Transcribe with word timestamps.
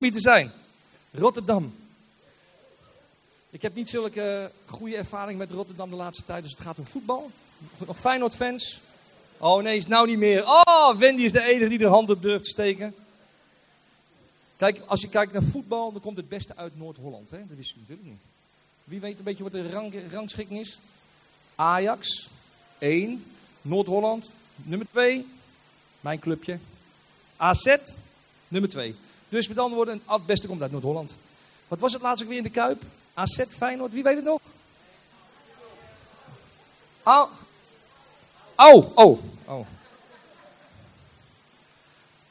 niet 0.00 0.14
te 0.14 0.20
zijn. 0.20 0.52
Rotterdam. 1.10 1.74
Ik 3.50 3.62
heb 3.62 3.74
niet 3.74 3.90
zulke 3.90 4.50
goede 4.66 4.96
ervaring 4.96 5.38
met 5.38 5.50
Rotterdam 5.50 5.90
de 5.90 5.96
laatste 5.96 6.24
tijd, 6.24 6.42
dus 6.42 6.52
het 6.52 6.60
gaat 6.60 6.78
om 6.78 6.86
voetbal. 6.86 7.30
Nog 7.86 7.98
Feyenoord-fans? 7.98 8.80
Oh 9.38 9.62
nee, 9.62 9.76
is 9.76 9.86
nou 9.86 10.06
niet 10.06 10.18
meer. 10.18 10.46
Oh, 10.46 10.96
Wendy 10.96 11.22
is 11.22 11.32
de 11.32 11.42
enige 11.42 11.68
die 11.68 11.78
de 11.78 11.86
hand 11.86 12.10
op 12.10 12.22
durft 12.22 12.44
te 12.44 12.50
steken. 12.50 12.94
Kijk, 14.56 14.82
als 14.86 15.00
je 15.00 15.08
kijkt 15.08 15.32
naar 15.32 15.42
voetbal, 15.42 15.92
dan 15.92 16.00
komt 16.00 16.16
het 16.16 16.28
beste 16.28 16.56
uit 16.56 16.78
Noord-Holland. 16.78 17.30
Dat 17.30 17.38
wist 17.56 17.70
je 17.70 17.76
natuurlijk 17.78 18.08
niet. 18.08 18.18
Wie 18.84 19.00
weet 19.00 19.18
een 19.18 19.24
beetje 19.24 19.42
wat 19.42 19.52
de 19.52 19.70
rang, 19.70 20.12
rangschikking 20.12 20.60
is? 20.60 20.78
Ajax, 21.54 22.28
1. 22.78 23.24
Noord-Holland, 23.62 24.32
nummer 24.56 24.86
2. 24.90 25.26
Mijn 26.00 26.18
clubje. 26.18 26.58
AZ, 27.36 27.76
nummer 28.48 28.70
2. 28.70 28.94
Dus 29.30 29.48
met 29.48 29.58
andere 29.58 29.74
woorden, 29.74 30.02
het 30.06 30.26
beste 30.26 30.46
komt 30.46 30.62
uit 30.62 30.70
Noord-Holland. 30.70 31.16
Wat 31.68 31.78
was 31.78 31.92
het 31.92 32.02
laatst 32.02 32.22
ook 32.22 32.28
weer 32.28 32.38
in 32.38 32.44
de 32.44 32.50
Kuip? 32.50 32.82
AZ 33.14 33.44
Feyenoord, 33.48 33.92
wie 33.92 34.02
weet 34.02 34.16
het 34.16 34.24
nog? 34.24 34.40
Oh. 37.02 37.30
Oh, 38.56 38.96
oh, 38.96 39.18
oh. 39.44 39.66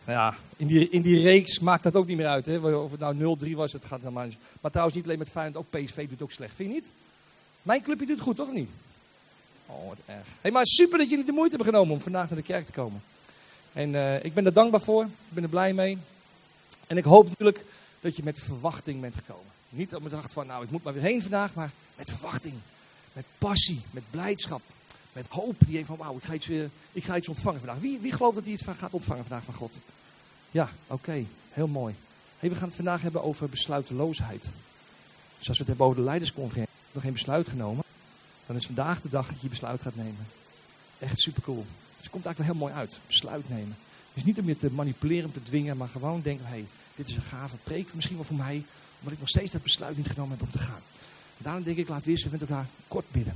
Ja, 0.05 0.35
in 0.57 0.67
die, 0.67 0.89
in 0.89 1.01
die 1.01 1.21
reeks 1.21 1.59
maakt 1.59 1.83
dat 1.83 1.95
ook 1.95 2.07
niet 2.07 2.17
meer 2.17 2.27
uit. 2.27 2.45
Hè? 2.45 2.57
Of 2.57 2.91
het 2.91 2.99
nou 2.99 3.37
0-3 3.45 3.51
was, 3.55 3.73
het 3.73 3.85
gaat 3.85 3.99
helemaal 3.99 4.25
niet. 4.25 4.37
Maar 4.61 4.71
trouwens 4.71 4.97
niet 4.97 5.05
alleen 5.05 5.19
met 5.19 5.29
Feyenoord, 5.29 5.65
ook 5.65 5.83
PSV 5.83 6.09
doet 6.09 6.21
ook 6.21 6.31
slecht. 6.31 6.55
Vind 6.55 6.69
je 6.69 6.75
niet? 6.75 6.91
Mijn 7.61 7.81
clubje 7.81 8.05
doet 8.05 8.15
het 8.15 8.25
goed, 8.25 8.35
toch 8.35 8.51
niet? 8.51 8.69
Oh, 9.65 9.87
wat 9.87 9.97
erg. 10.05 10.27
Hey, 10.41 10.51
maar 10.51 10.65
super 10.65 10.97
dat 10.97 11.09
jullie 11.09 11.25
de 11.25 11.31
moeite 11.31 11.55
hebben 11.55 11.73
genomen 11.73 11.93
om 11.93 12.01
vandaag 12.01 12.29
naar 12.29 12.39
de 12.39 12.45
kerk 12.45 12.65
te 12.65 12.71
komen. 12.71 13.01
En 13.73 13.89
uh, 13.89 14.23
ik 14.23 14.33
ben 14.33 14.45
er 14.45 14.53
dankbaar 14.53 14.81
voor. 14.81 15.03
Ik 15.03 15.09
ben 15.29 15.43
er 15.43 15.49
blij 15.49 15.73
mee. 15.73 15.97
En 16.89 16.97
ik 16.97 17.03
hoop 17.03 17.29
natuurlijk 17.29 17.65
dat 17.99 18.15
je 18.15 18.23
met 18.23 18.39
verwachting 18.39 19.01
bent 19.01 19.15
gekomen. 19.15 19.51
Niet 19.69 19.95
op 19.95 20.03
het 20.03 20.11
dacht 20.11 20.33
van, 20.33 20.47
nou, 20.47 20.63
ik 20.63 20.71
moet 20.71 20.83
maar 20.83 20.93
weer 20.93 21.01
heen 21.01 21.21
vandaag, 21.21 21.53
maar 21.53 21.71
met 21.95 22.09
verwachting. 22.09 22.53
Met 23.13 23.25
passie, 23.37 23.81
met 23.91 24.03
blijdschap, 24.09 24.61
met 25.13 25.27
hoop. 25.27 25.55
Die 25.65 25.75
heeft 25.75 25.87
van, 25.87 25.97
wauw, 25.97 26.17
ik, 26.17 26.23
ga 26.23 26.33
iets 26.33 26.47
weer, 26.47 26.69
ik 26.91 27.03
ga 27.03 27.17
iets 27.17 27.27
ontvangen 27.27 27.59
vandaag. 27.59 27.79
Wie, 27.79 27.99
wie 27.99 28.11
gelooft 28.11 28.35
dat 28.35 28.43
hij 28.43 28.53
iets 28.53 28.63
gaat 28.63 28.93
ontvangen 28.93 29.25
vandaag 29.25 29.43
van 29.43 29.53
God? 29.53 29.77
Ja, 30.51 30.69
oké, 30.87 31.25
heel 31.49 31.67
mooi. 31.67 31.95
Hey, 32.39 32.49
we 32.49 32.55
gaan 32.55 32.67
het 32.67 32.75
vandaag 32.75 33.01
hebben 33.01 33.23
over 33.23 33.49
besluiteloosheid. 33.49 34.41
Dus 35.37 35.47
als 35.47 35.57
we 35.57 35.63
het 35.63 35.67
hebben 35.67 35.85
over 35.85 35.97
de 35.97 36.03
leidersconferentie, 36.03 36.73
nog 36.91 37.03
geen 37.03 37.13
besluit 37.13 37.47
genomen, 37.47 37.83
dan 38.45 38.55
is 38.55 38.65
vandaag 38.65 39.01
de 39.01 39.09
dag 39.09 39.27
dat 39.27 39.41
je 39.41 39.49
besluit 39.49 39.81
gaat 39.81 39.95
nemen. 39.95 40.27
Echt 40.99 41.19
super 41.19 41.41
cool. 41.41 41.65
Dus 41.65 42.01
het 42.01 42.09
komt 42.09 42.25
eigenlijk 42.25 42.37
wel 42.37 42.67
heel 42.67 42.67
mooi 42.67 42.73
uit. 42.73 42.99
Besluit 43.07 43.49
nemen. 43.49 43.77
Is 44.13 44.23
niet 44.23 44.39
om 44.39 44.47
je 44.47 44.55
te 44.55 44.71
manipuleren, 44.71 45.31
te 45.31 45.43
dwingen, 45.43 45.77
maar 45.77 45.87
gewoon 45.87 46.21
denken, 46.21 46.45
hé, 46.45 46.51
hey, 46.51 46.65
dit 46.95 47.07
is 47.07 47.15
een 47.15 47.21
gave 47.21 47.55
preek, 47.63 47.93
misschien 47.93 48.15
wel 48.15 48.25
voor 48.25 48.35
mij, 48.35 48.63
omdat 48.97 49.13
ik 49.13 49.19
nog 49.19 49.29
steeds 49.29 49.51
dat 49.51 49.63
besluit 49.63 49.97
niet 49.97 50.07
genomen 50.07 50.37
heb 50.37 50.41
om 50.41 50.51
te 50.51 50.57
gaan. 50.57 50.81
Daarom 51.37 51.63
denk 51.63 51.77
ik, 51.77 51.89
laten 51.89 52.05
we 52.05 52.11
eerst 52.11 52.31
met 52.31 52.41
elkaar 52.41 52.67
kort 52.87 53.05
bidden. 53.11 53.35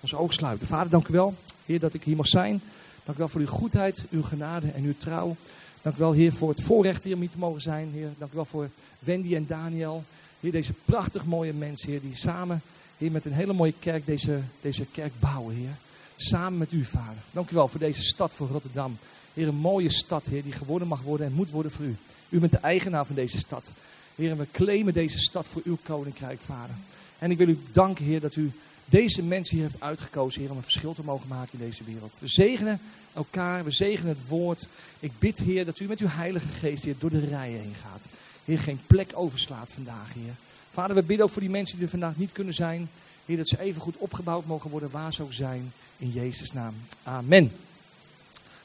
Onze 0.00 0.16
ogen 0.16 0.34
sluiten. 0.34 0.66
Vader, 0.66 0.90
dank 0.90 1.08
u 1.08 1.12
wel, 1.12 1.34
Heer, 1.66 1.80
dat 1.80 1.94
ik 1.94 2.04
hier 2.04 2.16
mag 2.16 2.26
zijn. 2.26 2.60
Dank 3.04 3.16
u 3.16 3.20
wel 3.20 3.28
voor 3.28 3.40
uw 3.40 3.46
goedheid, 3.46 4.04
uw 4.10 4.22
genade 4.22 4.70
en 4.70 4.84
uw 4.84 4.96
trouw. 4.96 5.36
Dank 5.82 5.96
u 5.96 5.98
wel, 5.98 6.12
Heer, 6.12 6.32
voor 6.32 6.48
het 6.48 6.62
voorrecht 6.62 7.04
hier 7.04 7.14
om 7.14 7.20
hier 7.20 7.30
te 7.30 7.38
mogen 7.38 7.60
zijn. 7.60 7.90
Heer, 7.92 8.10
dank 8.18 8.32
u 8.32 8.34
wel 8.34 8.44
voor 8.44 8.70
Wendy 8.98 9.34
en 9.34 9.46
Daniel. 9.46 10.04
Heer, 10.40 10.52
deze 10.52 10.72
prachtig 10.84 11.24
mooie 11.24 11.52
mensen, 11.52 11.90
Heer, 11.90 12.00
die 12.00 12.16
samen, 12.16 12.62
Heer, 12.98 13.10
met 13.10 13.24
een 13.24 13.32
hele 13.32 13.52
mooie 13.52 13.74
kerk 13.78 14.06
deze, 14.06 14.40
deze 14.60 14.84
kerk 14.84 15.12
bouwen, 15.20 15.54
Heer. 15.54 15.76
Samen 16.16 16.58
met 16.58 16.72
u, 16.72 16.84
Vader. 16.84 17.22
Dank 17.30 17.50
u 17.50 17.54
wel 17.54 17.68
voor 17.68 17.80
deze 17.80 18.02
stad, 18.02 18.32
voor 18.32 18.48
Rotterdam. 18.48 18.98
Heer, 19.38 19.48
een 19.48 19.54
mooie 19.54 19.90
stad, 19.90 20.26
Heer, 20.26 20.42
die 20.42 20.52
geworden 20.52 20.88
mag 20.88 21.02
worden 21.02 21.26
en 21.26 21.32
moet 21.32 21.50
worden 21.50 21.72
voor 21.72 21.84
u. 21.84 21.96
U 22.28 22.38
bent 22.38 22.52
de 22.52 22.58
eigenaar 22.58 23.06
van 23.06 23.14
deze 23.14 23.38
stad. 23.38 23.72
Heer, 24.14 24.36
we 24.36 24.46
claimen 24.52 24.92
deze 24.92 25.18
stad 25.18 25.46
voor 25.46 25.62
uw 25.64 25.78
koninkrijk, 25.82 26.40
Vader. 26.40 26.74
En 27.18 27.30
ik 27.30 27.38
wil 27.38 27.48
u 27.48 27.58
danken, 27.72 28.04
Heer, 28.04 28.20
dat 28.20 28.36
u 28.36 28.52
deze 28.84 29.22
mensen 29.22 29.56
hier 29.56 29.66
heeft 29.66 29.80
uitgekozen, 29.80 30.40
Heer, 30.40 30.50
om 30.50 30.56
een 30.56 30.62
verschil 30.62 30.94
te 30.94 31.04
mogen 31.04 31.28
maken 31.28 31.58
in 31.58 31.66
deze 31.66 31.84
wereld. 31.84 32.16
We 32.20 32.28
zegenen 32.28 32.80
elkaar, 33.12 33.64
we 33.64 33.72
zegenen 33.72 34.16
het 34.16 34.28
woord. 34.28 34.66
Ik 35.00 35.12
bid, 35.18 35.38
Heer, 35.38 35.64
dat 35.64 35.80
u 35.80 35.86
met 35.86 36.00
uw 36.00 36.08
Heilige 36.08 36.48
Geest, 36.48 36.84
Heer, 36.84 36.94
door 36.98 37.10
de 37.10 37.26
rijen 37.26 37.60
heen 37.60 37.74
gaat. 37.74 38.06
Heer, 38.44 38.58
geen 38.58 38.80
plek 38.86 39.10
overslaat 39.14 39.72
vandaag, 39.72 40.14
Heer. 40.14 40.34
Vader, 40.70 40.96
we 40.96 41.02
bidden 41.02 41.26
ook 41.26 41.32
voor 41.32 41.42
die 41.42 41.50
mensen 41.50 41.76
die 41.76 41.84
er 41.84 41.90
vandaag 41.90 42.16
niet 42.16 42.32
kunnen 42.32 42.54
zijn. 42.54 42.90
Heer, 43.26 43.36
dat 43.36 43.48
ze 43.48 43.60
even 43.60 43.80
goed 43.80 43.96
opgebouwd 43.96 44.46
mogen 44.46 44.70
worden 44.70 44.90
waar 44.90 45.14
ze 45.14 45.22
ook 45.22 45.32
zijn. 45.32 45.72
In 45.96 46.10
Jezus' 46.10 46.52
naam. 46.52 46.74
Amen. 47.02 47.52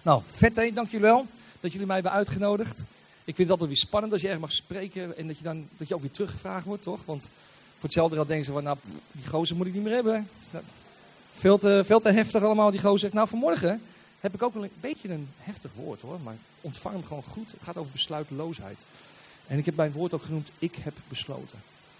Nou, 0.03 0.21
vet 0.27 0.55
hè, 0.55 0.71
dank 0.71 0.89
jullie 0.89 1.05
wel 1.05 1.25
dat 1.59 1.71
jullie 1.71 1.87
mij 1.87 1.95
hebben 1.95 2.13
uitgenodigd. 2.13 2.79
Ik 3.25 3.35
vind 3.35 3.37
het 3.37 3.49
altijd 3.49 3.69
weer 3.69 3.77
spannend 3.77 4.13
als 4.13 4.21
je 4.21 4.27
erg 4.27 4.39
mag 4.39 4.51
spreken 4.51 5.17
en 5.17 5.27
dat 5.27 5.37
je 5.37 5.43
dan 5.43 5.67
dat 5.77 5.87
je 5.87 5.95
ook 5.95 6.01
weer 6.01 6.11
teruggevraagd 6.11 6.65
wordt, 6.65 6.83
toch? 6.83 7.05
Want 7.05 7.21
voor 7.21 7.83
hetzelfde 7.83 8.15
geld 8.15 8.27
denken 8.27 8.45
ze 8.45 8.51
van, 8.51 8.63
nou, 8.63 8.77
die 9.11 9.27
gozer 9.27 9.55
moet 9.55 9.67
ik 9.67 9.73
niet 9.73 9.83
meer 9.83 9.93
hebben. 9.93 10.29
Veel 11.33 11.57
te, 11.57 11.81
veel 11.85 11.99
te 11.99 12.09
heftig 12.09 12.43
allemaal, 12.43 12.71
die 12.71 12.79
gozer 12.79 12.99
zegt. 12.99 13.13
Nou, 13.13 13.27
vanmorgen 13.27 13.81
heb 14.19 14.33
ik 14.33 14.41
ook 14.41 14.53
wel 14.53 14.63
een 14.63 14.69
beetje 14.79 15.09
een 15.09 15.29
heftig 15.37 15.71
woord 15.75 16.01
hoor, 16.01 16.19
maar 16.23 16.35
ontvang 16.61 16.95
hem 16.95 17.05
gewoon 17.05 17.23
goed. 17.23 17.51
Het 17.51 17.63
gaat 17.63 17.77
over 17.77 17.91
besluiteloosheid. 17.91 18.85
En 19.47 19.57
ik 19.57 19.65
heb 19.65 19.75
mijn 19.75 19.91
woord 19.91 20.13
ook 20.13 20.23
genoemd, 20.23 20.49
ik 20.59 20.75
heb 20.75 20.93
besloten. 21.07 21.57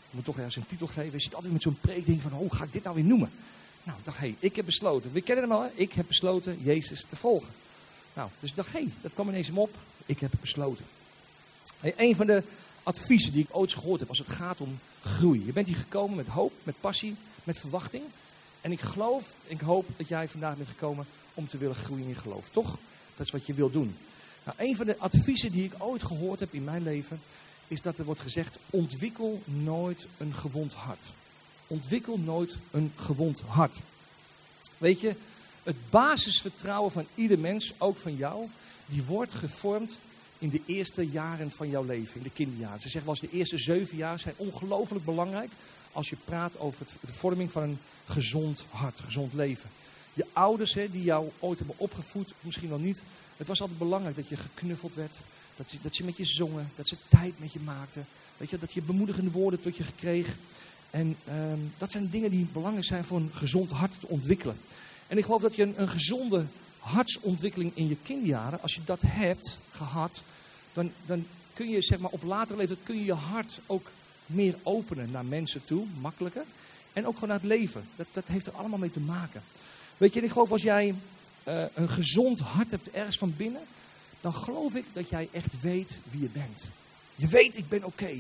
Ik 0.08 0.13
moet 0.13 0.25
toch 0.25 0.38
ergens 0.38 0.56
een 0.56 0.66
titel 0.66 0.88
geven. 0.88 1.12
Je 1.12 1.22
zit 1.22 1.36
altijd 1.36 1.53
met 1.53 1.62
zo'n 1.62 1.78
preek, 1.81 2.06
van, 2.22 2.31
hoe 2.31 2.56
ga 2.56 2.63
ik 2.63 2.74
dit 2.74 2.84
nou 2.84 2.96
weer 2.96 3.06
noemen? 3.06 3.31
Nou, 3.84 3.97
ik 3.97 4.06
dacht, 4.06 4.18
hé, 4.18 4.36
ik 4.40 4.56
heb 4.56 4.66
besloten. 4.66 5.12
We 5.12 5.22
kennen 5.22 5.50
hem 5.50 5.53
al? 5.53 5.69
Ik 5.74 5.94
heb 5.94 6.08
besloten 6.08 6.58
Jezus 6.62 7.06
te 7.09 7.16
volgen. 7.16 7.53
Nou, 8.13 8.29
dus 8.40 8.50
ik 8.50 8.56
dacht, 8.56 8.74
hé, 8.74 8.88
dat 9.01 9.13
kwam 9.13 9.29
ineens 9.29 9.50
op. 9.50 9.75
Ik 10.06 10.19
heb 10.19 10.31
besloten. 10.40 10.85
Hey, 11.79 11.94
een 11.97 12.16
van 12.16 12.25
de 12.25 12.44
adviezen 12.84 13.31
die 13.31 13.44
ik 13.44 13.56
ooit 13.56 13.74
gehoord 13.74 14.00
heb 14.00 14.09
als 14.09 14.18
het 14.18 14.29
gaat 14.29 14.62
om 14.62 14.79
groei. 15.01 15.46
Je 15.46 15.53
bent 15.53 15.68
hier 15.68 15.75
gekomen 15.75 16.16
met 16.16 16.28
hoop, 16.28 16.53
met 16.63 16.79
passie, 16.79 17.16
met 17.44 17.59
verwachting. 17.59 18.03
En 18.62 18.72
ik 18.72 18.81
geloof, 18.81 19.34
ik 19.47 19.62
hoop 19.62 19.88
dat 19.97 20.07
jij 20.07 20.28
vandaag 20.28 20.57
bent 20.57 20.69
gekomen 20.69 21.06
om 21.34 21.47
te 21.47 21.57
willen 21.57 21.75
groeien 21.75 22.07
in 22.07 22.16
geloof. 22.16 22.50
Toch? 22.50 22.78
Dat 23.16 23.25
is 23.25 23.31
wat 23.31 23.46
je 23.46 23.53
wil 23.53 23.72
doen. 23.72 23.97
Nou, 24.44 24.57
een 24.59 24.75
van 24.75 24.85
de 24.85 25.00
adviezen 25.00 25.51
die 25.51 25.63
ik 25.63 25.74
ooit 25.78 26.03
gehoord 26.03 26.40
heb 26.40 26.53
in 26.53 26.63
mijn 26.63 26.84
leven, 26.84 27.22
is 27.68 27.81
dat 27.81 27.97
er 27.97 28.06
wordt 28.06 28.22
gezegd, 28.22 28.57
ontwikkel 28.69 29.41
nooit 29.45 30.07
een 30.18 30.35
gewond 30.35 30.74
hart. 30.74 31.06
Ontwikkel 31.68 32.18
nooit 32.19 32.57
een 32.72 32.91
gewond 32.95 33.41
hart. 33.41 33.80
Weet 34.78 35.01
je, 35.01 35.16
het 35.63 35.90
basisvertrouwen 35.90 36.91
van 36.91 37.06
ieder 37.16 37.40
mens, 37.40 37.74
ook 37.78 37.97
van 37.97 38.16
jou, 38.16 38.47
die 38.85 39.03
wordt 39.03 39.34
gevormd 39.34 39.97
in 40.40 40.50
de 40.50 40.62
eerste 40.66 41.09
jaren 41.09 41.51
van 41.51 41.69
jouw 41.69 41.84
leven, 41.84 42.18
in 42.18 42.24
de 42.24 42.29
kinderjaren. 42.29 42.81
Ze 42.81 42.90
zeggen 42.90 43.12
wel 43.12 43.22
eens 43.22 43.31
de 43.31 43.38
eerste 43.38 43.57
zeven 43.57 43.97
jaar 43.97 44.19
zijn 44.19 44.35
ongelooflijk 44.38 45.06
belangrijk 45.06 45.51
als 45.91 46.09
je 46.09 46.18
praat 46.25 46.59
over 46.59 46.85
de 47.00 47.13
vorming 47.13 47.51
van 47.51 47.63
een 47.63 47.78
gezond 48.06 48.66
hart, 48.69 49.00
gezond 49.00 49.34
leven. 49.34 49.69
Je 50.13 50.25
ouders 50.34 50.74
hè, 50.74 50.91
die 50.91 51.03
jou 51.03 51.29
ooit 51.40 51.57
hebben 51.57 51.80
opgevoed, 51.80 52.34
misschien 52.40 52.69
wel 52.69 52.78
niet. 52.78 53.03
Het 53.38 53.47
was 53.47 53.62
altijd 53.62 53.80
belangrijk 53.80 54.16
dat 54.16 54.28
je 54.28 54.38
geknuffeld 54.38 54.95
werd, 54.95 55.18
dat, 55.56 55.72
je, 55.72 55.78
dat 55.81 55.95
ze 55.95 56.03
met 56.03 56.18
je 56.18 56.25
zongen, 56.25 56.72
dat 56.75 56.88
ze 56.88 56.95
tijd 57.07 57.34
met 57.40 57.53
je 57.53 57.59
maakten. 57.59 58.06
Weet 58.38 58.50
je, 58.50 58.57
dat 58.57 58.74
je 58.74 58.81
bemoedigende 58.81 59.31
woorden 59.31 59.59
tot 59.59 59.78
je 59.78 59.84
kreeg. 59.95 60.35
En 60.90 61.18
ehm, 61.25 61.59
dat 61.78 61.91
zijn 61.91 62.09
dingen 62.09 62.30
die 62.30 62.47
belangrijk 62.53 62.85
zijn 62.85 63.03
voor 63.03 63.18
een 63.18 63.31
gezond 63.34 63.72
hart 63.72 64.00
te 64.00 64.07
ontwikkelen. 64.07 64.57
En 65.08 65.18
ik 65.18 65.25
geloof 65.25 65.41
dat 65.41 65.56
je 65.56 65.64
een, 65.64 65.81
een 65.81 65.90
gezonde 65.90 66.46
hartsontwikkeling 66.80 67.72
in 67.75 67.88
je 67.88 67.97
kinderjaren, 68.03 68.62
als 68.62 68.74
je 68.75 68.81
dat 68.86 69.02
hebt 69.06 69.59
gehad, 69.72 70.24
dan, 70.74 70.91
dan 71.06 71.25
kun 71.53 71.69
je 71.69 71.81
zeg 71.81 72.00
maar, 72.00 72.12
op 72.12 72.24
latere 72.24 72.58
leeftijd 72.58 72.80
kun 72.84 72.96
je 72.96 73.06
je 73.06 73.13
hart 73.13 73.59
ook 73.66 73.92
meer 74.25 74.56
openen 74.63 75.12
naar 75.12 75.25
mensen 75.25 75.63
toe, 75.63 75.86
makkelijker. 76.02 76.44
En 76.94 77.08
ook 77.08 77.13
gewoon 77.13 77.30
naar 77.30 77.40
het 77.40 77.47
leven. 77.47 77.88
Dat, 77.96 78.08
dat 78.12 78.28
heeft 78.28 78.47
er 78.47 78.53
allemaal 78.53 78.80
mee 78.80 78.90
te 78.90 79.00
maken. 79.00 79.44
Weet 79.97 80.13
je, 80.13 80.19
en 80.19 80.25
ik 80.25 80.31
geloof 80.31 80.52
als 80.52 80.62
jij 80.62 80.96
uh, 81.47 81.66
een 81.74 81.90
gezond 81.90 82.40
hart 82.40 82.72
hebt 82.72 82.92
ergens 82.92 83.18
van 83.18 83.34
binnen, 83.38 83.62
dan 84.22 84.34
geloof 84.34 84.75
ik 84.75 84.86
dat 84.94 85.09
jij 85.09 85.30
echt 85.31 85.62
weet 85.62 86.00
wie 86.12 86.22
je 86.22 86.30
bent. 86.30 86.66
Je 87.16 87.28
weet, 87.28 87.58
ik 87.58 87.69
ben 87.69 87.84
oké. 87.84 88.12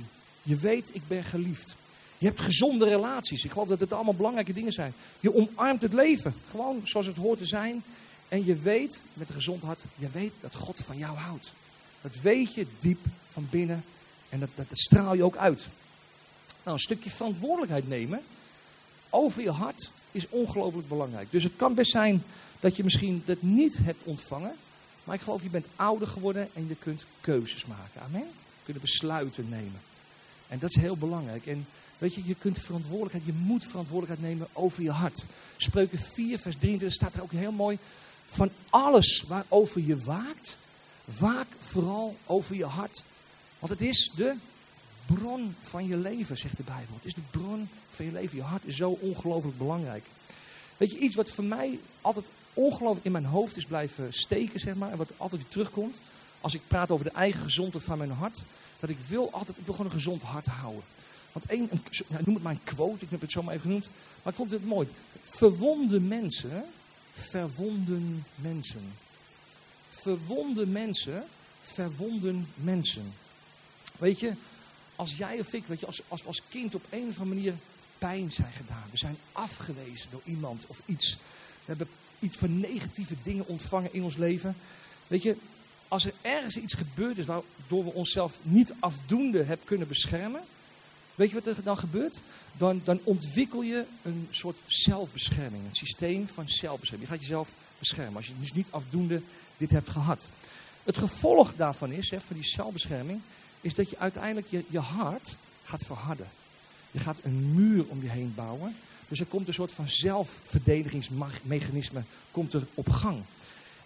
Je 0.41 0.57
weet, 0.57 0.89
ik 0.93 1.07
ben 1.07 1.23
geliefd. 1.23 1.75
Je 2.17 2.25
hebt 2.25 2.39
gezonde 2.39 2.89
relaties. 2.89 3.43
Ik 3.43 3.51
geloof 3.51 3.67
dat 3.67 3.79
het 3.79 3.93
allemaal 3.93 4.15
belangrijke 4.15 4.53
dingen 4.53 4.71
zijn. 4.71 4.93
Je 5.19 5.35
omarmt 5.35 5.81
het 5.81 5.93
leven. 5.93 6.33
Gewoon 6.49 6.81
zoals 6.83 7.05
het 7.05 7.15
hoort 7.15 7.37
te 7.37 7.45
zijn. 7.45 7.83
En 8.27 8.45
je 8.45 8.55
weet, 8.55 9.01
met 9.13 9.27
een 9.29 9.35
gezond 9.35 9.61
hart, 9.63 9.79
je 9.95 10.09
weet 10.09 10.33
dat 10.39 10.55
God 10.55 10.81
van 10.85 10.97
jou 10.97 11.17
houdt. 11.17 11.53
Dat 12.01 12.15
weet 12.21 12.53
je 12.53 12.65
diep 12.79 13.05
van 13.29 13.47
binnen. 13.49 13.83
En 14.29 14.39
dat, 14.39 14.49
dat, 14.55 14.65
straal 14.71 15.13
je 15.13 15.23
ook 15.23 15.35
uit. 15.35 15.67
Nou, 16.63 16.75
een 16.75 16.79
stukje 16.79 17.09
verantwoordelijkheid 17.09 17.87
nemen 17.87 18.21
over 19.09 19.41
je 19.41 19.51
hart 19.51 19.91
is 20.11 20.29
ongelooflijk 20.29 20.87
belangrijk. 20.87 21.31
Dus 21.31 21.43
het 21.43 21.55
kan 21.55 21.73
best 21.73 21.91
zijn 21.91 22.23
dat 22.59 22.75
je 22.75 22.83
misschien 22.83 23.21
dat 23.25 23.41
niet 23.41 23.77
hebt 23.81 24.03
ontvangen. 24.03 24.55
Maar 25.03 25.15
ik 25.15 25.21
geloof, 25.21 25.43
je 25.43 25.49
bent 25.49 25.67
ouder 25.75 26.07
geworden 26.07 26.49
en 26.53 26.67
je 26.67 26.75
kunt 26.75 27.05
keuzes 27.21 27.65
maken. 27.65 28.01
Amen. 28.01 28.27
Kunt 28.63 28.81
besluiten 28.81 29.49
nemen. 29.49 29.81
En 30.47 30.59
dat 30.59 30.69
is 30.75 30.81
heel 30.81 30.97
belangrijk. 30.97 31.45
En 31.47 31.67
weet 31.97 32.13
je, 32.13 32.21
je 32.25 32.35
kunt 32.35 32.59
verantwoordelijkheid, 32.59 33.25
je 33.25 33.33
moet 33.33 33.65
verantwoordelijkheid 33.65 34.33
nemen 34.33 34.47
over 34.53 34.83
je 34.83 34.91
hart. 34.91 35.25
Spreuken 35.57 35.99
4, 35.99 36.39
vers 36.39 36.55
23 36.55 36.93
staat 36.93 37.13
er 37.13 37.21
ook 37.21 37.31
heel 37.31 37.51
mooi 37.51 37.77
van 38.25 38.49
alles 38.69 39.23
waarover 39.27 39.81
je 39.81 39.97
waakt, 39.97 40.57
waak 41.19 41.47
vooral 41.59 42.15
over 42.25 42.55
je 42.55 42.65
hart. 42.65 43.03
Want 43.59 43.71
het 43.71 43.81
is 43.81 44.11
de 44.15 44.35
bron 45.05 45.55
van 45.59 45.87
je 45.87 45.97
leven, 45.97 46.37
zegt 46.37 46.57
de 46.57 46.63
Bijbel. 46.63 46.95
Het 46.95 47.05
is 47.05 47.13
de 47.13 47.21
bron 47.31 47.69
van 47.91 48.05
je 48.05 48.11
leven. 48.11 48.37
Je 48.37 48.43
hart 48.43 48.65
is 48.65 48.75
zo 48.75 48.89
ongelooflijk 48.89 49.57
belangrijk. 49.57 50.05
Weet 50.77 50.91
je, 50.91 50.97
iets 50.97 51.15
wat 51.15 51.29
voor 51.29 51.43
mij 51.43 51.79
altijd 52.01 52.25
ongelooflijk 52.53 53.05
in 53.05 53.11
mijn 53.11 53.25
hoofd 53.25 53.57
is 53.57 53.65
blijven 53.65 54.13
steken, 54.13 54.59
zeg 54.59 54.75
maar. 54.75 54.91
En 54.91 54.97
wat 54.97 55.11
altijd 55.17 55.41
weer 55.41 55.51
terugkomt. 55.51 56.01
Als 56.41 56.53
ik 56.53 56.61
praat 56.67 56.91
over 56.91 57.05
de 57.05 57.11
eigen 57.11 57.43
gezondheid 57.43 57.83
van 57.83 57.97
mijn 57.97 58.11
hart. 58.11 58.41
Dat 58.79 58.89
ik 58.89 58.97
wil 59.07 59.31
altijd, 59.31 59.57
ik 59.57 59.65
wil 59.65 59.73
gewoon 59.73 59.91
een 59.91 59.97
gezond 59.97 60.21
hart 60.21 60.45
houden. 60.45 60.83
Want 61.33 61.45
één, 61.45 61.69
noem 62.25 62.33
het 62.33 62.43
maar 62.43 62.53
een 62.53 62.63
quote, 62.63 63.05
ik 63.05 63.11
heb 63.11 63.21
het 63.21 63.31
zo 63.31 63.43
maar 63.43 63.53
even 63.53 63.65
genoemd. 63.65 63.89
Maar 64.23 64.33
ik 64.33 64.39
vond 64.39 64.51
het 64.51 64.65
mooi. 64.65 64.87
Verwonde 65.23 65.99
mensen, 65.99 66.63
verwonden 67.13 68.25
mensen. 68.35 68.93
Verwonde 69.89 70.67
mensen, 70.67 71.25
verwonden 71.61 72.47
mensen. 72.55 73.13
Weet 73.97 74.19
je, 74.19 74.33
als 74.95 75.15
jij 75.15 75.39
of 75.39 75.53
ik, 75.53 75.65
weet 75.65 75.79
je, 75.79 75.85
als, 75.85 76.01
als 76.07 76.21
we 76.21 76.27
als 76.27 76.41
kind 76.49 76.75
op 76.75 76.85
een 76.89 77.07
of 77.09 77.19
andere 77.19 77.35
manier 77.35 77.53
pijn 77.97 78.31
zijn 78.31 78.51
gedaan. 78.51 78.87
We 78.91 78.97
zijn 78.97 79.17
afgewezen 79.31 80.11
door 80.11 80.21
iemand 80.23 80.65
of 80.67 80.81
iets. 80.85 81.17
We 81.53 81.65
hebben 81.65 81.87
iets 82.19 82.37
van 82.37 82.59
negatieve 82.59 83.15
dingen 83.23 83.47
ontvangen 83.47 83.93
in 83.93 84.03
ons 84.03 84.17
leven. 84.17 84.55
Weet 85.07 85.23
je, 85.23 85.37
als 85.87 86.05
er 86.05 86.13
ergens 86.21 86.57
iets 86.57 86.73
gebeurd 86.73 87.17
is 87.17 87.25
waardoor 87.25 87.83
we 87.83 87.93
onszelf 87.93 88.39
niet 88.41 88.73
afdoende 88.79 89.43
hebben 89.43 89.65
kunnen 89.65 89.87
beschermen. 89.87 90.41
Weet 91.15 91.29
je 91.29 91.35
wat 91.35 91.47
er 91.47 91.63
dan 91.63 91.77
gebeurt? 91.77 92.19
Dan, 92.57 92.81
dan 92.83 92.99
ontwikkel 93.03 93.61
je 93.61 93.85
een 94.01 94.27
soort 94.29 94.57
zelfbescherming. 94.65 95.63
Een 95.63 95.75
systeem 95.75 96.27
van 96.27 96.49
zelfbescherming. 96.49 97.09
Je 97.09 97.15
gaat 97.15 97.25
jezelf 97.25 97.49
beschermen. 97.79 98.15
Als 98.15 98.27
je 98.27 98.33
dus 98.39 98.53
niet 98.53 98.67
afdoende 98.69 99.21
dit 99.57 99.71
hebt 99.71 99.89
gehad. 99.89 100.27
Het 100.83 100.97
gevolg 100.97 101.55
daarvan 101.55 101.91
is, 101.91 102.09
hè, 102.09 102.21
van 102.21 102.35
die 102.35 102.45
zelfbescherming, 102.45 103.21
is 103.61 103.75
dat 103.75 103.89
je 103.89 103.97
uiteindelijk 103.97 104.47
je, 104.49 104.63
je 104.67 104.79
hart 104.79 105.35
gaat 105.63 105.85
verharden. 105.85 106.29
Je 106.91 106.99
gaat 106.99 107.19
een 107.23 107.53
muur 107.53 107.85
om 107.87 108.01
je 108.01 108.09
heen 108.09 108.33
bouwen. 108.35 108.75
Dus 109.07 109.19
er 109.19 109.25
komt 109.25 109.47
een 109.47 109.53
soort 109.53 109.71
van 109.71 109.89
zelfverdedigingsmechanisme 109.89 112.03
komt 112.31 112.53
er 112.53 112.65
op 112.73 112.89
gang. 112.89 113.23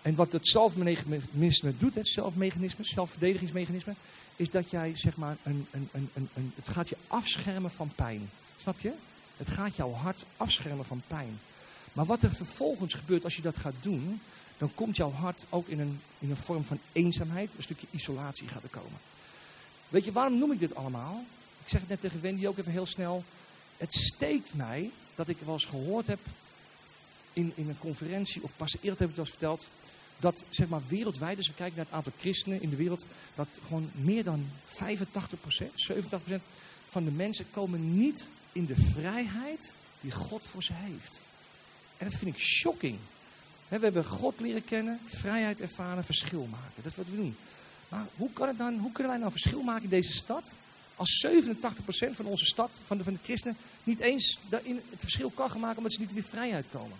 En 0.01 0.15
wat 0.15 0.31
het 0.31 0.47
zelfmechanisme 0.47 1.73
doet, 1.77 1.95
het 1.95 2.09
zelfmechanisme, 2.09 2.85
zelfverdedigingsmechanisme, 2.85 3.95
is 4.37 4.49
dat 4.49 4.69
jij 4.69 4.95
zeg 4.95 5.17
maar 5.17 5.37
een, 5.43 5.67
een, 5.71 5.89
een, 5.91 6.09
een, 6.13 6.29
een, 6.33 6.51
het 6.55 6.69
gaat 6.69 6.89
je 6.89 6.97
afschermen 7.07 7.71
van 7.71 7.91
pijn. 7.95 8.29
Snap 8.57 8.79
je? 8.79 8.93
Het 9.37 9.49
gaat 9.49 9.75
jouw 9.75 9.91
hart 9.91 10.23
afschermen 10.37 10.85
van 10.85 11.01
pijn. 11.07 11.39
Maar 11.93 12.05
wat 12.05 12.23
er 12.23 12.33
vervolgens 12.33 12.93
gebeurt 12.93 13.23
als 13.23 13.35
je 13.35 13.41
dat 13.41 13.57
gaat 13.57 13.73
doen, 13.79 14.21
dan 14.57 14.73
komt 14.73 14.95
jouw 14.95 15.11
hart 15.11 15.45
ook 15.49 15.67
in 15.67 15.79
een, 15.79 16.01
in 16.19 16.29
een 16.29 16.37
vorm 16.37 16.63
van 16.63 16.79
eenzaamheid, 16.91 17.49
een 17.55 17.63
stukje 17.63 17.87
isolatie 17.91 18.47
gaat 18.47 18.63
er 18.63 18.69
komen. 18.69 18.99
Weet 19.89 20.05
je, 20.05 20.11
waarom 20.11 20.37
noem 20.37 20.51
ik 20.51 20.59
dit 20.59 20.75
allemaal? 20.75 21.23
Ik 21.63 21.69
zeg 21.69 21.79
het 21.79 21.89
net 21.89 22.01
tegen 22.01 22.21
Wendy 22.21 22.47
ook 22.47 22.57
even 22.57 22.71
heel 22.71 22.85
snel. 22.85 23.23
Het 23.77 23.93
steekt 23.93 24.53
mij 24.53 24.91
dat 25.15 25.27
ik 25.27 25.37
wel 25.45 25.53
eens 25.53 25.65
gehoord 25.65 26.07
heb 26.07 26.19
in, 27.33 27.51
in 27.55 27.69
een 27.69 27.79
conferentie, 27.79 28.43
of 28.43 28.51
pas 28.57 28.75
eerder 28.75 28.99
heb 28.99 29.09
ik 29.09 29.15
het 29.15 29.15
wel 29.15 29.25
eens 29.25 29.35
verteld, 29.35 29.67
dat 30.19 30.43
zeg 30.49 30.67
maar 30.67 30.81
wereldwijd, 30.87 31.37
als 31.37 31.47
we 31.47 31.53
kijken 31.53 31.75
naar 31.75 31.85
het 31.85 31.93
aantal 31.93 32.11
christenen 32.19 32.61
in 32.61 32.69
de 32.69 32.75
wereld, 32.75 33.05
dat 33.35 33.47
gewoon 33.67 33.89
meer 33.93 34.23
dan 34.23 34.49
85%, 34.67 34.73
87% 35.91 36.41
van 36.87 37.03
de 37.03 37.11
mensen 37.11 37.45
komen 37.51 37.97
niet 37.97 38.27
in 38.51 38.65
de 38.65 38.75
vrijheid 38.75 39.73
die 40.01 40.11
God 40.11 40.45
voor 40.45 40.63
ze 40.63 40.73
heeft. 40.73 41.19
En 41.97 42.09
dat 42.09 42.19
vind 42.19 42.35
ik 42.35 42.41
shocking. 42.41 42.97
We 43.67 43.77
hebben 43.77 44.05
God 44.05 44.39
leren 44.39 44.65
kennen, 44.65 44.99
vrijheid 45.05 45.61
ervaren, 45.61 46.03
verschil 46.03 46.45
maken. 46.45 46.81
Dat 46.83 46.91
is 46.91 46.97
wat 46.97 47.09
we 47.09 47.15
doen. 47.15 47.35
Maar 47.89 48.05
hoe, 48.15 48.33
kan 48.33 48.47
het 48.47 48.57
dan, 48.57 48.77
hoe 48.77 48.91
kunnen 48.91 49.11
wij 49.11 49.21
nou 49.21 49.31
verschil 49.31 49.61
maken 49.61 49.83
in 49.83 49.89
deze 49.89 50.13
stad? 50.13 50.55
Als 50.95 51.27
87% 51.27 52.11
van 52.11 52.25
onze 52.25 52.45
stad, 52.45 52.77
van 52.85 52.97
de, 52.97 53.03
van 53.03 53.13
de 53.13 53.19
christenen, 53.23 53.57
niet 53.83 53.99
eens 53.99 54.39
daarin 54.49 54.81
het 54.89 54.99
verschil 54.99 55.29
kan 55.29 55.49
gaan 55.49 55.59
maken 55.59 55.77
omdat 55.77 55.93
ze 55.93 55.99
niet 55.99 56.09
in 56.09 56.15
die 56.15 56.23
vrijheid 56.23 56.65
komen. 56.71 56.97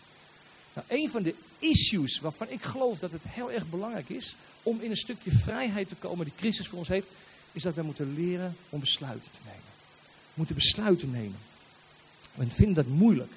Nou, 0.73 0.87
een 0.89 1.09
van 1.09 1.23
de 1.23 1.35
issues 1.59 2.19
waarvan 2.19 2.49
ik 2.49 2.63
geloof 2.63 2.99
dat 2.99 3.11
het 3.11 3.21
heel 3.27 3.51
erg 3.51 3.69
belangrijk 3.69 4.09
is 4.09 4.35
om 4.63 4.81
in 4.81 4.89
een 4.89 4.97
stukje 4.97 5.31
vrijheid 5.31 5.87
te 5.87 5.95
komen 5.95 6.25
die 6.25 6.33
Christus 6.37 6.67
voor 6.67 6.79
ons 6.79 6.87
heeft, 6.87 7.07
is 7.51 7.63
dat 7.63 7.75
wij 7.75 7.83
moeten 7.83 8.13
leren 8.13 8.55
om 8.69 8.79
besluiten 8.79 9.31
te 9.31 9.39
nemen. 9.45 9.61
We 10.03 10.33
moeten 10.33 10.55
besluiten 10.55 11.11
nemen. 11.11 11.39
We 12.33 12.49
vinden 12.49 12.75
dat 12.75 12.87
moeilijk. 12.93 13.31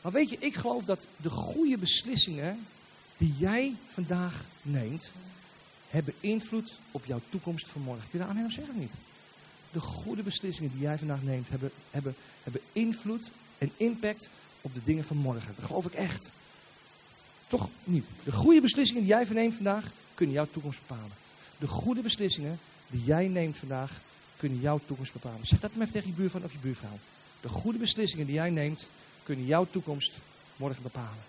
Maar 0.00 0.12
weet 0.12 0.30
je, 0.30 0.36
ik 0.38 0.54
geloof 0.54 0.84
dat 0.84 1.06
de 1.16 1.30
goede 1.30 1.78
beslissingen 1.78 2.66
die 3.16 3.34
jij 3.38 3.74
vandaag 3.86 4.44
neemt, 4.62 5.12
hebben 5.88 6.14
invloed 6.20 6.78
op 6.90 7.04
jouw 7.04 7.20
toekomst 7.28 7.68
van 7.68 7.82
morgen. 7.82 8.10
Kun 8.10 8.18
je 8.18 8.26
daar 8.26 8.36
aan 8.36 8.50
zeggen 8.50 8.74
of 8.74 8.80
niet? 8.80 8.92
De 9.72 9.80
goede 9.80 10.22
beslissingen 10.22 10.72
die 10.72 10.80
jij 10.80 10.98
vandaag 10.98 11.22
neemt, 11.22 11.48
hebben, 11.48 11.70
hebben, 11.90 12.14
hebben 12.42 12.60
invloed 12.72 13.30
en 13.58 13.72
impact 13.76 14.28
op 14.60 14.74
de 14.74 14.82
dingen 14.82 15.04
van 15.04 15.16
morgen. 15.16 15.54
Dat 15.56 15.64
geloof 15.64 15.86
ik 15.86 15.94
echt. 15.94 16.30
Toch 17.46 17.68
niet. 17.84 18.04
De 18.24 18.32
goede 18.32 18.60
beslissingen 18.60 19.02
die 19.02 19.12
jij 19.12 19.26
verneemt 19.26 19.54
vandaag, 19.54 19.90
kunnen 20.14 20.34
jouw 20.34 20.46
toekomst 20.50 20.80
bepalen. 20.86 21.12
De 21.58 21.66
goede 21.66 22.00
beslissingen 22.00 22.58
die 22.88 23.04
jij 23.04 23.28
neemt 23.28 23.56
vandaag, 23.56 24.00
kunnen 24.36 24.60
jouw 24.60 24.80
toekomst 24.86 25.12
bepalen. 25.12 25.46
Zeg 25.46 25.60
dat 25.60 25.70
maar 25.74 25.80
even 25.80 25.92
tegen 25.92 26.08
je 26.08 26.14
buurman 26.14 26.44
of 26.44 26.52
je 26.52 26.58
buurvrouw. 26.58 26.98
De 27.40 27.48
goede 27.48 27.78
beslissingen 27.78 28.26
die 28.26 28.34
jij 28.34 28.50
neemt, 28.50 28.88
kunnen 29.22 29.46
jouw 29.46 29.66
toekomst 29.70 30.12
morgen 30.56 30.82
bepalen. 30.82 31.22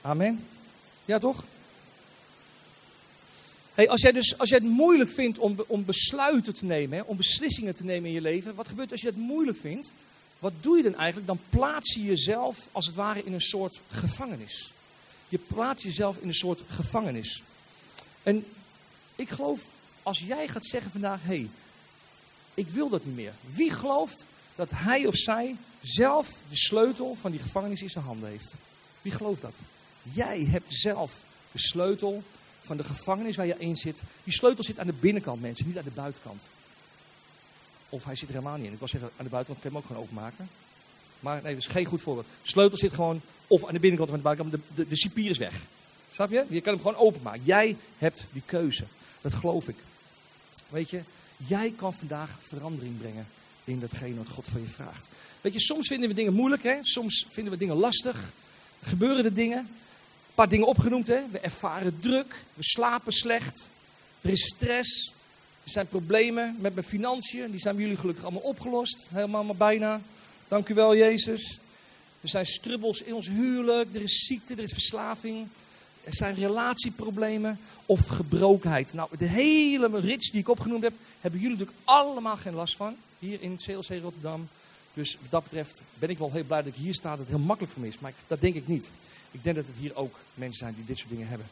Amen. 0.00 0.46
Ja, 1.04 1.18
toch? 1.18 1.44
Hey, 3.76 3.88
als, 3.88 4.00
jij 4.00 4.12
dus, 4.12 4.38
als 4.38 4.48
jij 4.48 4.58
het 4.58 4.68
moeilijk 4.68 5.10
vindt 5.10 5.38
om, 5.38 5.64
om 5.66 5.84
besluiten 5.84 6.54
te 6.54 6.64
nemen, 6.64 6.98
hè, 6.98 7.04
om 7.04 7.16
beslissingen 7.16 7.74
te 7.74 7.84
nemen 7.84 8.08
in 8.08 8.14
je 8.14 8.20
leven, 8.20 8.54
wat 8.54 8.68
gebeurt 8.68 8.92
als 8.92 9.00
je 9.00 9.06
het 9.06 9.16
moeilijk 9.16 9.58
vindt? 9.58 9.92
Wat 10.38 10.52
doe 10.60 10.76
je 10.76 10.82
dan 10.82 10.94
eigenlijk? 10.94 11.26
Dan 11.26 11.40
plaats 11.48 11.94
je 11.94 12.02
jezelf 12.02 12.68
als 12.72 12.86
het 12.86 12.94
ware 12.94 13.24
in 13.24 13.32
een 13.32 13.40
soort 13.40 13.80
gevangenis. 13.90 14.72
Je 15.28 15.38
plaatst 15.38 15.84
jezelf 15.84 16.18
in 16.18 16.28
een 16.28 16.34
soort 16.34 16.62
gevangenis. 16.68 17.42
En 18.22 18.46
ik 19.16 19.28
geloof, 19.28 19.60
als 20.02 20.20
jij 20.20 20.48
gaat 20.48 20.66
zeggen 20.66 20.90
vandaag, 20.90 21.22
hé, 21.22 21.26
hey, 21.28 21.48
ik 22.54 22.68
wil 22.68 22.88
dat 22.88 23.04
niet 23.04 23.14
meer. 23.14 23.32
Wie 23.40 23.70
gelooft 23.70 24.26
dat 24.54 24.70
hij 24.74 25.06
of 25.06 25.16
zij 25.16 25.56
zelf 25.80 26.28
de 26.48 26.56
sleutel 26.56 27.14
van 27.14 27.30
die 27.30 27.40
gevangenis 27.40 27.82
in 27.82 27.90
zijn 27.90 28.04
handen 28.04 28.28
heeft? 28.28 28.52
Wie 29.02 29.12
gelooft 29.12 29.42
dat? 29.42 29.54
Jij 30.02 30.44
hebt 30.44 30.74
zelf 30.74 31.24
de 31.52 31.58
sleutel 31.58 32.22
van 32.66 32.76
de 32.76 32.84
gevangenis 32.84 33.36
waar 33.36 33.46
je 33.46 33.54
in 33.58 33.76
zit. 33.76 34.02
Die 34.24 34.32
sleutel 34.32 34.64
zit 34.64 34.78
aan 34.78 34.86
de 34.86 34.92
binnenkant, 34.92 35.40
mensen, 35.40 35.66
niet 35.66 35.78
aan 35.78 35.84
de 35.84 35.90
buitenkant. 35.90 36.48
Of 37.88 38.04
hij 38.04 38.14
zit 38.14 38.28
er 38.28 38.34
helemaal 38.34 38.56
niet 38.56 38.66
in. 38.66 38.72
Ik 38.72 38.78
wil 38.78 38.88
zeggen, 38.88 39.10
aan 39.16 39.24
de 39.24 39.30
buitenkant 39.30 39.62
kan 39.62 39.70
je 39.70 39.76
hem 39.76 39.86
ook 39.86 39.86
gewoon 39.86 40.02
openmaken. 40.02 40.48
Maar 41.20 41.42
nee, 41.42 41.54
dat 41.54 41.62
is 41.62 41.68
geen 41.68 41.84
goed 41.84 42.02
voorbeeld. 42.02 42.26
De 42.42 42.48
sleutel 42.48 42.78
zit 42.78 42.92
gewoon 42.92 43.20
of 43.46 43.66
aan 43.66 43.72
de 43.72 43.80
binnenkant 43.80 44.08
of 44.08 44.16
aan 44.16 44.22
de 44.22 44.28
buitenkant. 44.28 44.62
De, 44.62 44.82
de, 44.82 44.88
de 44.88 44.96
cipier 44.96 45.30
is 45.30 45.38
weg. 45.38 45.54
Snap 46.12 46.30
je? 46.30 46.44
Je 46.48 46.60
kan 46.60 46.72
hem 46.72 46.82
gewoon 46.82 46.98
openmaken. 46.98 47.40
Jij 47.44 47.76
hebt 47.98 48.26
die 48.32 48.42
keuze. 48.46 48.84
Dat 49.20 49.34
geloof 49.34 49.68
ik. 49.68 49.76
Weet 50.68 50.90
je, 50.90 51.02
jij 51.36 51.72
kan 51.76 51.94
vandaag 51.94 52.38
verandering 52.40 52.98
brengen 52.98 53.26
in 53.64 53.80
datgene 53.80 54.16
wat 54.16 54.28
God 54.28 54.48
van 54.48 54.60
je 54.60 54.66
vraagt. 54.66 55.06
Weet 55.40 55.52
je, 55.52 55.60
soms 55.60 55.88
vinden 55.88 56.08
we 56.08 56.14
dingen 56.14 56.32
moeilijk, 56.32 56.62
hè? 56.62 56.78
soms 56.80 57.26
vinden 57.30 57.52
we 57.52 57.58
dingen 57.58 57.76
lastig. 57.76 58.32
Gebeuren 58.82 59.24
er 59.24 59.34
dingen. 59.34 59.68
Paar 60.36 60.48
dingen 60.48 60.66
opgenoemd, 60.66 61.06
hè? 61.06 61.20
We 61.30 61.38
ervaren 61.38 61.98
druk, 61.98 62.44
we 62.54 62.64
slapen 62.64 63.12
slecht, 63.12 63.70
er 64.20 64.30
is 64.30 64.46
stress, 64.46 65.12
er 65.66 65.72
zijn 65.72 65.88
problemen 65.88 66.56
met 66.60 66.74
mijn 66.74 66.86
financiën. 66.86 67.50
Die 67.50 67.60
zijn 67.60 67.74
bij 67.74 67.84
jullie 67.84 67.98
gelukkig 67.98 68.24
allemaal 68.24 68.42
opgelost. 68.42 69.06
Helemaal 69.08 69.44
maar 69.44 69.56
bijna. 69.56 70.00
Dank 70.48 70.68
u 70.68 70.74
wel, 70.74 70.96
Jezus. 70.96 71.58
Er 72.20 72.28
zijn 72.28 72.46
strubbels 72.46 73.02
in 73.02 73.14
ons 73.14 73.28
huwelijk. 73.28 73.94
Er 73.94 74.02
is 74.02 74.26
ziekte, 74.26 74.54
er 74.54 74.62
is 74.62 74.72
verslaving. 74.72 75.48
Er 76.04 76.14
zijn 76.14 76.34
relatieproblemen 76.34 77.58
of 77.86 78.06
gebrokenheid. 78.06 78.92
Nou, 78.92 79.16
de 79.18 79.26
hele 79.26 80.00
rits 80.00 80.30
die 80.30 80.40
ik 80.40 80.48
opgenoemd 80.48 80.82
heb, 80.82 80.92
hebben 81.20 81.40
jullie 81.40 81.56
natuurlijk 81.56 81.84
allemaal 81.84 82.36
geen 82.36 82.54
last 82.54 82.76
van. 82.76 82.96
Hier 83.18 83.42
in 83.42 83.56
CLC 83.56 84.02
Rotterdam. 84.02 84.48
Dus 84.94 85.18
wat 85.20 85.30
dat 85.30 85.42
betreft 85.42 85.82
ben 85.98 86.10
ik 86.10 86.18
wel 86.18 86.32
heel 86.32 86.44
blij 86.44 86.62
dat 86.62 86.72
ik 86.74 86.80
hier 86.80 86.94
sta. 86.94 87.10
Dat 87.10 87.18
het 87.18 87.28
heel 87.28 87.38
makkelijk 87.38 87.72
voor 87.72 87.82
me 87.82 87.88
is. 87.88 87.98
Maar 87.98 88.12
dat 88.26 88.40
denk 88.40 88.54
ik 88.54 88.66
niet. 88.66 88.90
Ik 89.36 89.44
denk 89.44 89.56
dat 89.56 89.66
het 89.66 89.76
hier 89.78 89.96
ook 89.96 90.18
mensen 90.34 90.58
zijn 90.58 90.74
die 90.74 90.84
dit 90.84 90.98
soort 90.98 91.10
dingen 91.10 91.28
hebben. 91.28 91.46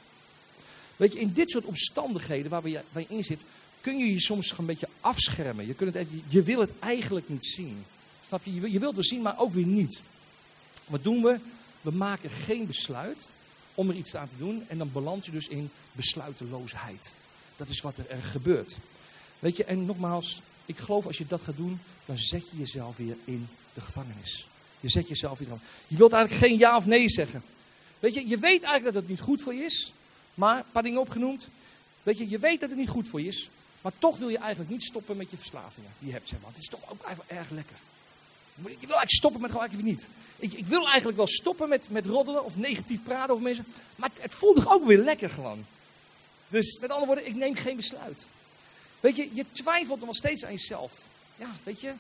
Weet 0.97 1.13
je, 1.13 1.21
in 1.21 1.33
dit 1.33 1.51
soort 1.51 1.65
omstandigheden 1.65 2.51
waar, 2.51 2.63
we, 2.63 2.71
je 2.71 2.83
in 3.09 3.25
zit, 3.25 3.41
kun 3.81 3.99
je 3.99 4.13
je 4.13 4.21
soms 4.21 4.59
een 4.59 4.67
beetje 4.67 4.89
afschermen. 5.01 5.67
Je, 5.67 5.75
kunt 5.75 5.97
je 6.29 6.43
wil 6.43 6.61
het 6.61 6.71
eigenlijk 6.79 7.29
niet 7.29 7.47
zien. 7.47 7.85
Snap 8.27 8.45
je? 8.45 8.71
Je 8.71 8.79
wilt 8.79 8.97
het 8.97 9.07
zien, 9.07 9.23
maar 9.23 9.39
ook 9.39 9.53
weer 9.53 9.67
niet. 9.67 10.03
Wat 10.87 11.05
doen 11.05 11.23
we? 11.23 11.39
We 11.81 11.91
maken 11.91 12.31
geen 12.31 12.67
besluit 12.67 13.31
om 13.75 13.89
er 13.89 13.97
iets 13.97 14.17
aan 14.17 14.29
te 14.29 14.37
doen. 14.39 14.65
En 14.69 14.79
dan 14.79 14.93
beland 14.93 15.27
je 15.27 15.33
dus 15.33 15.49
in 15.49 15.71
besluiteloosheid. 15.93 17.17
Dat 17.57 17.69
is 17.69 17.81
wat 17.81 17.97
er, 17.97 18.09
er 18.09 18.23
gebeurt. 18.23 18.77
Weet 19.39 19.57
je, 19.57 19.65
en 19.65 19.85
nogmaals, 19.85 20.43
ik 20.67 20.79
geloof 20.79 21.07
als 21.07 21.19
je 21.19 21.27
dat 21.27 21.43
gaat 21.43 21.57
doen, 21.57 21.81
dan 22.05 22.19
zet 22.19 22.51
je 22.51 22.57
jezelf 22.57 22.97
weer 22.97 23.17
in 23.25 23.49
de 23.75 23.81
gevangenis. 23.81 24.49
Je 24.81 24.89
zet 24.89 25.09
jezelf 25.09 25.39
weer 25.39 25.51
aan. 25.51 25.63
Je 25.87 25.97
wilt 25.97 26.13
eigenlijk 26.13 26.45
geen 26.47 26.59
ja 26.59 26.77
of 26.77 26.87
nee 26.87 27.09
zeggen. 27.09 27.43
Weet 28.05 28.15
je, 28.15 28.29
je 28.29 28.39
weet 28.39 28.63
eigenlijk 28.63 28.85
dat 28.85 28.95
het 28.95 29.09
niet 29.09 29.21
goed 29.21 29.41
voor 29.41 29.55
je 29.55 29.65
is. 29.65 29.93
Maar 30.35 30.57
een 30.57 30.71
paar 30.73 30.83
dingen 30.83 31.01
opgenoemd. 31.01 31.49
Weet 32.03 32.19
je, 32.19 32.29
je 32.29 32.39
weet 32.39 32.61
dat 32.61 32.69
het 32.69 32.79
niet 32.79 32.89
goed 32.89 33.09
voor 33.09 33.21
je 33.21 33.27
is. 33.27 33.49
Maar 33.81 33.93
toch 33.99 34.19
wil 34.19 34.29
je 34.29 34.39
eigenlijk 34.39 34.71
niet 34.71 34.83
stoppen 34.83 35.17
met 35.17 35.31
je 35.31 35.37
verslavingen 35.37 35.91
die 35.99 36.09
je 36.09 36.15
hebt. 36.15 36.29
Zeg 36.29 36.41
maar. 36.41 36.51
Het 36.51 36.63
is 36.63 36.69
toch 36.69 36.91
ook 36.91 37.03
eigenlijk 37.03 37.31
erg 37.31 37.51
lekker. 37.51 37.77
Je 38.55 38.63
wil 38.63 38.71
eigenlijk 38.71 39.11
stoppen 39.11 39.41
met 39.41 39.51
gewoon 39.51 39.67
eigenlijk 39.67 39.97
niet. 39.97 40.09
Ik, 40.37 40.53
ik 40.53 40.67
wil 40.67 40.87
eigenlijk 40.87 41.17
wel 41.17 41.27
stoppen 41.27 41.69
met, 41.69 41.91
met 41.91 42.07
roddelen 42.07 42.45
of 42.45 42.57
negatief 42.57 43.03
praten 43.03 43.31
over 43.31 43.45
mensen. 43.45 43.67
Maar 43.97 44.11
het, 44.21 44.35
voelt 44.35 44.55
toch 44.55 44.73
ook 44.73 44.85
weer 44.85 44.99
lekker 44.99 45.31
gewoon. 45.31 45.67
Dus 46.49 46.79
met 46.81 46.91
andere 46.91 47.07
woorden, 47.07 47.27
ik 47.27 47.35
neem 47.35 47.55
geen 47.55 47.77
besluit. 47.77 48.27
Weet 49.01 49.17
je, 49.17 49.29
je 49.33 49.45
twijfelt 49.53 50.05
nog 50.05 50.17
steeds 50.17 50.45
aan 50.45 50.53
jezelf. 50.53 50.93
Ja, 51.37 51.51
weet 51.63 51.81
je, 51.81 51.93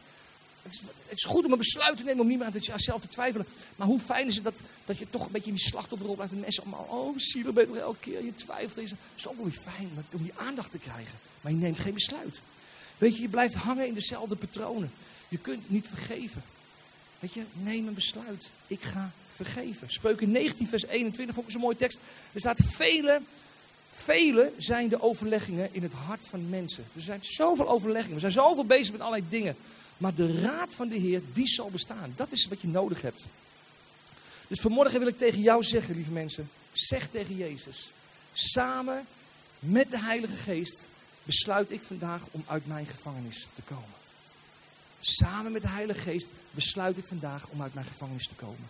het 0.65 1.19
is, 1.19 1.25
goed 1.25 1.45
om 1.45 1.53
een 1.53 1.59
besluit 1.59 1.97
te 1.97 2.03
nemen 2.03 2.21
om 2.21 2.29
niet 2.29 2.39
meer 2.39 2.47
aan 2.47 2.59
jezelf 2.59 3.01
te 3.01 3.09
twijfelen. 3.09 3.47
Maar 3.77 3.87
hoe 3.87 3.99
fijn 3.99 4.27
is 4.27 4.35
het 4.35 4.45
dat, 4.45 4.61
dat 4.85 4.99
je 4.99 5.11
toch 5.11 5.27
een 5.27 5.33
beetje 5.33 5.51
in 5.51 5.57
die 5.57 5.65
slachtofferrol 5.65 6.15
blijft. 6.15 6.33
En 6.33 6.41
mensen 6.41 6.63
allemaal, 6.63 6.87
oh 6.91 7.15
zielig 7.17 7.53
ben 7.53 7.77
elke 7.77 7.99
keer, 8.01 8.25
je 8.25 8.35
twijfelt. 8.35 8.91
Het 8.91 8.99
is 9.17 9.27
ook 9.27 9.37
wel 9.37 9.51
fijn 9.51 9.91
om 10.13 10.23
die 10.23 10.33
aandacht 10.37 10.71
te 10.71 10.79
krijgen. 10.79 11.19
Maar 11.41 11.53
je 11.53 11.59
neemt 11.59 11.79
geen 11.79 11.95
besluit. 11.95 12.41
Weet 12.99 13.17
je, 13.17 13.23
je 13.23 13.29
blijft 13.29 13.55
hangen 13.55 13.87
in 13.87 13.95
dezelfde 13.95 14.37
patronen. 14.37 14.93
Je 15.29 15.39
kunt 15.39 15.71
niet 15.71 15.89
vergeven. 15.89 16.43
Weet 17.19 17.35
je, 17.35 17.45
neem 17.53 17.87
een 17.87 17.95
besluit. 17.95 18.51
Ik 18.67 18.83
ga 18.83 19.13
vergeven. 19.35 19.91
Spreuken 19.91 20.31
19 20.31 20.67
vers 20.67 20.87
21 20.87 21.35
vond 21.35 21.47
ik 21.47 21.53
zo'n 21.53 21.63
mooie 21.63 21.77
tekst. 21.77 21.99
Er 22.33 22.41
staat 22.41 22.61
vele 22.65 23.21
Vele 23.95 24.53
zijn 24.57 24.89
de 24.89 25.03
overleggingen 25.03 25.69
in 25.73 25.83
het 25.83 25.93
hart 25.93 26.27
van 26.27 26.49
mensen. 26.49 26.85
Er 26.95 27.03
zijn 27.03 27.19
zoveel 27.23 27.69
overleggingen. 27.69 28.15
We 28.15 28.21
zijn 28.21 28.33
zoveel 28.33 28.65
bezig 28.65 28.93
met 28.93 29.01
allerlei 29.01 29.29
dingen. 29.29 29.57
Maar 30.05 30.15
de 30.15 30.41
raad 30.41 30.75
van 30.75 30.89
de 30.89 30.97
Heer, 30.97 31.23
die 31.33 31.49
zal 31.49 31.71
bestaan. 31.71 32.13
Dat 32.17 32.33
is 32.33 32.47
wat 32.47 32.61
je 32.61 32.69
nodig 32.69 33.03
hebt. 33.03 33.25
Dus 34.49 34.61
vanmorgen 34.61 34.99
wil 34.99 35.09
ik 35.09 35.19
tegen 35.19 35.41
jou 35.41 35.63
zeggen, 35.63 35.95
lieve 35.95 36.11
mensen. 36.11 36.51
Zeg 36.73 37.09
tegen 37.09 37.37
Jezus. 37.37 37.91
Samen 38.33 39.07
met 39.59 39.91
de 39.91 39.99
Heilige 39.99 40.37
Geest 40.37 40.89
besluit 41.23 41.71
ik 41.71 41.83
vandaag 41.83 42.23
om 42.31 42.45
uit 42.47 42.67
mijn 42.67 42.87
gevangenis 42.87 43.49
te 43.55 43.63
komen. 43.63 43.99
Samen 45.01 45.53
met 45.53 45.63
de 45.63 45.69
Heilige 45.69 46.01
Geest 46.01 46.27
besluit 46.51 46.99
ik 46.99 47.07
vandaag 47.07 47.49
om 47.49 47.63
uit 47.63 47.75
mijn 47.75 47.87
gevangenis 47.87 48.27
te 48.29 48.35
komen. 48.35 48.69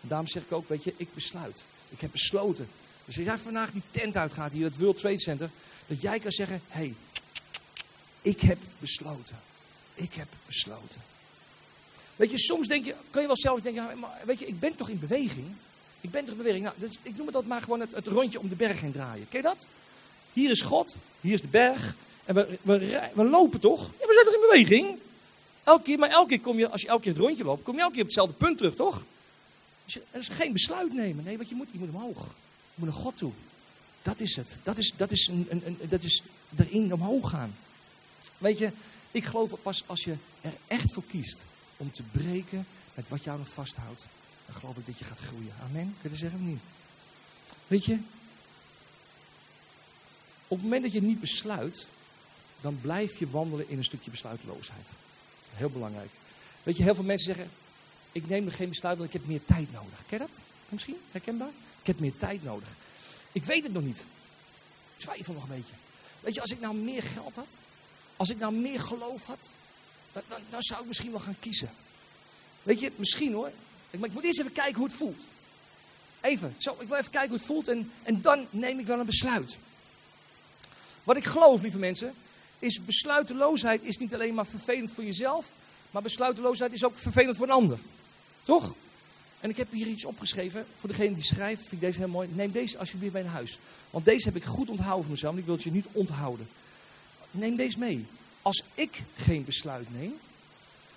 En 0.00 0.08
daarom 0.08 0.28
zeg 0.28 0.42
ik 0.42 0.52
ook, 0.52 0.68
weet 0.68 0.84
je, 0.84 0.94
ik 0.96 1.14
besluit. 1.14 1.64
Ik 1.88 2.00
heb 2.00 2.12
besloten 2.12 2.68
dus 3.04 3.16
als 3.16 3.26
jij 3.26 3.38
vandaag 3.38 3.70
die 3.72 3.82
tent 3.90 4.16
uitgaat 4.16 4.52
hier, 4.52 4.64
het 4.64 4.78
World 4.78 4.98
Trade 4.98 5.20
Center, 5.20 5.50
dat 5.86 6.00
jij 6.00 6.18
kan 6.18 6.30
zeggen, 6.30 6.62
hé, 6.68 6.78
hey, 6.80 6.94
ik 8.20 8.40
heb 8.40 8.58
besloten. 8.78 9.48
Ik 10.00 10.14
heb 10.14 10.28
besloten. 10.46 11.00
Weet 12.16 12.30
je, 12.30 12.38
soms 12.38 12.66
denk 12.66 12.84
je, 12.84 12.94
kan 13.10 13.20
je 13.20 13.26
wel 13.26 13.36
zelf 13.36 13.60
denken, 13.60 13.98
maar 13.98 14.20
weet 14.24 14.38
je, 14.38 14.46
ik 14.46 14.60
ben 14.60 14.76
toch 14.76 14.88
in 14.88 14.98
beweging? 14.98 15.46
Ik 16.00 16.10
ben 16.10 16.20
toch 16.20 16.30
in 16.30 16.36
beweging? 16.36 16.64
Nou, 16.64 16.74
dus 16.78 16.98
ik 17.02 17.16
noem 17.16 17.26
het 17.26 17.34
dat 17.34 17.46
maar 17.46 17.62
gewoon 17.62 17.80
het, 17.80 17.94
het, 17.94 18.06
rondje 18.06 18.40
om 18.40 18.48
de 18.48 18.54
berg 18.54 18.80
heen 18.80 18.92
draaien. 18.92 19.28
Ken 19.28 19.40
je 19.40 19.46
dat? 19.46 19.66
Hier 20.32 20.50
is 20.50 20.60
God, 20.60 20.96
hier 21.20 21.32
is 21.32 21.40
de 21.40 21.48
berg. 21.48 21.96
En 22.24 22.34
we, 22.34 22.58
we, 22.62 23.00
we 23.14 23.24
lopen 23.24 23.60
toch? 23.60 23.80
Ja, 23.80 24.06
we 24.06 24.12
zijn 24.12 24.24
toch 24.24 24.34
in 24.34 24.48
beweging? 24.48 24.98
Elke 25.64 25.82
keer, 25.82 25.98
maar 25.98 26.10
elke 26.10 26.28
keer 26.28 26.40
kom 26.40 26.58
je, 26.58 26.68
als 26.68 26.80
je 26.80 26.88
elke 26.88 27.02
keer 27.02 27.12
het 27.12 27.20
rondje 27.20 27.44
loopt, 27.44 27.62
kom 27.62 27.74
je 27.74 27.80
elke 27.80 27.92
keer 27.92 28.02
op 28.02 28.08
hetzelfde 28.08 28.34
punt 28.34 28.56
terug, 28.56 28.74
toch? 28.74 29.04
Dus 29.84 29.94
er 30.10 30.20
is 30.20 30.28
geen 30.28 30.52
besluit 30.52 30.92
nemen. 30.92 31.24
Nee, 31.24 31.38
wat 31.38 31.48
je 31.48 31.54
moet, 31.54 31.68
je 31.72 31.78
moet 31.78 31.88
omhoog 31.88 32.26
moet 32.80 32.88
naar 32.88 32.98
God 32.98 33.16
toe. 33.16 33.32
Dat 34.02 34.20
is 34.20 34.36
het. 34.36 34.56
Dat 34.62 34.78
is, 34.78 34.92
dat 34.96 35.10
is, 35.10 35.28
een, 35.28 35.46
een, 35.48 35.62
een, 35.66 35.78
dat 35.88 36.02
is 36.02 36.22
erin 36.56 36.92
omhoog 36.92 37.30
gaan. 37.30 37.56
Weet 38.38 38.58
je, 38.58 38.70
ik 39.10 39.24
geloof 39.24 39.62
pas 39.62 39.82
als 39.86 40.04
je 40.04 40.16
er 40.40 40.54
echt 40.66 40.92
voor 40.92 41.04
kiest 41.04 41.42
om 41.76 41.92
te 41.92 42.02
breken 42.02 42.66
met 42.94 43.08
wat 43.08 43.24
jou 43.24 43.38
nog 43.38 43.48
vasthoudt. 43.48 44.06
Dan 44.46 44.54
geloof 44.54 44.76
ik 44.76 44.86
dat 44.86 44.98
je 44.98 45.04
gaat 45.04 45.18
groeien. 45.18 45.52
Amen. 45.62 45.84
Kun 45.84 46.02
je 46.02 46.08
dat 46.08 46.18
zeggen 46.18 46.38
of 46.38 46.44
niet? 46.44 46.60
Weet 47.66 47.84
je, 47.84 47.98
op 50.48 50.56
het 50.56 50.62
moment 50.62 50.82
dat 50.82 50.92
je 50.92 51.02
niet 51.02 51.20
besluit, 51.20 51.86
dan 52.60 52.80
blijf 52.80 53.18
je 53.18 53.30
wandelen 53.30 53.68
in 53.68 53.78
een 53.78 53.84
stukje 53.84 54.10
besluiteloosheid. 54.10 54.88
Heel 55.52 55.70
belangrijk. 55.70 56.10
Weet 56.62 56.76
je, 56.76 56.82
heel 56.82 56.94
veel 56.94 57.04
mensen 57.04 57.34
zeggen, 57.34 57.54
ik 58.12 58.28
neem 58.28 58.46
er 58.46 58.52
geen 58.52 58.68
besluit, 58.68 58.98
want 58.98 59.14
ik 59.14 59.20
heb 59.20 59.28
meer 59.28 59.44
tijd 59.44 59.72
nodig. 59.72 60.04
Ken 60.06 60.18
dat? 60.18 60.40
Misschien? 60.68 60.96
Herkenbaar? 61.10 61.50
Ik 61.80 61.86
heb 61.86 61.98
meer 62.00 62.16
tijd 62.16 62.42
nodig. 62.42 62.68
Ik 63.32 63.44
weet 63.44 63.62
het 63.62 63.72
nog 63.72 63.82
niet. 63.82 63.98
Ik 64.96 65.00
twijfel 65.00 65.34
nog 65.34 65.42
een 65.42 65.48
beetje. 65.56 65.74
Weet 66.20 66.34
je, 66.34 66.40
als 66.40 66.50
ik 66.50 66.60
nou 66.60 66.74
meer 66.74 67.02
geld 67.02 67.34
had, 67.34 67.56
als 68.20 68.30
ik 68.30 68.38
nou 68.38 68.54
meer 68.54 68.80
geloof 68.80 69.24
had, 69.24 69.38
dan, 70.12 70.22
dan, 70.50 70.62
zou 70.62 70.80
ik 70.80 70.86
misschien 70.86 71.10
wel 71.10 71.20
gaan 71.20 71.36
kiezen. 71.40 71.70
Weet 72.62 72.80
je, 72.80 72.92
misschien 72.96 73.32
hoor. 73.32 73.50
Ik, 73.90 74.04
ik 74.04 74.12
moet 74.12 74.24
eerst 74.24 74.40
even 74.40 74.52
kijken 74.52 74.74
hoe 74.74 74.84
het 74.84 74.94
voelt. 74.94 75.22
Even, 76.20 76.54
zo, 76.58 76.76
ik 76.78 76.88
wil 76.88 76.96
even 76.96 77.10
kijken 77.10 77.28
hoe 77.28 77.38
het 77.38 77.46
voelt 77.46 77.68
en, 77.68 77.92
en 78.02 78.22
dan 78.22 78.46
neem 78.50 78.78
ik 78.78 78.86
wel 78.86 78.98
een 78.98 79.06
besluit. 79.06 79.58
Wat 81.04 81.16
ik 81.16 81.24
geloof, 81.24 81.62
lieve 81.62 81.78
mensen, 81.78 82.14
is 82.58 82.84
besluiteloosheid 82.84 83.82
is 83.82 83.98
niet 83.98 84.14
alleen 84.14 84.34
maar 84.34 84.46
vervelend 84.46 84.92
voor 84.92 85.04
jezelf, 85.04 85.52
maar 85.90 86.02
besluiteloosheid 86.02 86.72
is 86.72 86.84
ook 86.84 86.98
vervelend 86.98 87.36
voor 87.36 87.46
een 87.46 87.52
ander. 87.52 87.78
Toch? 88.42 88.74
En 89.40 89.50
ik 89.50 89.56
heb 89.56 89.72
hier 89.72 89.86
iets 89.86 90.04
opgeschreven. 90.04 90.66
Voor 90.76 90.88
degene 90.88 91.14
die 91.14 91.24
schrijft, 91.24 91.60
vind 91.60 91.72
ik 91.72 91.80
deze 91.80 91.98
heel 91.98 92.08
mooi. 92.08 92.28
Neem 92.32 92.52
deze 92.52 92.78
alsjeblieft 92.78 93.12
mee 93.12 93.22
naar 93.22 93.32
huis. 93.32 93.58
Want 93.90 94.04
deze 94.04 94.28
heb 94.28 94.36
ik 94.36 94.44
goed 94.44 94.70
onthouden 94.70 95.02
voor 95.02 95.12
mezelf. 95.12 95.36
ik 95.36 95.44
wil 95.44 95.54
het 95.54 95.62
je 95.62 95.72
niet 95.72 95.86
onthouden. 95.92 96.48
Neem 97.30 97.56
deze 97.56 97.78
mee. 97.78 98.06
Als 98.42 98.62
ik 98.74 99.02
geen 99.16 99.44
besluit 99.44 99.92
neem, 99.92 100.12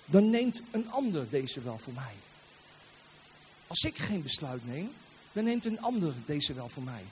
dan 0.04 0.30
neemt 0.30 0.60
een 0.70 0.90
ander 0.90 1.30
deze 1.30 1.60
wel 1.60 1.78
voor 1.78 1.92
mij. 1.92 2.14
Als 3.66 3.82
ik 3.82 3.96
geen 3.96 4.22
besluit 4.22 4.66
neem, 4.66 4.90
dan 5.32 5.44
neemt 5.44 5.64
een 5.64 5.80
ander 5.80 6.12
deze 6.26 6.54
wel 6.54 6.68
voor 6.68 6.82
mij. 6.82 7.02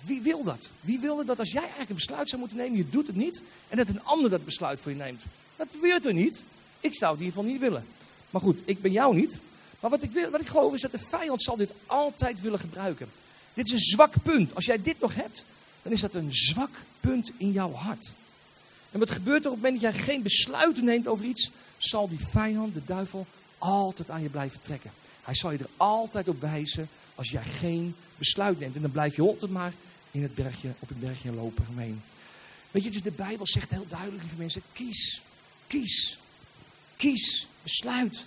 Wie 0.00 0.22
wil 0.22 0.42
dat? 0.42 0.70
Wie 0.80 0.98
wilde 0.98 1.24
dat 1.24 1.38
als 1.38 1.52
jij 1.52 1.60
eigenlijk 1.60 1.90
een 1.90 1.96
besluit 1.96 2.28
zou 2.28 2.40
moeten 2.40 2.58
nemen, 2.58 2.76
je 2.76 2.88
doet 2.88 3.06
het 3.06 3.16
niet, 3.16 3.42
en 3.68 3.76
dat 3.76 3.88
een 3.88 4.04
ander 4.04 4.30
dat 4.30 4.44
besluit 4.44 4.80
voor 4.80 4.90
je 4.90 4.96
neemt? 4.96 5.22
Dat 5.56 5.68
wil 5.80 6.00
er 6.00 6.12
niet. 6.12 6.42
Ik 6.80 6.94
zou 6.94 7.12
het 7.12 7.20
in 7.20 7.26
ieder 7.26 7.38
geval 7.38 7.52
niet 7.52 7.60
willen. 7.60 7.86
Maar 8.30 8.40
goed, 8.40 8.60
ik 8.64 8.82
ben 8.82 8.92
jou 8.92 9.14
niet. 9.14 9.38
Maar 9.80 9.90
wat 9.90 10.02
ik, 10.02 10.10
wil, 10.10 10.30
wat 10.30 10.40
ik 10.40 10.46
geloof 10.46 10.74
is 10.74 10.80
dat 10.80 10.90
de 10.90 10.98
vijand 10.98 11.42
zal 11.42 11.56
dit 11.56 11.72
altijd 11.86 12.40
willen 12.40 12.58
gebruiken. 12.58 13.10
Dit 13.54 13.66
is 13.66 13.72
een 13.72 13.78
zwak 13.78 14.22
punt. 14.22 14.54
Als 14.54 14.64
jij 14.64 14.82
dit 14.82 15.00
nog 15.00 15.14
hebt, 15.14 15.44
dan 15.82 15.92
is 15.92 16.00
dat 16.00 16.14
een 16.14 16.34
zwak 16.34 16.70
punt 17.00 17.30
in 17.36 17.52
jouw 17.52 17.72
hart. 17.72 18.12
En 18.92 18.98
wat 18.98 19.10
gebeurt 19.10 19.44
er 19.44 19.50
op 19.50 19.56
het 19.56 19.64
moment 19.64 19.82
dat 19.82 19.92
jij 19.92 20.02
geen 20.02 20.22
besluiten 20.22 20.84
neemt 20.84 21.06
over 21.06 21.24
iets, 21.24 21.50
zal 21.76 22.08
die 22.08 22.26
vijand, 22.26 22.74
de 22.74 22.84
duivel, 22.84 23.26
altijd 23.58 24.10
aan 24.10 24.22
je 24.22 24.28
blijven 24.28 24.60
trekken. 24.60 24.90
Hij 25.22 25.34
zal 25.34 25.50
je 25.50 25.58
er 25.58 25.68
altijd 25.76 26.28
op 26.28 26.40
wijzen 26.40 26.88
als 27.14 27.30
jij 27.30 27.44
geen 27.44 27.94
besluit 28.18 28.58
neemt. 28.58 28.76
En 28.76 28.82
dan 28.82 28.90
blijf 28.90 29.16
je 29.16 29.22
altijd 29.22 29.50
maar 29.50 29.72
in 30.10 30.22
het 30.22 30.34
bergje, 30.34 30.72
op 30.78 30.88
het 30.88 31.00
bergje 31.00 31.32
lopen 31.32 31.64
gemeen. 31.64 32.02
Weet 32.70 32.84
je, 32.84 32.90
dus 32.90 33.02
de 33.02 33.10
Bijbel 33.10 33.46
zegt 33.46 33.70
heel 33.70 33.86
duidelijk, 33.88 34.22
lieve 34.22 34.36
mensen, 34.36 34.62
kies, 34.72 35.22
kies, 35.66 36.18
kies, 36.96 37.46
besluit. 37.62 38.24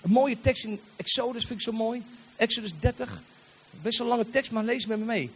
Een 0.00 0.10
mooie 0.10 0.40
tekst 0.40 0.64
in 0.64 0.80
Exodus 0.96 1.44
vind 1.44 1.58
ik 1.60 1.64
zo 1.64 1.72
mooi. 1.72 2.02
Exodus 2.36 2.72
30. 2.80 3.22
Best 3.82 4.00
een 4.00 4.06
lange 4.06 4.30
tekst, 4.30 4.50
maar 4.50 4.64
lees 4.64 4.86
met 4.86 4.98
me 4.98 5.04
mee. 5.04 5.30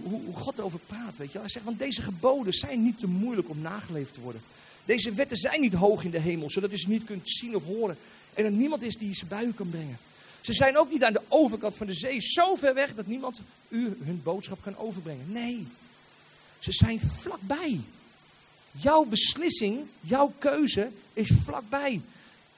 Hoe, 0.00 0.34
God 0.34 0.58
erover 0.58 0.78
praat, 0.86 1.16
weet 1.16 1.32
je 1.32 1.38
Hij 1.38 1.48
zegt, 1.48 1.64
want 1.64 1.78
deze 1.78 2.02
geboden 2.02 2.52
zijn 2.52 2.82
niet 2.82 2.98
te 2.98 3.06
moeilijk 3.06 3.48
om 3.48 3.60
nageleefd 3.60 4.14
te 4.14 4.20
worden. 4.20 4.42
Deze 4.84 5.12
wetten 5.12 5.36
zijn 5.36 5.60
niet 5.60 5.72
hoog 5.72 6.04
in 6.04 6.10
de 6.10 6.18
hemel, 6.18 6.50
zodat 6.50 6.72
u 6.72 6.78
ze 6.78 6.88
niet 6.88 7.04
kunt 7.04 7.30
zien 7.30 7.56
of 7.56 7.64
horen. 7.64 7.96
En 8.34 8.44
er 8.44 8.50
niemand 8.50 8.82
is 8.82 8.96
die 8.96 9.14
ze 9.14 9.26
bij 9.26 9.44
u 9.44 9.52
kan 9.52 9.70
brengen. 9.70 9.98
Ze 10.40 10.52
zijn 10.52 10.78
ook 10.78 10.90
niet 10.90 11.04
aan 11.04 11.12
de 11.12 11.22
overkant 11.28 11.76
van 11.76 11.86
de 11.86 11.92
zee, 11.92 12.20
zo 12.20 12.54
ver 12.54 12.74
weg 12.74 12.94
dat 12.94 13.06
niemand 13.06 13.40
u 13.68 13.96
hun 14.04 14.20
boodschap 14.22 14.62
kan 14.62 14.76
overbrengen. 14.76 15.32
Nee, 15.32 15.66
ze 16.58 16.72
zijn 16.72 17.00
vlakbij. 17.00 17.80
Jouw 18.70 19.04
beslissing, 19.04 19.80
jouw 20.00 20.32
keuze 20.38 20.90
is 21.12 21.32
vlakbij 21.44 22.02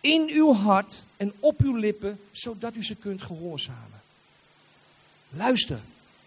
in 0.01 0.29
uw 0.29 0.53
hart 0.53 1.05
en 1.17 1.33
op 1.41 1.61
uw 1.61 1.77
lippen, 1.77 2.21
zodat 2.31 2.77
u 2.77 2.85
ze 2.85 2.95
kunt 2.95 3.23
gehoorzamen. 3.23 4.03
Luister, 5.31 5.81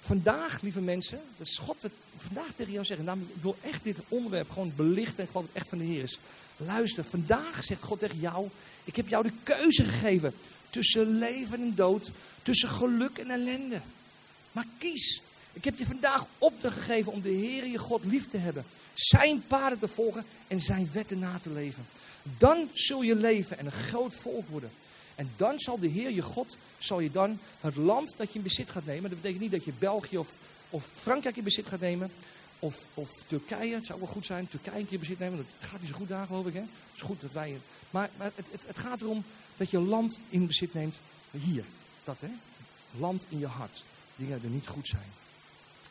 vandaag, 0.07 0.61
lieve 0.61 0.81
mensen, 0.81 1.19
dat 1.37 1.47
is 1.47 1.57
God 1.57 1.81
wat 1.81 1.91
vandaag 2.17 2.51
tegen 2.55 2.73
jou 2.73 2.85
zeggen. 2.85 3.07
Ik 3.35 3.41
wil 3.41 3.57
echt 3.61 3.83
dit 3.83 3.97
onderwerp 4.07 4.49
gewoon 4.49 4.73
belichten 4.75 5.23
en 5.23 5.27
geloof 5.27 5.45
het 5.45 5.55
echt 5.55 5.69
van 5.69 5.77
de 5.77 5.83
Heer 5.83 6.03
is. 6.03 6.19
Luister, 6.57 7.03
vandaag 7.03 7.63
zegt 7.63 7.81
God 7.81 7.99
tegen 7.99 8.19
jou, 8.19 8.49
ik 8.83 8.95
heb 8.95 9.07
jou 9.07 9.23
de 9.23 9.33
keuze 9.43 9.83
gegeven 9.83 10.33
tussen 10.69 11.17
leven 11.17 11.61
en 11.61 11.75
dood, 11.75 12.11
tussen 12.43 12.69
geluk 12.69 13.17
en 13.17 13.31
ellende. 13.31 13.81
Maar 14.51 14.65
kies. 14.77 15.21
Ik 15.53 15.63
heb 15.63 15.77
je 15.77 15.85
vandaag 15.85 16.25
opdracht 16.37 16.77
gegeven 16.77 17.11
om 17.11 17.21
de 17.21 17.29
Heer 17.29 17.65
je 17.65 17.77
God 17.77 18.05
lief 18.05 18.27
te 18.27 18.37
hebben. 18.37 18.65
Zijn 18.93 19.43
paden 19.47 19.79
te 19.79 19.87
volgen 19.87 20.25
en 20.47 20.61
zijn 20.61 20.89
wetten 20.93 21.19
na 21.19 21.37
te 21.37 21.49
leven. 21.49 21.85
Dan 22.37 22.69
zul 22.73 23.01
je 23.01 23.15
leven 23.15 23.57
en 23.57 23.65
een 23.65 23.71
groot 23.71 24.15
volk 24.15 24.47
worden. 24.49 24.71
En 25.17 25.31
dan 25.35 25.59
zal 25.59 25.79
de 25.79 25.87
Heer 25.87 26.11
je 26.11 26.21
God, 26.21 26.57
zal 26.77 26.99
je 26.99 27.11
dan 27.11 27.39
het 27.59 27.75
land 27.75 28.17
dat 28.17 28.31
je 28.31 28.37
in 28.37 28.43
bezit 28.43 28.69
gaat 28.69 28.85
nemen. 28.85 29.09
Dat 29.09 29.21
betekent 29.21 29.41
niet 29.41 29.51
dat 29.51 29.65
je 29.65 29.73
België 29.79 30.17
of, 30.17 30.33
of 30.69 30.89
Frankrijk 30.93 31.37
in 31.37 31.43
bezit 31.43 31.67
gaat 31.67 31.79
nemen. 31.79 32.11
Of, 32.59 32.87
of 32.93 33.09
Turkije, 33.27 33.75
het 33.75 33.85
zou 33.85 33.99
wel 33.99 34.07
goed 34.07 34.25
zijn, 34.25 34.47
Turkije 34.47 34.79
een 34.79 34.83
keer 34.83 34.93
in 34.93 34.99
bezit 34.99 35.19
nemen. 35.19 35.37
Dat 35.37 35.69
gaat 35.69 35.79
niet 35.79 35.89
zo 35.89 35.95
goed 35.95 36.07
daar 36.07 36.27
geloof 36.27 36.45
ik. 36.45 36.53
Hè? 36.53 36.59
Het 36.59 36.69
is 36.95 37.01
goed 37.01 37.21
dat 37.21 37.31
wij... 37.31 37.59
Maar, 37.89 38.09
maar 38.17 38.31
het, 38.35 38.47
het, 38.67 38.77
gaat 38.77 39.01
erom 39.01 39.23
dat 39.57 39.69
je 39.69 39.79
land 39.79 40.19
in 40.29 40.47
bezit 40.47 40.73
neemt. 40.73 40.95
Hier, 41.31 41.65
dat 42.03 42.21
hè. 42.21 42.29
Land 42.99 43.25
in 43.29 43.39
je 43.39 43.47
hart. 43.47 43.83
Dingen 44.15 44.41
die 44.41 44.49
niet 44.49 44.67
goed 44.67 44.87
zijn. 44.87 45.11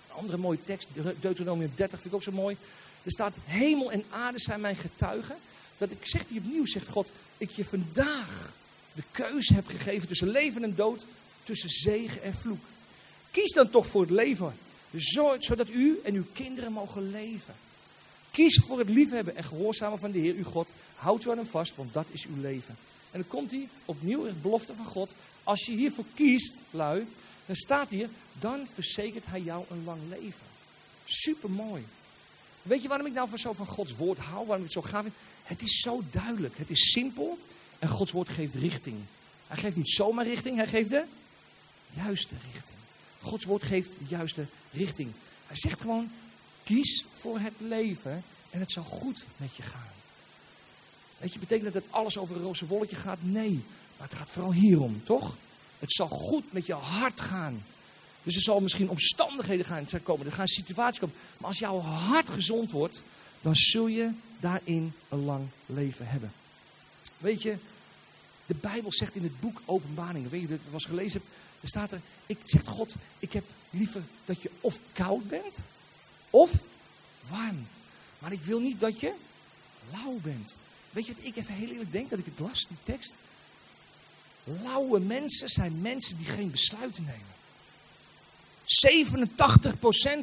andere 0.09 0.39
mooie 0.39 0.65
tekst, 0.65 0.89
Deuteronomium 1.21 1.73
30 1.75 2.01
vind 2.01 2.13
ik 2.13 2.15
ook 2.15 2.23
zo 2.23 2.33
mooi. 2.33 2.57
Er 3.03 3.13
staat, 3.13 3.37
hemel 3.45 3.93
en 3.93 4.05
aarde 4.11 4.41
zijn 4.41 4.61
mijn 4.61 4.77
getuigen. 4.77 5.37
Dat 5.79 5.91
ik 5.91 6.07
zeg 6.07 6.27
die 6.27 6.39
opnieuw, 6.39 6.67
zegt 6.67 6.89
God, 6.89 7.11
ik 7.39 7.51
je 7.51 7.65
vandaag 7.65 8.53
de 8.97 9.03
keuze 9.11 9.55
heb 9.55 9.67
gegeven 9.67 10.09
tussen 10.09 10.29
leven 10.29 10.63
en 10.63 10.75
dood, 10.75 11.07
tussen 11.45 11.71
zegen 11.71 12.23
en 12.23 12.35
vloek. 12.35 12.65
Kies 13.31 13.53
dan 13.53 13.71
toch 13.71 13.87
voor 13.87 14.01
het 14.01 14.11
leven, 14.11 14.55
zodat 15.39 15.71
u 15.71 16.01
en 16.05 16.15
uw 16.15 16.27
kinderen 16.33 16.73
mogen 16.73 17.11
leven. 17.11 17.55
Kies 18.31 18.63
voor 18.67 18.79
het 18.79 18.89
liefhebben 18.89 19.37
en 19.37 19.45
gehoorzamen 19.45 19.99
van 19.99 20.11
de 20.11 20.19
Heer, 20.19 20.35
uw 20.35 20.45
God. 20.45 20.73
Houd 20.95 21.25
u 21.25 21.31
aan 21.31 21.37
hem 21.37 21.47
vast, 21.47 21.77
want 21.77 21.95
dat 21.95 22.07
is 22.11 22.27
uw 22.27 22.41
leven. 22.41 22.77
En 23.11 23.21
dan 23.21 23.29
komt 23.29 23.51
hij 23.51 23.69
opnieuw 23.85 24.25
in 24.25 24.35
de 24.35 24.41
belofte 24.41 24.75
van 24.75 24.85
God. 24.85 25.15
Als 25.45 25.67
je 25.67 25.73
hiervoor 25.73 26.05
kiest, 26.15 26.55
lui, 26.71 27.07
dan 27.47 27.57
staat 27.57 27.91
hier, 27.91 28.09
dan 28.39 28.67
verzekert 28.75 29.25
hij 29.27 29.41
jou 29.41 29.65
een 29.71 29.85
lang 29.85 30.01
leven. 30.09 30.47
Super 31.05 31.51
mooi. 31.51 31.87
Weet 32.63 32.83
je 32.83 32.89
waarom 32.89 33.07
ik 33.07 33.13
nou 33.13 33.29
van 33.29 33.39
zo 33.39 33.53
van 33.53 33.67
Gods 33.67 33.97
woord 33.97 34.19
hou? 34.19 34.47
Waarom 34.47 34.67
ik 34.67 34.73
het 34.75 34.85
zo 34.85 34.91
gaaf 34.91 35.03
vind? 35.03 35.15
Het 35.43 35.63
is 35.63 35.81
zo 35.81 36.03
duidelijk. 36.11 36.57
Het 36.57 36.71
is 36.71 36.91
simpel. 36.91 37.39
En 37.79 37.89
Gods 37.89 38.13
woord 38.13 38.29
geeft 38.29 38.55
richting. 38.55 38.97
Hij 39.47 39.57
geeft 39.57 39.77
niet 39.77 39.91
zomaar 39.91 40.27
richting, 40.27 40.57
hij 40.57 40.67
geeft 40.67 40.91
de 40.91 41.05
juiste 41.95 42.35
richting. 42.53 42.79
Gods 43.21 43.45
woord 43.45 43.63
geeft 43.63 43.91
de 43.91 44.05
juiste 44.09 44.47
richting. 44.73 45.13
Hij 45.47 45.57
zegt 45.57 45.81
gewoon, 45.81 46.11
kies 46.65 47.05
voor 47.19 47.39
het 47.39 47.53
leven 47.59 48.25
en 48.51 48.61
het 48.61 48.73
zal 48.73 48.85
goed 48.85 49.27
met 49.37 49.57
je 49.57 49.63
gaan. 49.63 49.95
Weet 51.19 51.33
je, 51.33 51.39
betekent 51.39 51.73
dat 51.73 51.83
het 51.83 51.93
alles 51.93 52.19
over 52.19 52.37
een 52.37 52.43
roze 52.43 52.67
wolletje 52.67 52.97
gaat? 52.97 53.19
Nee, 53.21 53.63
maar 53.97 54.09
het 54.09 54.19
gaat 54.19 54.31
vooral 54.31 54.53
hierom, 54.53 55.03
toch? 55.05 55.37
Het 55.79 55.93
zal 55.93 56.09
goed 56.09 56.53
met 56.53 56.67
je 56.67 56.73
hart 56.73 57.21
gaan. 57.21 57.65
Dus 58.23 58.35
er 58.35 58.43
zal 58.43 58.61
misschien 58.61 58.89
omstandigheden 58.89 59.65
gaan 59.65 59.87
komen, 60.03 60.27
er 60.27 60.33
gaan 60.33 60.49
situaties 60.49 61.01
komen. 61.01 61.17
Maar 61.39 61.49
als 61.49 61.59
jouw 61.59 61.79
hart 61.79 62.31
gezond 62.31 62.71
wordt, 62.71 63.03
dan 63.41 63.57
zul 63.57 63.87
je 63.87 64.11
daarin 64.41 64.93
een 65.09 65.25
lang 65.25 65.47
leven 65.67 66.07
hebben. 66.09 66.33
Weet 67.19 67.43
je, 67.43 67.57
de 68.47 68.55
Bijbel 68.55 68.93
zegt 68.93 69.15
in 69.15 69.23
het 69.23 69.41
boek 69.41 69.63
Openbaring, 69.65 70.31
weet 70.31 70.41
je 70.41 70.47
dat 70.47 70.59
het 70.63 70.73
was 70.73 70.85
gelezen 70.85 71.21
hebt, 71.21 71.33
er 71.61 71.69
staat 71.69 71.93
er, 71.93 72.01
ik, 72.27 72.39
zegt 72.45 72.67
God, 72.67 72.95
ik 73.19 73.33
heb 73.33 73.45
liever 73.71 74.03
dat 74.25 74.43
je 74.43 74.51
of 74.61 74.81
koud 74.93 75.29
bent, 75.29 75.57
of 76.31 76.53
warm. 77.29 77.67
Maar 78.19 78.33
ik 78.33 78.43
wil 78.43 78.61
niet 78.61 78.81
dat 78.81 79.01
je 79.01 79.13
lauw 79.93 80.19
bent. 80.21 80.55
Weet 80.91 81.07
je 81.07 81.15
wat 81.15 81.25
ik 81.25 81.37
even 81.37 81.55
heel 81.55 81.71
eerlijk 81.71 81.93
denk, 81.93 82.11
dat 82.11 82.19
ik 82.19 82.25
het 82.25 82.39
las, 82.39 82.67
die 82.69 82.77
tekst? 82.83 83.15
Lauwe 84.45 85.01
mensen 85.01 85.49
zijn 85.49 85.81
mensen 85.81 86.17
die 86.17 86.27
geen 86.27 86.51
besluiten 86.51 87.05
nemen. 87.05 87.35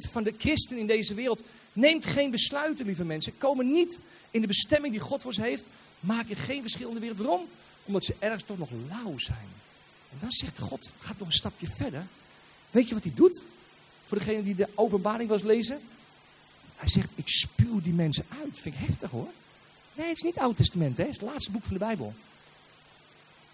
87% 0.06 0.12
van 0.12 0.24
de 0.24 0.34
christenen 0.38 0.82
in 0.82 0.88
deze 0.88 1.14
wereld 1.14 1.42
neemt 1.74 2.06
geen 2.06 2.32
besluiten, 2.32 2.86
lieve 2.86 3.06
mensen. 3.06 3.38
Komen 3.38 3.72
niet 3.72 3.98
in 4.32 4.42
de 4.42 4.48
bestemming 4.48 4.94
die 4.94 5.02
God 5.02 5.22
voor 5.22 5.34
ze 5.34 5.42
heeft. 5.42 5.66
Maken 6.04 6.36
geen 6.36 6.62
verschil 6.62 6.88
in 6.88 6.94
de 6.94 7.00
wereld. 7.00 7.20
Waarom? 7.20 7.48
Omdat 7.86 8.06
ze 8.06 8.16
ergens 8.20 8.44
toch 8.44 8.58
nog 8.58 8.70
lauw 8.90 9.18
zijn. 9.18 9.50
En 10.12 10.18
dan 10.20 10.32
zegt 10.32 10.60
God, 10.60 10.90
gaat 11.00 11.20
nog 11.20 11.28
een 11.28 11.34
stapje 11.34 11.68
verder. 11.68 12.08
Weet 12.72 12.88
je 12.88 12.94
wat 12.94 13.04
hij 13.04 13.14
doet? 13.14 13.44
Voor 14.06 14.18
degene 14.18 14.44
die 14.44 14.56
de 14.56 14.70
openbaring 14.76 15.30
was 15.30 15.42
lezen. 15.42 15.82
Hij 16.76 16.90
zegt, 16.90 17.10
ik 17.16 17.28
spuw 17.30 17.82
die 17.82 17.94
mensen 17.94 18.26
uit. 18.42 18.60
Vind 18.60 18.76
ik 18.76 18.88
heftig 18.88 19.10
hoor. 19.10 19.30
Nee, 19.94 20.08
het 20.08 20.16
is 20.18 20.24
niet 20.24 20.34
het 20.34 20.44
Oude 20.44 20.58
Testament, 20.58 20.98
hè? 20.98 21.04
het 21.04 21.12
is 21.12 21.20
het 21.20 21.30
laatste 21.30 21.52
boek 21.52 21.64
van 21.64 21.74
de 21.74 21.80
Bijbel. 21.80 22.14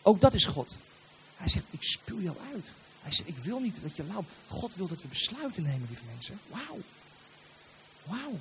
Ook 0.01 0.22
dat 0.22 0.34
is 0.34 0.46
God. 0.46 0.77
Hij 1.36 1.48
zegt, 1.48 1.65
ik 1.70 1.84
spuw 1.84 2.22
jou 2.22 2.38
uit. 2.53 2.70
Hij 3.01 3.12
zegt, 3.12 3.29
ik 3.29 3.38
wil 3.38 3.60
niet 3.60 3.77
dat 3.82 3.96
je 3.96 4.03
lauw... 4.03 4.25
God 4.48 4.75
wil 4.75 4.88
dat 4.88 5.01
we 5.01 5.08
besluiten 5.08 5.63
nemen, 5.63 5.86
lieve 5.88 6.06
mensen. 6.13 6.39
Wauw. 6.48 6.79
Wauw. 8.03 8.39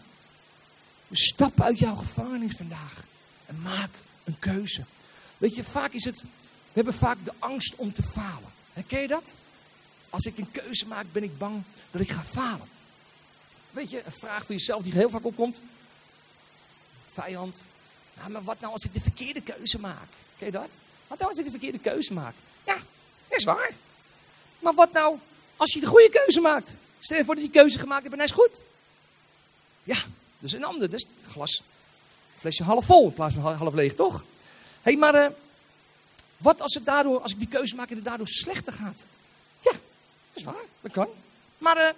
Stap 1.11 1.61
uit 1.61 1.79
jouw 1.79 1.95
gevangenis 1.95 2.57
vandaag. 2.57 3.05
En 3.49 3.63
maak 3.63 3.91
een 4.25 4.39
keuze. 4.39 4.85
Weet 5.39 5.55
je, 5.55 5.65
vaak 5.65 5.93
is 5.93 6.05
het... 6.05 6.21
We 6.21 6.85
hebben 6.85 6.95
vaak 6.95 7.25
de 7.25 7.33
angst 7.39 7.75
om 7.75 7.93
te 7.93 8.03
falen. 8.03 8.53
Herken 8.73 9.01
je 9.01 9.09
dat? 9.09 9.35
Als 10.11 10.25
ik 10.25 10.39
een 10.39 10.51
keuze 10.51 10.87
maak, 10.87 11.05
ben 11.13 11.23
ik 11.23 11.39
bang 11.39 11.63
dat 11.91 12.01
ik 12.01 12.11
ga 12.11 12.23
falen. 12.25 12.69
Weet 13.71 13.91
je, 13.91 14.03
een 14.05 14.13
vraag 14.13 14.45
voor 14.45 14.55
jezelf 14.55 14.83
die 14.83 14.93
heel 14.93 15.11
vaak 15.11 15.25
opkomt. 15.25 15.61
Vijand. 17.13 17.61
Nou, 18.15 18.31
maar 18.31 18.43
wat 18.43 18.61
nou 18.61 18.73
als 18.73 18.85
ik 18.85 18.93
de 18.93 19.01
verkeerde 19.01 19.41
keuze 19.41 19.79
maak? 19.79 20.09
Ken 20.39 20.47
je 20.47 20.53
dat? 20.53 20.79
Wat 21.07 21.19
nou 21.19 21.31
als 21.31 21.39
ik 21.39 21.45
de 21.45 21.51
verkeerde 21.51 21.79
keuze 21.79 22.13
maak? 22.13 22.35
Ja, 22.67 22.77
is 23.29 23.45
waar. 23.45 23.71
Maar 24.59 24.75
wat 24.75 24.93
nou 24.93 25.19
als 25.57 25.73
je 25.73 25.81
de 25.81 25.87
goede 25.87 26.11
keuze 26.11 26.41
maakt? 26.41 26.77
Stel 27.01 27.17
je 27.17 27.25
voor 27.25 27.35
dat 27.35 27.45
je 27.45 27.51
die 27.51 27.61
keuze 27.61 27.79
gemaakt 27.79 28.03
hebt 28.03 28.13
en 28.13 28.21
hij 28.21 28.29
is 28.29 28.35
goed. 28.35 28.63
Ja, 29.85 29.97
is 30.39 30.53
een 30.53 30.65
ander. 30.65 30.91
Dus 30.91 31.07
glas, 31.27 31.63
flesje 32.39 32.63
half 32.63 32.85
vol 32.85 33.05
in 33.05 33.13
plaats 33.13 33.35
van 33.35 33.55
half 33.55 33.75
leeg, 33.75 33.95
toch? 33.95 34.25
Hey, 34.83 34.97
maar 34.97 35.15
uh, 35.15 35.27
wat 36.37 36.61
als, 36.61 36.75
het 36.75 36.85
daardoor, 36.85 37.21
als 37.21 37.33
ik 37.33 37.39
die 37.39 37.49
keuze 37.49 37.75
maak 37.75 37.89
en 37.89 37.97
het 37.97 38.05
daardoor 38.05 38.29
slechter 38.29 38.73
gaat? 38.73 39.05
Ja, 39.61 39.73
dat 39.73 39.81
is 40.33 40.43
waar. 40.43 40.65
Dat 40.81 40.93
kan. 40.93 41.09
Maar 41.59 41.77
uh, 41.77 41.89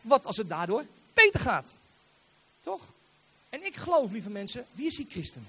wat 0.00 0.24
als 0.24 0.36
het 0.36 0.48
daardoor 0.48 0.84
beter 1.14 1.40
gaat? 1.40 1.70
Toch? 2.60 2.82
En 3.48 3.66
ik 3.66 3.76
geloof, 3.76 4.10
lieve 4.10 4.30
mensen, 4.30 4.64
wie 4.72 4.86
is 4.86 4.96
hier 4.96 5.06
christen? 5.08 5.46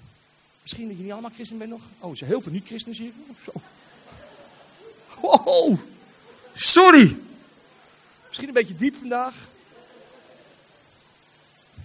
Misschien 0.62 0.88
dat 0.88 0.96
je 0.96 1.02
niet 1.02 1.12
allemaal 1.12 1.30
christen 1.34 1.58
bent 1.58 1.70
nog. 1.70 1.82
Oh, 1.98 2.10
er 2.10 2.16
zijn 2.16 2.30
heel 2.30 2.40
veel 2.40 2.52
niet-christenen 2.52 2.96
hier. 2.96 3.12
Wow. 5.20 5.78
Sorry. 6.52 7.16
Misschien 8.26 8.48
een 8.48 8.54
beetje 8.54 8.76
diep 8.76 8.96
vandaag. 8.96 9.34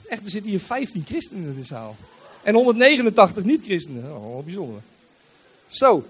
Echt, 0.07 0.23
er 0.23 0.29
zitten 0.29 0.49
hier 0.49 0.59
15 0.59 1.05
christenen 1.05 1.49
in 1.49 1.55
de 1.55 1.65
zaal. 1.65 1.95
En 2.43 2.53
189 2.53 3.43
niet-christenen. 3.43 4.15
Oh, 4.15 4.43
bijzonder. 4.43 4.81
Zo. 5.67 6.05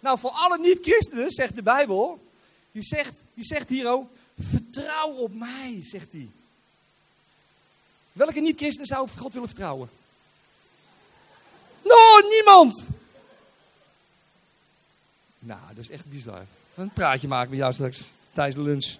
Nou, 0.00 0.18
voor 0.18 0.30
alle 0.30 0.58
niet-christenen, 0.58 1.30
zegt 1.30 1.54
de 1.54 1.62
Bijbel. 1.62 2.20
Die 2.72 2.82
zegt, 2.82 3.22
die 3.34 3.44
zegt 3.44 3.68
hier 3.68 3.88
ook. 3.88 4.10
Vertrouw 4.38 5.10
op 5.10 5.34
mij, 5.34 5.78
zegt 5.80 6.12
hij. 6.12 6.28
Welke 8.12 8.40
niet-christenen 8.40 8.86
zou 8.86 9.02
op 9.02 9.10
God 9.18 9.32
willen 9.32 9.48
vertrouwen? 9.48 9.90
No, 11.82 12.28
niemand! 12.28 12.88
Nou, 15.38 15.60
dat 15.68 15.84
is 15.84 15.90
echt 15.90 16.04
bizar. 16.04 16.46
Een 16.74 16.90
praatje 16.90 17.28
maken 17.28 17.50
met 17.50 17.58
jou 17.58 17.72
straks 17.72 18.10
tijdens 18.32 18.56
de 18.56 18.62
lunch. 18.62 18.96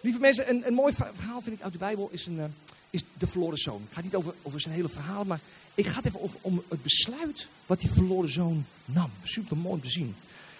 Lieve 0.00 0.18
mensen, 0.18 0.48
een, 0.48 0.66
een 0.66 0.74
mooi 0.74 0.92
verhaal 0.92 1.40
vind 1.40 1.56
ik 1.56 1.62
uit 1.62 1.72
de 1.72 1.78
Bijbel 1.78 2.08
is, 2.10 2.26
een, 2.26 2.36
uh, 2.36 2.44
is 2.90 3.02
de 3.18 3.26
verloren 3.26 3.58
zoon. 3.58 3.82
Het 3.84 3.94
gaat 3.94 4.04
niet 4.04 4.14
over, 4.14 4.34
over 4.42 4.60
zijn 4.60 4.74
hele 4.74 4.88
verhaal, 4.88 5.24
maar 5.24 5.40
ik 5.74 5.86
ga 5.86 5.96
het 5.96 6.06
even 6.06 6.22
over 6.22 6.38
om 6.40 6.62
het 6.68 6.82
besluit 6.82 7.48
wat 7.66 7.80
die 7.80 7.90
verloren 7.90 8.30
zoon 8.30 8.64
nam. 8.84 9.10
Super 9.22 9.56
mooi 9.56 9.74
om 9.74 9.80
te 9.80 9.90
zien. 9.90 10.16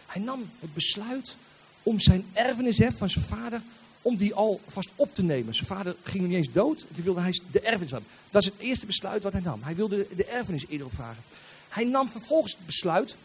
Hij 0.07 0.23
nam 0.23 0.51
het 0.61 0.75
besluit 0.75 1.37
om 1.83 2.01
zijn 2.01 2.25
erfenis 2.33 2.79
hè, 2.79 2.93
van 2.93 3.09
zijn 3.09 3.25
vader, 3.25 3.63
om 4.03 4.17
die 4.17 4.35
alvast 4.35 4.91
op 4.97 5.15
te 5.15 5.23
nemen. 5.23 5.55
Zijn 5.55 5.67
vader 5.67 5.97
ging 6.03 6.27
niet 6.27 6.37
eens 6.37 6.53
dood, 6.53 6.87
die 6.89 7.05
wilde 7.05 7.21
hij 7.21 7.41
de 7.51 7.61
erfenis 7.61 7.91
hebben. 7.91 8.11
Dat 8.31 8.43
is 8.43 8.49
het 8.49 8.59
eerste 8.59 8.87
besluit 8.87 9.23
wat 9.23 9.33
hij 9.33 9.43
nam. 9.43 9.63
Hij 9.63 9.75
wilde 9.75 10.07
de 10.17 10.25
erfenis 10.25 10.67
eerder 10.67 10.87
opvragen. 10.87 11.23
Hij 11.69 11.85
nam 11.85 12.09
vervolgens 12.09 12.53
het 12.53 12.67
besluit 12.67 13.17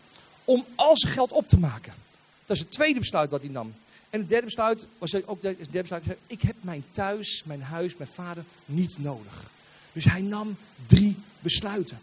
om 0.46 0.66
al 0.76 0.98
zijn 0.98 1.14
geld 1.14 1.32
op 1.32 1.48
te 1.48 1.60
maken. 1.60 1.94
Dat 2.46 2.56
is 2.56 2.62
het 2.62 2.72
tweede 2.72 3.00
besluit 3.00 3.32
wat 3.32 3.42
hij 3.42 3.52
nam. 3.52 3.74
En 4.16 4.22
het 4.22 4.30
derde 4.30 4.46
besluit 4.46 4.88
was 4.98 5.26
ook 5.26 5.44
het 5.44 5.58
derde 5.58 5.82
besluit. 5.82 6.04
Ik 6.28 6.42
heb 6.42 6.56
mijn 6.62 6.84
thuis, 6.92 7.44
mijn 7.46 7.62
huis, 7.62 7.98
mijn 7.98 8.10
vader 8.10 8.44
niet 8.66 8.98
nodig. 8.98 9.44
Dus 9.92 10.06
hij 10.06 10.22
nam 10.22 10.58
drie 10.86 11.16
besluiten. 11.40 12.00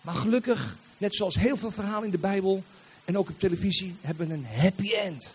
Maar 0.00 0.14
gelukkig, 0.14 0.76
net 0.98 1.14
zoals 1.14 1.34
heel 1.34 1.56
veel 1.56 1.70
verhalen 1.70 2.04
in 2.04 2.10
de 2.10 2.18
Bijbel 2.18 2.62
en 3.04 3.18
ook 3.18 3.28
op 3.28 3.38
televisie, 3.38 3.94
hebben 4.00 4.28
we 4.28 4.34
een 4.34 4.46
happy 4.46 4.92
end. 4.92 5.34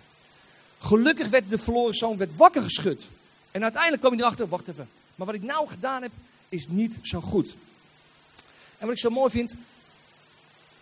Gelukkig 0.80 1.28
werd 1.28 1.50
de 1.50 1.58
verloren 1.58 1.94
zoon 1.94 2.18
werd 2.18 2.36
wakker 2.36 2.64
geschud. 2.64 3.08
En 3.52 3.64
uiteindelijk 3.64 4.02
kwam 4.02 4.14
hij 4.14 4.22
erachter, 4.22 4.48
wacht 4.48 4.68
even. 4.68 4.90
Maar 5.16 5.26
wat 5.26 5.36
ik 5.36 5.44
nou 5.44 5.68
gedaan 5.68 6.02
heb, 6.02 6.12
is 6.50 6.68
niet 6.68 6.98
zo 7.02 7.22
goed. 7.22 7.56
En 8.78 8.86
wat 8.86 8.92
ik 8.92 9.00
zo 9.00 9.10
mooi 9.10 9.32
vind, 9.32 9.56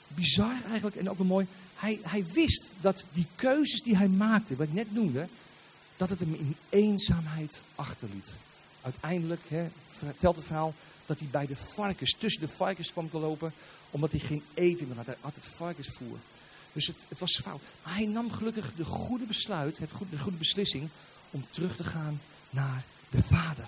bizar 0.08 0.56
eigenlijk 0.66 0.96
en 0.96 1.10
ook 1.10 1.18
wel 1.18 1.28
mooi. 1.28 1.48
Hij, 1.80 2.00
hij 2.04 2.26
wist 2.26 2.72
dat 2.82 3.06
die 3.14 3.28
keuzes 3.36 3.82
die 3.82 3.98
hij 3.98 4.08
maakte, 4.08 4.56
wat 4.56 4.68
ik 4.68 4.74
net 4.74 4.94
noemde, 4.94 5.28
dat 5.98 6.10
het 6.10 6.20
hem 6.20 6.34
in 6.34 6.56
eenzaamheid 6.70 7.64
achterliet. 7.76 8.34
Uiteindelijk 8.82 9.42
hè, 9.48 9.70
vertelt 9.90 10.36
het 10.36 10.46
verhaal 10.46 10.74
dat 11.06 11.20
hij 11.20 11.28
bij 11.28 11.48
de 11.48 11.56
varkens, 11.56 12.16
tussen 12.18 12.42
de 12.42 12.48
varkens 12.48 12.92
kwam 12.92 13.10
te 13.10 13.18
lopen, 13.18 13.54
omdat 13.92 14.12
hij 14.12 14.20
geen 14.20 14.44
eten 14.54 14.88
meer 14.88 14.96
had. 14.96 15.06
Hij 15.06 15.16
had 15.22 15.36
het 15.36 15.46
varkensvoer. 15.46 16.18
Dus 16.74 16.88
het, 16.88 17.06
het 17.08 17.20
was 17.20 17.40
fout. 17.44 17.62
Maar 17.84 17.96
hij 17.96 18.06
nam 18.06 18.32
gelukkig 18.32 18.74
de 18.76 18.86
goede 18.86 19.26
besluit, 19.26 19.78
het 19.78 19.92
goede, 19.92 20.12
de 20.12 20.22
goede 20.22 20.38
beslissing, 20.38 20.90
om 21.32 21.46
terug 21.50 21.76
te 21.76 21.84
gaan 21.84 22.22
naar 22.50 22.84
de 23.10 23.22
vader. 23.24 23.68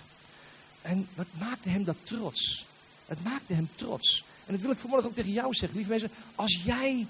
En 0.82 1.08
wat 1.16 1.28
maakte 1.40 1.70
hem 1.70 1.84
dat 1.84 1.98
trots? 2.04 2.66
Het 3.06 3.24
maakte 3.24 3.54
hem 3.54 3.70
trots. 3.76 4.24
En 4.46 4.54
dat 4.54 4.62
wil 4.62 4.72
ik 4.72 4.78
vanmorgen 4.78 5.10
ook 5.10 5.16
tegen 5.16 5.32
jou 5.32 5.54
zeggen, 5.54 5.78
lieve 5.78 5.92
mensen. 5.92 6.12
Als 6.36 6.62
jij 6.64 7.08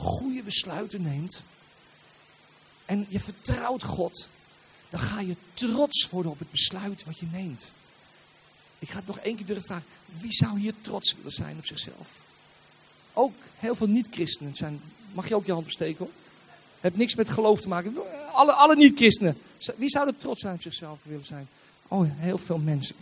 goede 0.00 0.42
besluiten 0.42 1.02
neemt 1.02 1.42
en 2.84 3.06
je 3.08 3.20
vertrouwt 3.20 3.82
God, 3.82 4.28
dan 4.90 5.00
ga 5.00 5.20
je 5.20 5.36
trots 5.54 6.08
worden 6.10 6.32
op 6.32 6.38
het 6.38 6.50
besluit 6.50 7.04
wat 7.04 7.18
je 7.18 7.26
neemt. 7.32 7.74
Ik 8.78 8.90
ga 8.90 8.96
het 8.96 9.06
nog 9.06 9.18
één 9.18 9.36
keer 9.36 9.46
durven 9.46 9.64
vragen. 9.64 9.86
Wie 10.04 10.32
zou 10.32 10.58
hier 10.58 10.74
trots 10.80 11.14
willen 11.14 11.32
zijn 11.32 11.58
op 11.58 11.66
zichzelf? 11.66 12.08
Ook 13.12 13.34
heel 13.56 13.74
veel 13.74 13.86
niet-christenen 13.86 14.54
zijn. 14.54 14.80
Mag 15.12 15.28
je 15.28 15.34
ook 15.34 15.46
je 15.46 15.52
hand 15.52 15.64
besteken 15.64 15.98
hoor? 15.98 16.14
Heeft 16.80 16.96
niks 16.96 17.14
met 17.14 17.28
geloof 17.28 17.60
te 17.60 17.68
maken. 17.68 17.96
Alle, 18.32 18.52
alle 18.52 18.76
niet-christenen. 18.76 19.38
Wie 19.76 19.88
zou 19.88 20.06
er 20.06 20.16
trots 20.16 20.40
zijn 20.40 20.54
op 20.54 20.62
zichzelf 20.62 20.98
willen 21.02 21.24
zijn? 21.24 21.48
Oh, 21.88 22.08
heel 22.08 22.38
veel 22.38 22.58
mensen. 22.58 22.96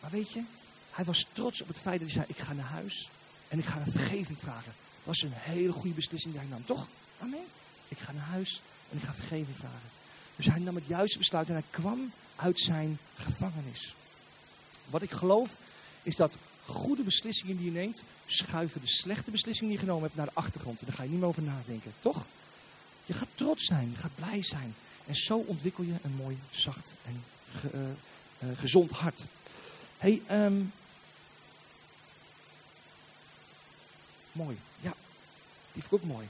Maar 0.00 0.10
weet 0.10 0.32
je, 0.32 0.42
hij 0.90 1.04
was 1.04 1.26
trots 1.32 1.60
op 1.62 1.68
het 1.68 1.78
feit 1.78 2.00
dat 2.00 2.10
hij 2.10 2.18
zei: 2.18 2.26
Ik 2.28 2.44
ga 2.44 2.52
naar 2.52 2.64
huis 2.64 3.10
en 3.48 3.58
ik 3.58 3.64
ga 3.64 3.80
een 3.80 3.92
vergeving 3.92 4.38
vragen. 4.38 4.74
Dat 5.04 5.04
was 5.04 5.22
een 5.22 5.32
hele 5.32 5.72
goede 5.72 5.94
beslissing 5.94 6.32
die 6.32 6.42
hij 6.42 6.50
nam, 6.50 6.64
toch? 6.64 6.88
Amen. 7.20 7.44
Ik 7.88 7.98
ga 7.98 8.12
naar 8.12 8.24
huis 8.24 8.62
en 8.90 8.96
ik 8.96 9.02
ga 9.02 9.14
vergeving 9.14 9.56
vragen. 9.56 9.88
Dus 10.36 10.46
hij 10.46 10.58
nam 10.58 10.74
het 10.74 10.86
juiste 10.86 11.18
besluit 11.18 11.48
en 11.48 11.52
hij 11.52 11.64
kwam 11.70 12.12
uit 12.36 12.60
zijn 12.60 12.98
gevangenis. 13.14 13.94
Wat 14.90 15.02
ik 15.02 15.10
geloof 15.10 15.56
is 16.02 16.16
dat 16.16 16.36
goede 16.66 17.02
beslissingen 17.02 17.56
die 17.56 17.66
je 17.66 17.72
neemt, 17.72 18.02
schuiven 18.26 18.80
de 18.80 18.86
slechte 18.86 19.30
beslissingen 19.30 19.70
die 19.70 19.80
je 19.80 19.86
genomen 19.86 20.04
hebt 20.04 20.16
naar 20.16 20.26
de 20.26 20.40
achtergrond. 20.40 20.80
En 20.80 20.86
daar 20.86 20.96
ga 20.96 21.02
je 21.02 21.08
niet 21.08 21.18
meer 21.18 21.28
over 21.28 21.42
nadenken, 21.42 21.92
toch? 22.00 22.26
Je 23.06 23.12
gaat 23.12 23.28
trots 23.34 23.64
zijn, 23.64 23.90
je 23.90 23.96
gaat 23.96 24.14
blij 24.14 24.42
zijn. 24.42 24.74
En 25.06 25.16
zo 25.16 25.38
ontwikkel 25.38 25.84
je 25.84 25.94
een 26.02 26.14
mooi, 26.14 26.38
zacht 26.50 26.92
en 27.04 27.24
uh, 27.74 27.80
uh, 27.80 28.58
gezond 28.58 28.90
hart. 28.90 29.24
hey, 29.98 30.22
um, 30.30 30.72
mooi. 34.36 34.56
Ja, 34.80 34.94
die 35.72 35.82
vind 35.82 35.84
ik 35.84 35.92
ook 35.92 36.04
mooi. 36.04 36.28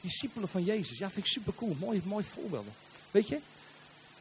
Discipelen 0.00 0.48
van 0.48 0.64
Jezus, 0.64 0.98
ja, 0.98 1.10
vind 1.10 1.26
ik 1.26 1.32
super 1.32 1.54
cool. 1.54 1.76
Mooi, 1.80 2.02
mooi 2.04 2.24
voorbeelden. 2.24 2.72
Weet 3.10 3.28
je, 3.28 3.40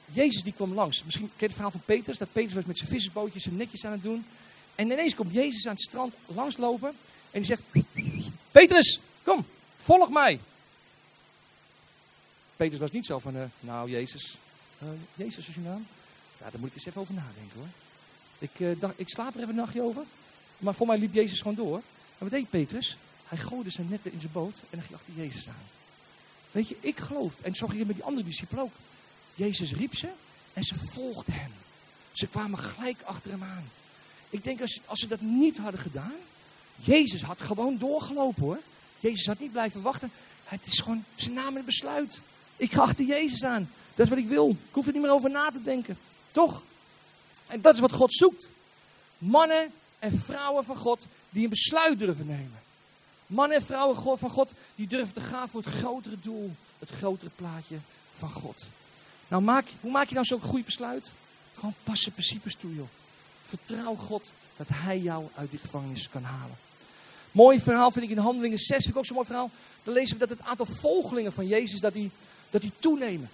Jezus 0.05 0.43
die 0.43 0.53
kwam 0.53 0.73
langs. 0.73 1.03
Misschien 1.03 1.25
ken 1.27 1.35
je 1.37 1.45
het 1.45 1.53
verhaal 1.53 1.71
van 1.71 1.81
Petrus. 1.85 2.17
Dat 2.17 2.31
Petrus 2.31 2.53
was 2.53 2.65
met 2.65 2.77
zijn 2.77 2.89
vissersbootjes 2.89 3.43
zijn 3.43 3.55
netjes 3.55 3.85
aan 3.85 3.91
het 3.91 4.03
doen. 4.03 4.25
En 4.75 4.91
ineens 4.91 5.15
komt 5.15 5.33
Jezus 5.33 5.65
aan 5.65 5.73
het 5.73 5.81
strand 5.81 6.13
langslopen. 6.25 6.89
En 7.31 7.41
die 7.41 7.45
zegt, 7.45 7.61
Petrus, 8.51 8.99
kom, 9.23 9.45
volg 9.79 10.09
mij. 10.09 10.39
Petrus 12.55 12.79
was 12.79 12.91
niet 12.91 13.05
zo 13.05 13.19
van, 13.19 13.35
uh, 13.35 13.43
nou 13.59 13.89
Jezus, 13.89 14.37
uh, 14.83 14.89
Jezus 15.13 15.47
is 15.47 15.55
uw 15.55 15.63
naam? 15.63 15.87
Ja, 16.39 16.49
daar 16.49 16.59
moet 16.59 16.69
ik 16.69 16.75
eens 16.75 16.85
even 16.85 17.01
over 17.01 17.13
nadenken 17.13 17.57
hoor. 17.57 17.67
Ik, 18.39 18.59
uh, 18.59 18.79
dacht, 18.79 18.93
ik 18.97 19.09
slaap 19.09 19.33
er 19.33 19.39
even 19.39 19.49
een 19.49 19.55
nachtje 19.55 19.81
over. 19.81 20.03
Maar 20.57 20.75
voor 20.75 20.87
mij 20.87 20.97
liep 20.97 21.13
Jezus 21.13 21.39
gewoon 21.39 21.55
door. 21.55 21.81
En 22.17 22.29
wat 22.29 22.29
deed 22.29 22.49
Petrus? 22.49 22.97
Hij 23.27 23.37
gooide 23.37 23.69
zijn 23.69 23.89
netten 23.89 24.11
in 24.11 24.19
zijn 24.19 24.31
boot 24.31 24.57
en 24.57 24.77
dan 24.77 24.81
ging 24.81 24.95
achter 24.95 25.13
Jezus 25.13 25.47
aan. 25.47 25.65
Weet 26.51 26.67
je, 26.67 26.77
ik 26.79 26.99
geloof, 26.99 27.35
en 27.41 27.55
zo 27.55 27.67
ging 27.67 27.77
het 27.77 27.87
met 27.87 27.95
die 27.95 28.05
andere 28.05 28.27
discipelen 28.27 28.63
ook. 28.63 28.73
Jezus 29.33 29.73
riep 29.73 29.95
ze 29.95 30.09
en 30.53 30.63
ze 30.63 30.75
volgden 30.75 31.33
hem. 31.33 31.51
Ze 32.11 32.27
kwamen 32.27 32.59
gelijk 32.59 33.01
achter 33.01 33.31
hem 33.31 33.43
aan. 33.43 33.69
Ik 34.29 34.43
denk 34.43 34.61
als, 34.61 34.79
als 34.85 34.99
ze 34.99 35.07
dat 35.07 35.21
niet 35.21 35.57
hadden 35.57 35.79
gedaan, 35.79 36.15
Jezus 36.75 37.21
had 37.21 37.41
gewoon 37.41 37.77
doorgelopen 37.77 38.43
hoor. 38.43 38.59
Jezus 38.99 39.27
had 39.27 39.39
niet 39.39 39.51
blijven 39.51 39.81
wachten. 39.81 40.11
Het 40.43 40.65
is 40.65 40.79
gewoon, 40.79 41.05
ze 41.15 41.31
namen 41.31 41.59
een 41.59 41.65
besluit. 41.65 42.21
Ik 42.57 42.71
ga 42.71 42.81
achter 42.81 43.05
Jezus 43.05 43.43
aan. 43.43 43.69
Dat 43.95 44.05
is 44.05 44.09
wat 44.09 44.21
ik 44.21 44.27
wil. 44.27 44.49
Ik 44.49 44.73
hoef 44.73 44.87
er 44.87 44.93
niet 44.93 45.01
meer 45.01 45.11
over 45.11 45.29
na 45.29 45.51
te 45.51 45.61
denken. 45.61 45.97
Toch? 46.31 46.63
En 47.47 47.61
dat 47.61 47.73
is 47.73 47.79
wat 47.79 47.91
God 47.91 48.13
zoekt. 48.13 48.49
Mannen 49.17 49.71
en 49.99 50.19
vrouwen 50.19 50.65
van 50.65 50.75
God 50.75 51.07
die 51.29 51.43
een 51.43 51.49
besluit 51.49 51.99
durven 51.99 52.25
nemen. 52.25 52.63
Mannen 53.27 53.57
en 53.57 53.63
vrouwen 53.63 54.17
van 54.17 54.29
God 54.29 54.53
die 54.75 54.87
durven 54.87 55.13
te 55.13 55.21
gaan 55.21 55.49
voor 55.49 55.61
het 55.61 55.73
grotere 55.73 56.19
doel. 56.21 56.51
Het 56.79 56.89
grotere 56.89 57.31
plaatje 57.35 57.77
van 58.15 58.29
God. 58.29 58.67
Nou, 59.27 59.43
maak, 59.43 59.67
hoe 59.79 59.91
maak 59.91 60.07
je 60.07 60.13
nou 60.13 60.25
zo'n 60.25 60.41
goed 60.41 60.65
besluit? 60.65 61.11
Gewoon 61.55 61.75
passen 61.83 62.11
principes 62.11 62.55
toe, 62.55 62.75
joh. 62.75 62.87
Vertrouw 63.43 63.95
God 63.95 64.33
dat 64.57 64.67
Hij 64.69 64.99
jou 64.99 65.27
uit 65.35 65.49
die 65.49 65.59
gevangenis 65.59 66.09
kan 66.09 66.23
halen. 66.23 66.55
Mooi 67.31 67.59
verhaal 67.59 67.91
vind 67.91 68.05
ik 68.05 68.11
in 68.11 68.17
Handelingen 68.17 68.57
6, 68.57 68.77
vind 68.77 68.89
ik 68.89 68.97
ook 68.97 69.05
zo'n 69.05 69.15
mooi 69.15 69.27
verhaal. 69.27 69.49
Dan 69.83 69.93
lezen 69.93 70.13
we 70.13 70.27
dat 70.27 70.37
het 70.37 70.47
aantal 70.47 70.65
volgelingen 70.65 71.33
van 71.33 71.47
Jezus, 71.47 71.79
dat 71.79 71.93
die, 71.93 72.11
dat 72.49 72.61
die 72.61 72.71
toenemen. 72.79 73.29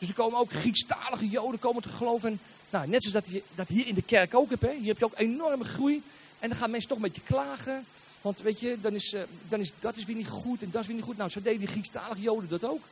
Dus 0.00 0.08
er 0.08 0.14
komen 0.14 0.38
ook 0.38 0.52
Griekstalige 0.52 1.28
Joden 1.28 1.60
komen 1.60 1.82
te 1.82 1.88
geloven. 1.88 2.28
En, 2.28 2.40
nou, 2.70 2.88
net 2.88 3.02
zoals 3.02 3.24
dat, 3.24 3.34
je, 3.34 3.42
dat 3.54 3.68
hier 3.68 3.86
in 3.86 3.94
de 3.94 4.02
kerk 4.02 4.34
ook 4.34 4.50
hebt. 4.50 4.62
Hè. 4.62 4.72
Hier 4.72 4.86
heb 4.86 4.98
je 4.98 5.04
ook 5.04 5.18
enorme 5.18 5.64
groei. 5.64 6.02
En 6.38 6.48
dan 6.48 6.58
gaan 6.58 6.70
mensen 6.70 6.88
toch 6.88 6.98
een 6.98 7.04
beetje 7.04 7.22
klagen. 7.22 7.84
Want 8.20 8.40
weet 8.40 8.60
je, 8.60 8.78
dan 8.80 8.94
is, 8.94 9.12
uh, 9.12 9.20
dan 9.48 9.60
is 9.60 9.72
dat 9.78 9.96
is 9.96 10.04
weer 10.04 10.16
niet 10.16 10.28
goed 10.28 10.62
en 10.62 10.70
dat 10.70 10.80
is 10.80 10.86
weer 10.86 10.96
niet 10.96 11.04
goed. 11.04 11.16
Nou, 11.16 11.30
zo 11.30 11.42
deden 11.42 11.58
die 11.58 11.68
Griekstalige 11.68 12.20
Joden 12.20 12.48
dat 12.48 12.64
ook. 12.64 12.82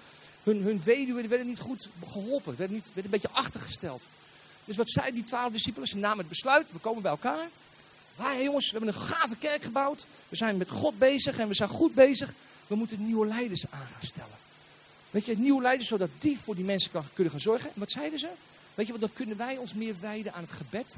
Hun, 0.43 0.63
hun 0.63 0.81
weduwen 0.85 1.29
werden 1.29 1.47
niet 1.47 1.59
goed 1.59 1.89
geholpen, 2.07 2.57
werden, 2.57 2.77
niet, 2.77 3.05
een 3.05 3.11
beetje 3.11 3.31
achtergesteld. 3.33 4.03
Dus 4.65 4.77
wat 4.77 4.91
zeiden 4.91 5.15
die 5.15 5.25
twaalf 5.25 5.53
discipelen? 5.53 5.89
Ze 5.89 5.97
namen 5.97 6.19
het 6.19 6.29
besluit, 6.29 6.73
we 6.73 6.79
komen 6.79 7.03
bij 7.03 7.11
elkaar. 7.11 7.49
Waar 8.17 8.43
jongens, 8.43 8.71
we 8.71 8.79
hebben 8.79 8.95
een 8.95 9.01
gave 9.01 9.37
kerk 9.37 9.63
gebouwd. 9.63 10.07
We 10.29 10.37
zijn 10.37 10.57
met 10.57 10.71
God 10.71 10.99
bezig 10.99 11.39
en 11.39 11.49
we 11.49 11.55
zijn 11.55 11.69
goed 11.69 11.95
bezig. 11.95 12.33
We 12.67 12.75
moeten 12.75 13.07
nieuwe 13.07 13.27
leiders 13.27 13.65
aan 13.71 13.87
gaan 13.93 14.03
stellen. 14.03 14.48
Weet 15.11 15.25
je, 15.25 15.39
nieuwe 15.39 15.63
leiders 15.63 15.89
zodat 15.89 16.11
die 16.19 16.39
voor 16.39 16.55
die 16.55 16.65
mensen 16.65 16.91
kan, 16.91 17.05
kunnen 17.13 17.33
gaan 17.33 17.41
zorgen. 17.41 17.69
En 17.69 17.81
wat 17.81 17.91
zeiden 17.91 18.19
ze? 18.19 18.29
Weet 18.75 18.87
je, 18.87 18.93
want 18.93 19.05
dan 19.05 19.13
kunnen 19.13 19.37
wij 19.37 19.57
ons 19.57 19.75
meer 19.75 19.95
wijden 20.01 20.35
aan 20.35 20.43
het 20.43 20.53
gebed 20.53 20.97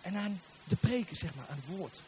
en 0.00 0.16
aan 0.16 0.40
de 0.64 0.76
preken, 0.76 1.16
zeg 1.16 1.34
maar, 1.34 1.46
aan 1.50 1.56
het 1.56 1.76
woord. 1.76 2.00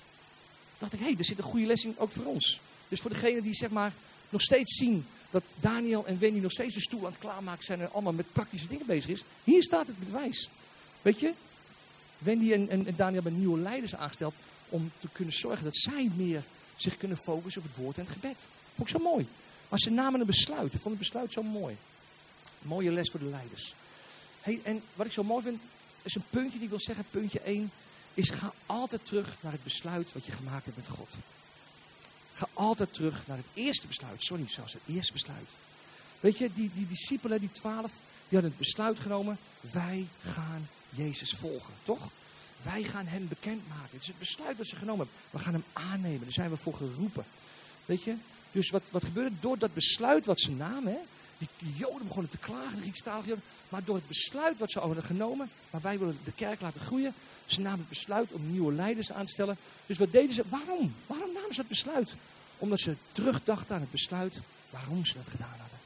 dacht 0.78 0.92
ik, 0.92 0.98
hé, 0.98 1.04
hey, 1.04 1.14
er 1.18 1.24
zit 1.24 1.38
een 1.38 1.44
goede 1.44 1.66
les 1.66 1.84
in 1.84 1.94
ook 1.98 2.10
voor 2.10 2.24
ons. 2.24 2.60
Dus 2.88 3.00
voor 3.00 3.10
degenen 3.10 3.42
die, 3.42 3.54
zeg 3.54 3.70
maar, 3.70 3.92
nog 4.28 4.40
steeds 4.40 4.76
zien 4.76 5.06
dat 5.30 5.42
Daniel 5.60 6.06
en 6.06 6.18
Wendy 6.18 6.40
nog 6.40 6.52
steeds 6.52 6.74
de 6.74 6.80
stoel 6.80 7.04
aan 7.04 7.10
het 7.10 7.20
klaarmaken 7.20 7.64
zijn 7.64 7.80
en 7.80 7.92
allemaal 7.92 8.12
met 8.12 8.32
praktische 8.32 8.68
dingen 8.68 8.86
bezig 8.86 9.10
is. 9.10 9.24
Hier 9.44 9.62
staat 9.62 9.86
het 9.86 9.98
bewijs. 9.98 10.48
Weet 11.02 11.20
je, 11.20 11.32
Wendy 12.18 12.52
en, 12.52 12.68
en, 12.68 12.86
en 12.86 12.96
Daniel 12.96 13.22
hebben 13.22 13.38
nieuwe 13.38 13.58
leiders 13.58 13.94
aangesteld 13.94 14.34
om 14.68 14.90
te 14.98 15.08
kunnen 15.12 15.34
zorgen 15.34 15.64
dat 15.64 15.76
zij 15.76 16.10
meer 16.16 16.42
zich 16.76 16.96
kunnen 16.96 17.16
focussen 17.16 17.62
op 17.62 17.68
het 17.68 17.76
woord 17.76 17.98
en 17.98 18.04
het 18.04 18.12
gebed. 18.12 18.36
Vond 18.74 18.88
ik 18.88 18.96
zo 18.96 19.02
mooi. 19.02 19.26
Maar 19.70 19.78
ze 19.78 19.90
namen 19.90 20.20
een 20.20 20.26
besluit. 20.26 20.74
Ik 20.74 20.80
vond 20.80 20.84
het 20.84 20.98
besluit 20.98 21.32
zo 21.32 21.42
mooi. 21.42 21.76
mooie 22.62 22.92
les 22.92 23.10
voor 23.10 23.20
de 23.20 23.26
leiders. 23.26 23.74
Hey, 24.40 24.60
en 24.62 24.82
wat 24.94 25.06
ik 25.06 25.12
zo 25.12 25.22
mooi 25.22 25.42
vind, 25.42 25.60
is 26.02 26.14
een 26.14 26.24
puntje 26.30 26.58
die 26.58 26.68
wil 26.68 26.80
zeggen. 26.80 27.04
Puntje 27.10 27.40
1 27.40 27.70
is 28.14 28.30
ga 28.30 28.52
altijd 28.66 29.06
terug 29.06 29.36
naar 29.40 29.52
het 29.52 29.64
besluit 29.64 30.12
wat 30.12 30.24
je 30.24 30.32
gemaakt 30.32 30.64
hebt 30.64 30.76
met 30.76 30.88
God. 30.88 31.16
Ga 32.34 32.48
altijd 32.52 32.94
terug 32.94 33.26
naar 33.26 33.36
het 33.36 33.46
eerste 33.54 33.86
besluit. 33.86 34.22
Sorry, 34.22 34.48
zelfs 34.48 34.72
het 34.72 34.82
eerste 34.86 35.12
besluit. 35.12 35.50
Weet 36.20 36.38
je, 36.38 36.52
die, 36.52 36.70
die 36.74 36.86
discipelen, 36.86 37.40
die 37.40 37.52
twaalf, 37.52 37.92
die 38.28 38.38
hadden 38.38 38.50
het 38.50 38.58
besluit 38.58 38.98
genomen. 38.98 39.38
Wij 39.60 40.08
gaan 40.22 40.68
Jezus 40.90 41.34
volgen, 41.34 41.74
toch? 41.82 42.10
Wij 42.62 42.82
gaan 42.82 43.06
hem 43.06 43.28
bekendmaken. 43.28 43.90
Het 43.90 44.00
is 44.00 44.06
het 44.06 44.18
besluit 44.18 44.56
dat 44.56 44.66
ze 44.66 44.76
genomen 44.76 45.06
hebben. 45.06 45.24
We 45.30 45.38
gaan 45.38 45.52
hem 45.52 45.64
aannemen. 45.72 46.20
Daar 46.20 46.32
zijn 46.32 46.50
we 46.50 46.56
voor 46.56 46.74
geroepen. 46.74 47.24
Weet 47.86 48.02
je? 48.02 48.16
Dus 48.52 48.70
wat, 48.70 48.82
wat 48.90 49.04
gebeurde? 49.04 49.34
Door 49.40 49.58
dat 49.58 49.74
besluit 49.74 50.26
wat 50.26 50.40
ze 50.40 50.52
namen? 50.52 50.98
Die, 51.38 51.74
Joden 51.76 52.06
begonnen 52.06 52.30
te 52.30 52.38
klagen, 52.38 52.76
de 52.76 52.82
Griekstalige 52.82 53.28
Joden. 53.28 53.44
Maar 53.68 53.84
door 53.84 53.94
het 53.94 54.08
besluit 54.08 54.58
wat 54.58 54.70
ze 54.70 54.78
hadden 54.78 55.04
genomen, 55.04 55.50
maar 55.70 55.80
wij 55.80 55.98
willen 55.98 56.18
de 56.24 56.32
kerk 56.32 56.60
laten 56.60 56.80
groeien. 56.80 57.14
Ze 57.46 57.60
namen 57.60 57.78
het 57.78 57.88
besluit 57.88 58.32
om 58.32 58.50
nieuwe 58.50 58.72
leiders 58.72 59.12
aan 59.12 59.26
te 59.26 59.32
stellen. 59.32 59.56
Dus 59.86 59.98
wat 59.98 60.12
deden 60.12 60.34
ze? 60.34 60.42
Waarom? 60.48 60.94
Waarom 61.06 61.32
namen 61.32 61.54
ze 61.54 61.60
het 61.60 61.68
besluit? 61.68 62.14
Omdat 62.58 62.80
ze 62.80 62.96
terugdachten 63.12 63.74
aan 63.74 63.80
het 63.80 63.90
besluit 63.90 64.40
waarom 64.70 65.04
ze 65.04 65.14
dat 65.14 65.28
gedaan 65.28 65.48
hadden. 65.58 65.78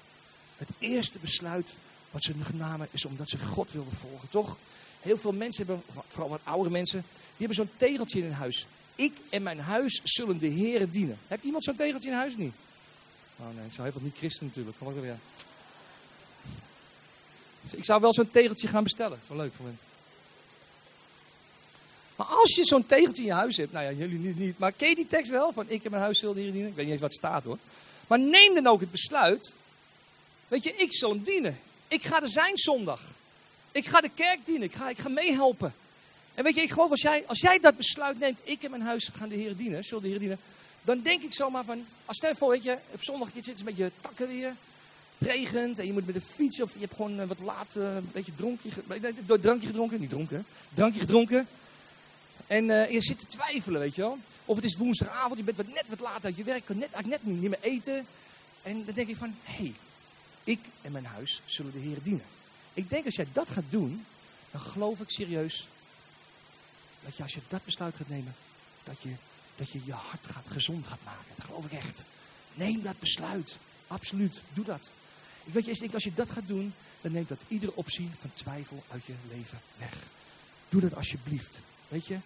Het 0.57 0.69
eerste 0.79 1.19
besluit 1.19 1.77
wat 2.11 2.23
ze 2.23 2.35
namen 2.53 2.89
is 2.91 3.05
omdat 3.05 3.29
ze 3.29 3.39
God 3.39 3.73
wilden 3.73 3.93
volgen, 3.93 4.29
toch? 4.29 4.57
Heel 5.01 5.19
veel 5.19 5.33
mensen 5.33 5.67
hebben, 5.67 5.85
vooral 6.09 6.31
wat 6.31 6.41
oudere 6.45 6.71
mensen, 6.71 7.01
die 7.11 7.47
hebben 7.47 7.57
zo'n 7.57 7.71
tegeltje 7.77 8.19
in 8.19 8.25
hun 8.25 8.35
huis. 8.35 8.67
Ik 8.95 9.17
en 9.29 9.43
mijn 9.43 9.59
huis 9.59 10.01
zullen 10.05 10.39
de 10.39 10.47
Heeren 10.47 10.91
dienen. 10.91 11.19
Heb 11.29 11.43
iemand 11.43 11.65
zo'n 11.65 11.75
tegeltje 11.75 12.09
in 12.09 12.17
huis 12.17 12.37
niet? 12.37 12.53
Oh 13.37 13.47
nee, 13.57 13.67
ik 13.67 13.73
zou 13.73 13.83
heel 13.83 13.93
veel 13.93 14.05
niet 14.05 14.17
christen 14.17 14.47
natuurlijk. 14.47 14.79
Kom 14.79 15.01
weer. 15.01 15.19
Dus 17.61 17.75
ik 17.75 17.85
zou 17.85 18.01
wel 18.01 18.15
zo'n 18.15 18.31
tegeltje 18.31 18.69
gaan 18.69 18.83
bestellen. 18.83 19.11
Dat 19.11 19.23
is 19.23 19.29
wel 19.29 19.37
leuk 19.37 19.55
voor 19.55 19.67
me. 19.67 19.73
Maar 22.17 22.27
als 22.27 22.55
je 22.55 22.65
zo'n 22.65 22.87
tegeltje 22.87 23.23
in 23.23 23.29
je 23.29 23.35
huis 23.35 23.57
hebt, 23.57 23.73
nou 23.73 23.85
ja, 23.85 23.91
jullie 23.91 24.19
niet, 24.19 24.39
niet, 24.39 24.59
maar 24.59 24.73
ken 24.73 24.89
je 24.89 24.95
die 24.95 25.07
tekst 25.07 25.31
wel? 25.31 25.53
Van 25.53 25.65
ik 25.69 25.85
en 25.85 25.91
mijn 25.91 26.03
huis 26.03 26.19
zullen 26.19 26.35
de 26.35 26.41
Heeren 26.41 26.57
dienen. 26.57 26.71
Ik 26.71 26.77
weet 26.77 26.85
niet 26.85 26.95
eens 26.95 27.05
wat 27.05 27.15
staat 27.15 27.45
hoor. 27.45 27.59
Maar 28.07 28.19
neem 28.19 28.55
dan 28.55 28.67
ook 28.67 28.81
het 28.81 28.91
besluit. 28.91 29.55
Weet 30.49 30.63
je, 30.63 30.75
ik 30.77 30.95
zal 30.95 31.11
hem 31.11 31.23
dienen. 31.23 31.59
Ik 31.89 32.05
ga 32.05 32.23
er 32.23 32.29
zijn 32.29 32.59
zondag. 32.59 33.01
Ik 33.73 33.87
ga 33.87 34.01
de 34.01 34.11
kerk 34.15 34.47
dienen. 34.47 34.69
Ik 34.69 34.75
ga, 34.75 34.89
ik 34.89 34.99
ga 34.99 35.09
meehelpen. 35.09 35.75
En 36.35 36.45
weet 36.45 36.55
je, 36.55 36.63
ik 36.63 36.73
geloof 36.73 36.91
als 36.91 37.03
jij, 37.03 37.25
als 37.27 37.41
jij 37.41 37.59
dat 37.59 37.77
besluit 37.77 38.19
neemt, 38.19 38.41
ik 38.45 38.63
en 38.63 38.71
mijn 38.71 38.83
huis 38.83 39.11
gaan 39.13 39.29
de 39.29 39.35
Heer 39.35 39.57
dienen, 39.57 39.85
zullen 39.85 40.03
de 40.03 40.09
Heer 40.09 40.19
dienen. 40.19 40.39
Dan 40.83 41.01
denk 41.01 41.23
ik 41.23 41.35
zomaar 41.35 41.65
van, 41.65 41.87
als 42.05 42.17
stel 42.17 42.35
voor, 42.35 42.51
weet 42.51 42.63
je, 42.63 42.79
op 42.91 43.03
zondag 43.03 43.29
zit 43.41 43.65
met 43.65 43.77
je 43.77 43.91
takken 44.01 44.29
weer. 44.29 44.55
Het 45.19 45.29
regent 45.29 45.79
en 45.79 45.87
je 45.87 45.93
moet 45.93 46.07
met 46.07 46.15
de 46.15 46.21
fiets 46.21 46.61
of 46.61 46.73
je 46.73 46.81
hebt 46.81 46.95
gewoon 46.95 47.21
eh, 47.21 47.27
wat 47.27 47.41
laat 47.41 47.75
uh, 47.77 47.95
een 47.95 48.11
beetje 48.13 48.35
dronkje, 48.35 48.71
drankje 49.41 49.67
gedronken, 49.67 50.01
niet 50.01 50.11
dronken, 50.11 50.47
drankje 50.75 51.01
gedronken. 51.01 51.49
En 52.47 52.65
uh, 52.69 52.91
je 52.91 53.03
zit 53.03 53.19
te 53.19 53.27
twijfelen, 53.27 53.81
weet 53.81 53.95
je 53.95 54.01
wel. 54.01 54.19
Of 54.45 54.57
het 54.57 54.65
is 54.65 54.77
woensdagavond, 54.77 55.39
je 55.39 55.45
bent 55.45 55.57
wat, 55.57 55.67
net 55.67 55.85
wat 55.89 56.01
laat 56.01 56.25
uit 56.25 56.37
je 56.37 56.45
werk, 56.45 56.65
kan 56.65 56.79
net, 56.79 57.07
net 57.07 57.25
niet, 57.25 57.41
niet 57.41 57.51
meer 57.51 57.63
eten. 57.63 58.07
En 58.63 58.85
dan 58.85 58.95
denk 58.95 59.09
ik 59.09 59.17
van, 59.17 59.35
hé, 59.43 59.55
hey, 59.55 59.75
Ik 60.45 60.61
en 60.83 60.93
mijn 60.93 61.05
huis 61.05 61.43
zullen 61.45 61.73
de 61.73 61.79
Heer 61.79 61.99
dienen. 62.03 62.25
Ik 62.75 62.91
denk 62.91 63.05
als 63.05 63.17
jij 63.17 63.27
dat 63.33 63.51
gaat 63.51 63.65
doen, 63.69 64.05
dan 64.51 64.61
geloof 64.61 65.01
ik 65.01 65.11
serieus 65.11 65.69
dat 67.05 67.17
je 67.17 67.23
als 67.23 67.35
je 67.35 67.41
dat 67.49 67.65
besluit 67.65 67.97
gaat 67.97 68.09
nemen, 68.09 68.35
dat 68.85 69.03
je 69.03 69.15
dat 69.57 69.71
je 69.71 69.81
je 69.85 69.93
hart 69.93 70.27
gaat, 70.27 70.49
gezond 70.49 70.87
gaat 70.87 71.05
maken. 71.05 71.33
Dat 71.35 71.45
geloof 71.45 71.65
ik 71.65 71.73
echt. 71.73 72.05
Neem 72.55 72.83
dat 72.83 72.99
besluit. 72.99 73.57
Absoluut. 73.87 74.41
Doe 74.53 74.65
dat. 74.65 74.91
Ik 75.45 75.53
weet 75.53 75.65
je, 75.65 75.71
ik 75.71 75.79
denk 75.79 75.95
als 75.95 76.05
je 76.05 76.15
dat 76.15 76.31
gaat 76.31 76.49
doen, 76.49 76.75
dan 77.01 77.13
neemt 77.13 77.29
dat 77.29 77.45
iedere 77.49 77.75
optie 77.75 78.11
van 78.19 78.31
twijfel 78.35 78.85
uit 78.91 79.05
je 79.05 79.15
leven 79.29 79.61
weg. 79.77 79.95
Doe 80.69 80.81
dat 80.81 80.95
alsjeblieft. 80.95 81.59
Weet 81.89 82.07
je, 82.07 82.19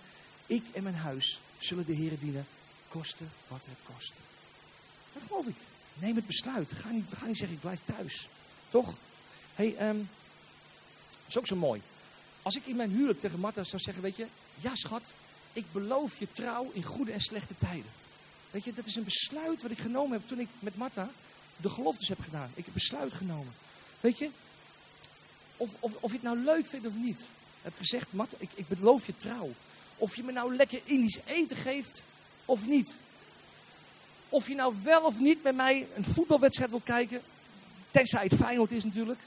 ik 0.46 0.64
en 0.72 0.82
mijn 0.82 0.94
huis 0.94 1.40
zullen 1.58 1.86
de 1.86 1.94
Heer 1.94 2.18
dienen, 2.18 2.46
kosten 2.88 3.30
wat 3.48 3.66
het 3.68 3.78
kost. 3.94 4.12
Dat 5.12 5.22
geloof 5.22 5.46
ik. 5.46 5.56
Neem 5.94 6.16
het 6.16 6.26
besluit. 6.26 6.72
Ga 6.72 6.90
niet, 6.90 7.04
ga 7.14 7.26
niet 7.26 7.36
zeggen, 7.36 7.56
ik 7.56 7.62
blijf 7.62 7.80
thuis. 7.84 8.28
Toch? 8.68 8.94
hey, 9.54 9.74
dat 9.78 9.96
is 11.26 11.38
ook 11.38 11.46
zo 11.46 11.56
mooi. 11.56 11.82
Als 12.42 12.56
ik 12.56 12.66
in 12.66 12.76
mijn 12.76 12.90
huwelijk 12.90 13.20
tegen 13.20 13.40
Martha 13.40 13.64
zou 13.64 13.82
zeggen, 13.82 14.02
weet 14.02 14.16
je, 14.16 14.26
ja 14.60 14.74
schat, 14.74 15.12
ik 15.52 15.64
beloof 15.72 16.18
je 16.18 16.28
trouw 16.32 16.70
in 16.72 16.82
goede 16.82 17.12
en 17.12 17.20
slechte 17.20 17.56
tijden. 17.56 17.90
Weet 18.50 18.64
je, 18.64 18.72
dat 18.72 18.86
is 18.86 18.96
een 18.96 19.04
besluit 19.04 19.62
wat 19.62 19.70
ik 19.70 19.78
genomen 19.78 20.12
heb 20.12 20.28
toen 20.28 20.40
ik 20.40 20.48
met 20.58 20.76
Martha 20.76 21.10
de 21.56 21.70
geloftes 21.70 22.08
heb 22.08 22.20
gedaan. 22.20 22.50
Ik 22.54 22.64
heb 22.64 22.74
besluit 22.74 23.12
genomen. 23.12 23.54
Weet 24.00 24.18
je, 24.18 24.30
of, 25.56 25.70
of, 25.80 25.92
of 26.00 26.10
je 26.10 26.16
het 26.16 26.22
nou 26.22 26.38
leuk 26.38 26.66
vindt 26.66 26.86
of 26.86 26.94
niet. 26.94 27.20
Ik 27.20 27.26
heb 27.62 27.74
gezegd, 27.76 28.12
Martha, 28.12 28.36
ik, 28.40 28.50
ik 28.54 28.68
beloof 28.68 29.06
je 29.06 29.16
trouw. 29.16 29.50
Of 29.96 30.16
je 30.16 30.22
me 30.22 30.32
nou 30.32 30.56
lekker 30.56 30.80
Indisch 30.84 31.20
eten 31.24 31.56
geeft 31.56 32.02
of 32.44 32.66
niet. 32.66 32.94
Of 34.28 34.48
je 34.48 34.54
nou 34.54 34.74
wel 34.82 35.02
of 35.02 35.18
niet 35.18 35.42
met 35.42 35.54
mij 35.54 35.88
een 35.94 36.04
voetbalwedstrijd 36.04 36.70
wil 36.70 36.80
kijken. 36.84 37.22
Tenzij 37.90 38.24
het 38.24 38.34
Feyenoord 38.34 38.72
is 38.72 38.84
natuurlijk. 38.84 39.20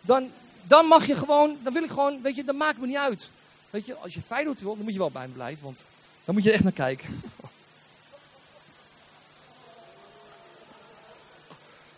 Dan, 0.00 0.30
dan 0.62 0.86
mag 0.86 1.06
je 1.06 1.14
gewoon, 1.14 1.58
dan 1.62 1.72
wil 1.72 1.82
ik 1.82 1.90
gewoon, 1.90 2.22
weet 2.22 2.34
je, 2.34 2.44
dat 2.44 2.54
maakt 2.54 2.78
me 2.78 2.86
niet 2.86 2.96
uit. 2.96 3.30
Weet 3.70 3.86
je, 3.86 3.94
als 3.94 4.14
je 4.14 4.20
Feyenoord 4.20 4.60
wil, 4.60 4.74
dan 4.74 4.84
moet 4.84 4.92
je 4.92 4.98
wel 4.98 5.10
bij 5.10 5.26
me 5.26 5.32
blijven, 5.32 5.64
want 5.64 5.84
dan 6.24 6.34
moet 6.34 6.44
je 6.44 6.48
er 6.48 6.54
echt 6.54 6.64
naar 6.64 6.72
kijken. 6.72 7.08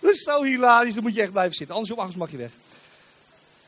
Dat 0.00 0.10
is 0.10 0.22
zo 0.22 0.42
hilarisch, 0.42 0.94
dan 0.94 1.02
moet 1.02 1.14
je 1.14 1.22
echt 1.22 1.32
blijven 1.32 1.54
zitten. 1.54 1.76
Anders, 1.76 1.98
anders 1.98 2.16
mag 2.16 2.30
je 2.30 2.36
weg. 2.36 2.50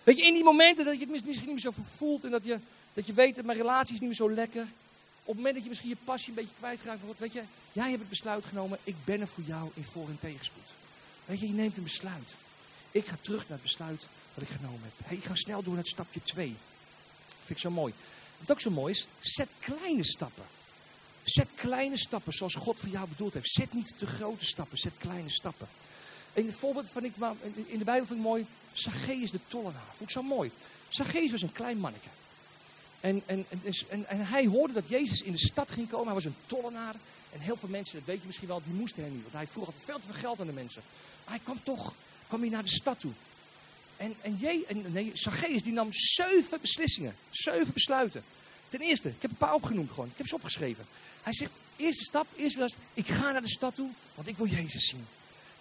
Weet 0.02 0.16
je, 0.18 0.24
in 0.24 0.34
die 0.34 0.44
momenten 0.44 0.84
dat 0.84 0.94
je 0.94 1.00
het 1.00 1.10
misschien 1.10 1.32
niet 1.32 1.46
meer 1.46 1.58
zo 1.58 1.72
voelt 1.96 2.24
en 2.24 2.30
dat 2.30 2.44
je, 2.44 2.58
dat 2.94 3.06
je 3.06 3.12
weet 3.12 3.36
dat 3.36 3.44
mijn 3.44 3.58
relatie 3.58 3.94
is 3.94 4.00
niet 4.00 4.08
meer 4.08 4.18
zo 4.18 4.30
lekker. 4.30 4.62
Op 4.62 5.26
het 5.26 5.36
moment 5.36 5.54
dat 5.54 5.62
je 5.62 5.68
misschien 5.68 5.88
je 5.90 5.96
passie 6.04 6.28
een 6.28 6.34
beetje 6.34 6.54
kwijtraakt, 6.58 7.00
weet 7.18 7.32
je, 7.32 7.42
jij 7.72 7.88
hebt 7.88 7.98
het 7.98 8.08
besluit 8.08 8.44
genomen, 8.44 8.78
ik 8.84 8.94
ben 9.04 9.20
er 9.20 9.28
voor 9.28 9.44
jou 9.46 9.70
in 9.74 9.84
voor- 9.84 10.08
en 10.08 10.18
tegenspoed. 10.20 10.72
Weet 11.24 11.40
je, 11.40 11.46
je 11.46 11.52
neemt 11.52 11.76
een 11.76 11.82
besluit. 11.82 12.34
Ik 12.90 13.06
ga 13.06 13.16
terug 13.20 13.40
naar 13.40 13.58
het 13.58 13.62
besluit 13.62 14.06
wat 14.34 14.44
ik 14.44 14.50
genomen 14.56 14.80
heb. 14.82 15.06
Hey, 15.06 15.16
ik 15.16 15.24
ga 15.24 15.34
snel 15.34 15.62
door 15.62 15.74
naar 15.74 15.86
stapje 15.86 16.22
2. 16.22 16.56
Zo 17.58 17.70
mooi. 17.70 17.92
Wat 18.38 18.50
ook 18.50 18.60
zo 18.60 18.70
mooi 18.70 18.92
is, 18.92 19.06
zet 19.20 19.48
kleine 19.58 20.04
stappen. 20.04 20.44
Zet 21.22 21.48
kleine 21.54 21.98
stappen 21.98 22.32
zoals 22.32 22.54
God 22.54 22.80
voor 22.80 22.88
jou 22.88 23.08
bedoeld 23.08 23.34
heeft. 23.34 23.52
Zet 23.52 23.72
niet 23.72 23.98
te 23.98 24.06
grote 24.06 24.44
stappen, 24.44 24.78
zet 24.78 24.92
kleine 24.98 25.30
stappen. 25.30 25.68
En 26.32 26.46
het 26.46 26.54
voorbeeld 26.54 26.90
van 26.90 27.04
ik, 27.04 27.12
in 27.66 27.78
de 27.78 27.84
Bijbel 27.84 28.06
vind 28.06 28.18
ik 28.18 28.24
mooi, 28.24 28.46
Zacchaeus 28.72 29.30
de 29.30 29.40
tollenaar. 29.46 29.86
Vond 29.88 30.00
ik 30.00 30.10
zo 30.10 30.22
mooi. 30.22 30.50
Zacchaeus 30.88 31.30
was 31.30 31.42
een 31.42 31.52
klein 31.52 31.78
manneke. 31.78 32.08
En, 33.00 33.22
en, 33.26 33.46
en, 33.88 34.08
en, 34.08 34.26
hij 34.26 34.46
hoorde 34.46 34.72
dat 34.72 34.88
Jezus 34.88 35.22
in 35.22 35.32
de 35.32 35.38
stad 35.38 35.70
ging 35.70 35.88
komen. 35.88 36.06
Hij 36.06 36.14
was 36.14 36.24
een 36.24 36.36
tollenaar. 36.46 36.94
En 37.32 37.40
heel 37.40 37.56
veel 37.56 37.68
mensen, 37.68 37.98
dat 37.98 38.06
weet 38.06 38.20
je 38.20 38.26
misschien 38.26 38.48
wel, 38.48 38.62
die 38.64 38.74
moesten 38.74 39.02
hem 39.02 39.12
niet. 39.12 39.22
Want 39.22 39.34
hij 39.34 39.46
vroeg 39.46 39.66
altijd 39.66 39.84
veel 39.84 39.98
te 39.98 40.06
veel 40.06 40.20
geld 40.20 40.40
aan 40.40 40.46
de 40.46 40.52
mensen. 40.52 40.82
Maar 41.24 41.34
hij 41.34 41.44
kwam 41.44 41.62
toch, 41.62 41.94
kwam 42.28 42.40
hij 42.40 42.50
naar 42.50 42.62
de 42.62 42.68
stad 42.68 43.00
toe. 43.00 43.12
En, 43.96 44.14
en, 44.20 44.38
je, 44.40 44.64
en 44.68 44.92
nee, 44.92 45.11
Zacchaeus 45.14 45.62
die 45.62 45.72
nam 45.72 45.88
zeven 45.92 46.61
beslissingen. 46.61 47.16
Zeven 47.31 47.72
besluiten. 47.72 48.24
Ten 48.68 48.81
eerste, 48.81 49.09
ik 49.09 49.22
heb 49.22 49.31
een 49.31 49.37
paar 49.37 49.55
opgenoemd 49.55 49.90
gewoon. 49.90 50.09
Ik 50.09 50.16
heb 50.16 50.26
ze 50.26 50.35
opgeschreven. 50.35 50.87
Hij 51.22 51.33
zegt, 51.33 51.50
eerste 51.76 52.05
stap, 52.05 52.26
eerste 52.37 52.59
was, 52.59 52.74
ik 52.94 53.09
ga 53.09 53.31
naar 53.31 53.42
de 53.42 53.48
stad 53.48 53.74
toe, 53.74 53.90
want 54.14 54.28
ik 54.28 54.37
wil 54.37 54.46
Jezus 54.46 54.87
zien. 54.87 55.07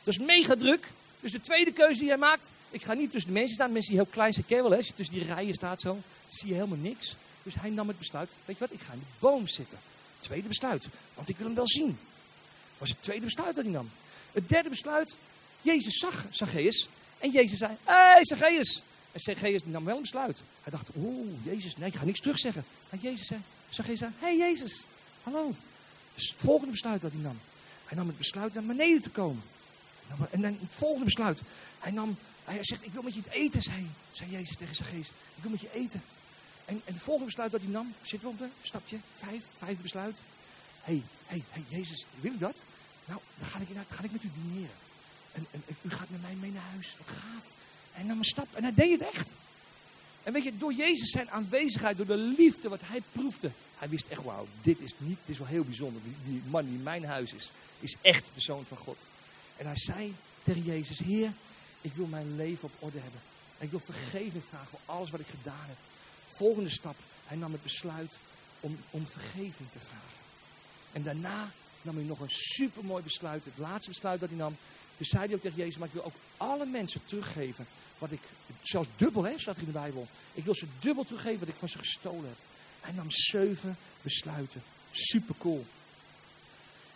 Dat 0.04 0.14
is 0.14 0.20
mega 0.20 0.56
druk. 0.56 0.92
Dus 1.20 1.32
de 1.32 1.42
tweede 1.42 1.72
keuze 1.72 2.00
die 2.00 2.10
hij 2.10 2.18
maakt, 2.18 2.50
ik 2.70 2.84
ga 2.84 2.94
niet 2.94 3.12
tussen 3.12 3.34
de 3.34 3.38
mensen 3.38 3.56
staan. 3.56 3.72
Mensen 3.72 3.92
die 3.92 4.02
heel 4.02 4.12
klein 4.12 4.34
zijn, 4.34 4.46
hè? 4.48 4.62
Als 4.62 4.88
je 4.88 4.94
tussen 4.94 5.16
die 5.16 5.26
rijen 5.26 5.54
staat 5.54 5.82
zo, 5.82 6.02
zie 6.28 6.48
je 6.48 6.54
helemaal 6.54 6.78
niks. 6.78 7.16
Dus 7.44 7.54
hij 7.56 7.70
nam 7.70 7.88
het 7.88 7.98
besluit, 7.98 8.32
weet 8.46 8.58
je 8.58 8.68
wat, 8.68 8.74
ik 8.74 8.82
ga 8.86 8.94
in 8.94 9.00
de 9.00 9.06
boom 9.20 9.48
zitten. 9.48 9.78
Tweede 10.20 10.48
besluit, 10.48 10.88
want 11.14 11.30
ik 11.30 11.38
wil 11.38 11.46
hem 11.46 11.56
wel 11.56 11.68
zien. 11.68 11.88
Dat 11.88 12.78
was 12.78 12.90
het 12.90 13.04
tweede 13.04 13.26
besluit 13.26 13.56
dat 13.56 13.64
hij 13.64 13.74
nam. 13.74 13.92
Het 14.32 14.50
derde 14.50 14.70
besluit, 14.70 15.16
Jezus 15.62 15.98
zag 15.98 16.26
Zacchaeus 16.30 16.90
en 17.22 17.32
Jezus 17.32 17.58
zei, 17.58 17.72
hé 17.84 17.94
hey, 17.94 18.26
Zacchaeus. 18.26 18.84
En 19.12 19.20
Zacchaeus 19.20 19.62
nam 19.66 19.86
wel 19.86 19.96
een 19.96 20.02
besluit. 20.02 20.44
Hij 20.64 20.72
dacht, 20.72 20.90
oeh, 20.96 21.28
Jezus, 21.44 21.76
nee, 21.78 21.88
ik 21.88 21.96
ga 21.96 22.06
niks 22.06 22.20
terugzeggen. 22.20 22.66
Maar 22.90 23.00
Jezus 23.00 23.28
zei, 23.28 23.42
Zacchaeus 23.70 24.00
zei, 24.00 24.12
hé 24.20 24.26
hey, 24.26 24.38
Jezus, 24.38 24.86
hallo. 25.24 25.56
Dus 26.16 26.30
het 26.30 26.40
volgende 26.42 26.72
besluit 26.72 27.02
dat 27.02 27.12
hij 27.12 27.22
nam. 27.22 27.40
Hij 27.86 27.98
nam 27.98 28.08
het 28.08 28.18
besluit 28.18 28.54
naar 28.54 28.64
beneden 28.64 29.02
te 29.02 29.10
komen. 29.10 29.44
En 30.30 30.42
dan 30.42 30.58
het 30.62 30.76
volgende 30.76 31.06
besluit. 31.06 31.42
Hij, 31.80 31.92
nam, 31.92 32.18
hij 32.44 32.58
zegt, 32.62 32.86
ik 32.86 32.94
wil 32.94 33.02
met 33.02 33.14
je 33.14 33.22
eten, 33.30 33.62
zei, 33.62 33.90
zei 34.12 34.32
Jezus 34.32 34.58
tegen 34.58 34.76
Zacchaeus. 34.76 35.08
Ik 35.08 35.42
wil 35.42 35.52
met 35.52 35.62
je 35.62 35.74
eten. 35.74 36.04
En, 36.66 36.82
en 36.86 36.94
het 36.94 37.04
volgende 37.04 37.26
besluit 37.26 37.52
dat 37.52 37.62
hij 37.62 37.70
nam, 37.70 37.94
zitten 38.02 38.30
we 38.38 38.44
op 38.44 38.50
stapje, 38.62 38.98
vijf, 39.18 39.44
vijfde 39.58 39.82
besluit. 39.82 40.18
Hé, 40.82 40.94
hey, 40.94 41.04
hey, 41.26 41.44
hey, 41.50 41.64
Jezus, 41.68 42.06
wil 42.20 42.34
ik 42.34 42.40
dat? 42.40 42.64
Nou, 43.06 43.20
dan 43.38 43.48
ga 43.48 43.60
ik, 43.60 43.74
dan 43.74 43.86
ga 43.90 44.04
ik 44.04 44.12
met 44.12 44.24
u 44.24 44.30
dineren. 44.44 44.76
En, 45.32 45.48
u 45.82 45.90
gaat 45.90 46.10
met 46.10 46.22
mij 46.22 46.36
mee 46.36 46.52
naar 46.52 46.70
huis. 46.72 46.96
Wat 46.98 47.16
gaaf. 47.16 47.46
En 47.94 48.06
nam 48.06 48.18
een 48.18 48.24
stap. 48.24 48.48
En 48.56 48.64
hij 48.64 48.74
deed 48.74 49.00
het 49.00 49.14
echt. 49.14 49.30
En 50.24 50.34
weet 50.34 50.44
je, 50.44 50.58
door 50.58 50.74
Jezus 50.74 51.10
zijn 51.10 51.30
aanwezigheid, 51.30 51.98
door 51.98 52.06
de 52.06 52.18
liefde 52.18 52.70
wat 52.70 52.80
hij 52.84 53.02
proefde. 53.12 53.52
Hij 53.78 53.90
wist 53.90 54.08
echt, 54.08 54.24
wauw, 54.24 54.48
dit 54.62 54.80
is 54.80 54.94
niet, 54.98 55.18
dit 55.26 55.34
is 55.36 55.38
wel 55.38 55.48
heel 55.48 55.64
bijzonder. 55.64 56.02
Die, 56.04 56.16
die 56.24 56.42
man 56.50 56.66
die 56.66 56.74
in 56.74 56.84
mijn 56.84 57.06
huis 57.06 57.34
is, 57.34 57.52
is 57.80 57.96
echt 58.02 58.32
de 58.34 58.42
zoon 58.42 58.66
van 58.66 58.78
God. 58.78 59.06
En 59.58 59.66
hij 59.66 59.78
zei 59.78 60.16
tegen 60.44 60.64
Jezus, 60.64 61.00
Heer, 61.00 61.34
ik 61.82 61.94
wil 61.94 62.06
mijn 62.06 62.36
leven 62.36 62.64
op 62.64 62.74
orde 62.80 63.00
hebben. 63.00 63.20
En 63.58 63.66
ik 63.66 63.72
wil 63.72 63.80
vergeving 63.80 64.44
vragen 64.50 64.68
voor 64.68 64.80
alles 64.86 65.12
wat 65.12 65.20
ik 65.20 65.28
gedaan 65.28 65.68
heb. 65.68 65.78
Volgende 66.28 66.70
stap, 66.70 66.96
hij 67.26 67.38
nam 67.38 67.52
het 67.52 67.64
besluit 67.64 68.18
om, 68.60 68.78
om 68.90 69.08
vergeving 69.08 69.72
te 69.72 69.80
vragen. 69.80 70.22
En 70.92 71.04
daarna 71.04 71.52
nam 71.82 71.96
hij 71.96 72.04
nog 72.04 72.20
een 72.20 72.30
supermooi 72.30 73.04
besluit. 73.04 73.46
Het 73.46 73.58
laatste 73.58 73.90
besluit 73.90 74.20
dat 74.20 74.30
hij 74.30 74.38
nam, 74.38 74.58
dus 75.02 75.10
zei 75.10 75.26
hij 75.26 75.36
ook 75.36 75.42
tegen 75.42 75.58
Jezus, 75.58 75.78
maar 75.78 75.88
ik 75.88 75.94
wil 75.94 76.04
ook 76.04 76.14
alle 76.38 76.66
mensen 76.66 77.02
teruggeven 77.06 77.68
wat 77.98 78.12
ik, 78.12 78.20
zelfs 78.62 78.88
dubbel 78.98 79.24
hè, 79.24 79.40
staat 79.40 79.56
er 79.56 79.62
in 79.62 79.68
de 79.68 79.72
Bijbel. 79.72 80.08
Ik 80.34 80.44
wil 80.44 80.56
ze 80.56 80.66
dubbel 80.80 81.04
teruggeven 81.04 81.40
wat 81.40 81.48
ik 81.48 81.56
van 81.56 81.70
ze 81.70 81.78
gestolen 81.78 82.26
heb. 82.26 82.38
Hij 82.82 82.94
nam 82.94 83.12
zeven 83.12 83.78
besluiten. 84.02 84.64
Super 84.92 85.36
cool. 85.38 85.66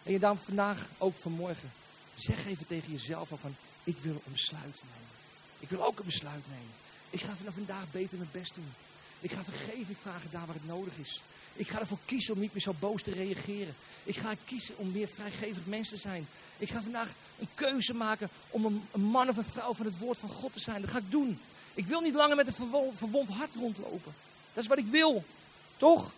En 0.03 0.11
je 0.11 0.19
dan 0.19 0.37
vandaag, 0.37 0.87
ook 0.97 1.15
vanmorgen, 1.15 1.71
zeg 2.15 2.45
even 2.45 2.65
tegen 2.65 2.91
jezelf 2.91 3.31
al 3.31 3.37
van, 3.37 3.55
ik 3.83 3.97
wil 3.97 4.21
een 4.25 4.31
besluit 4.31 4.81
nemen. 4.83 5.15
Ik 5.59 5.69
wil 5.69 5.85
ook 5.85 5.99
een 5.99 6.05
besluit 6.05 6.43
nemen. 6.49 6.73
Ik 7.09 7.21
ga 7.21 7.35
vanaf 7.35 7.53
vandaag 7.53 7.91
beter 7.91 8.17
mijn 8.17 8.29
best 8.31 8.55
doen. 8.55 8.73
Ik 9.19 9.31
ga 9.31 9.43
vergeving 9.43 9.97
vragen 9.97 10.31
daar 10.31 10.45
waar 10.45 10.55
het 10.55 10.67
nodig 10.67 10.97
is. 10.97 11.21
Ik 11.55 11.69
ga 11.69 11.79
ervoor 11.79 11.97
kiezen 12.05 12.33
om 12.33 12.39
niet 12.39 12.53
meer 12.53 12.61
zo 12.61 12.75
boos 12.79 13.01
te 13.01 13.11
reageren. 13.11 13.75
Ik 14.03 14.17
ga 14.17 14.33
kiezen 14.45 14.77
om 14.77 14.91
meer 14.91 15.07
vrijgevig 15.07 15.65
mens 15.65 15.89
te 15.89 15.97
zijn. 15.97 16.27
Ik 16.57 16.69
ga 16.69 16.81
vandaag 16.81 17.13
een 17.39 17.47
keuze 17.53 17.93
maken 17.93 18.29
om 18.49 18.65
een, 18.91 19.01
man 19.01 19.29
of 19.29 19.37
een 19.37 19.45
vrouw 19.45 19.73
van 19.73 19.85
het 19.85 19.97
woord 19.97 20.19
van 20.19 20.29
God 20.29 20.53
te 20.53 20.59
zijn. 20.59 20.81
Dat 20.81 20.89
ga 20.89 20.97
ik 20.97 21.11
doen. 21.11 21.39
Ik 21.73 21.85
wil 21.85 22.01
niet 22.01 22.13
langer 22.13 22.35
met 22.35 22.47
een 22.47 22.53
verwond, 22.53 22.97
verwond 22.97 23.29
hart 23.29 23.55
rondlopen. 23.55 24.13
Dat 24.53 24.63
is 24.63 24.69
wat 24.69 24.77
ik 24.77 24.87
wil. 24.87 25.23
Toch? 25.77 26.13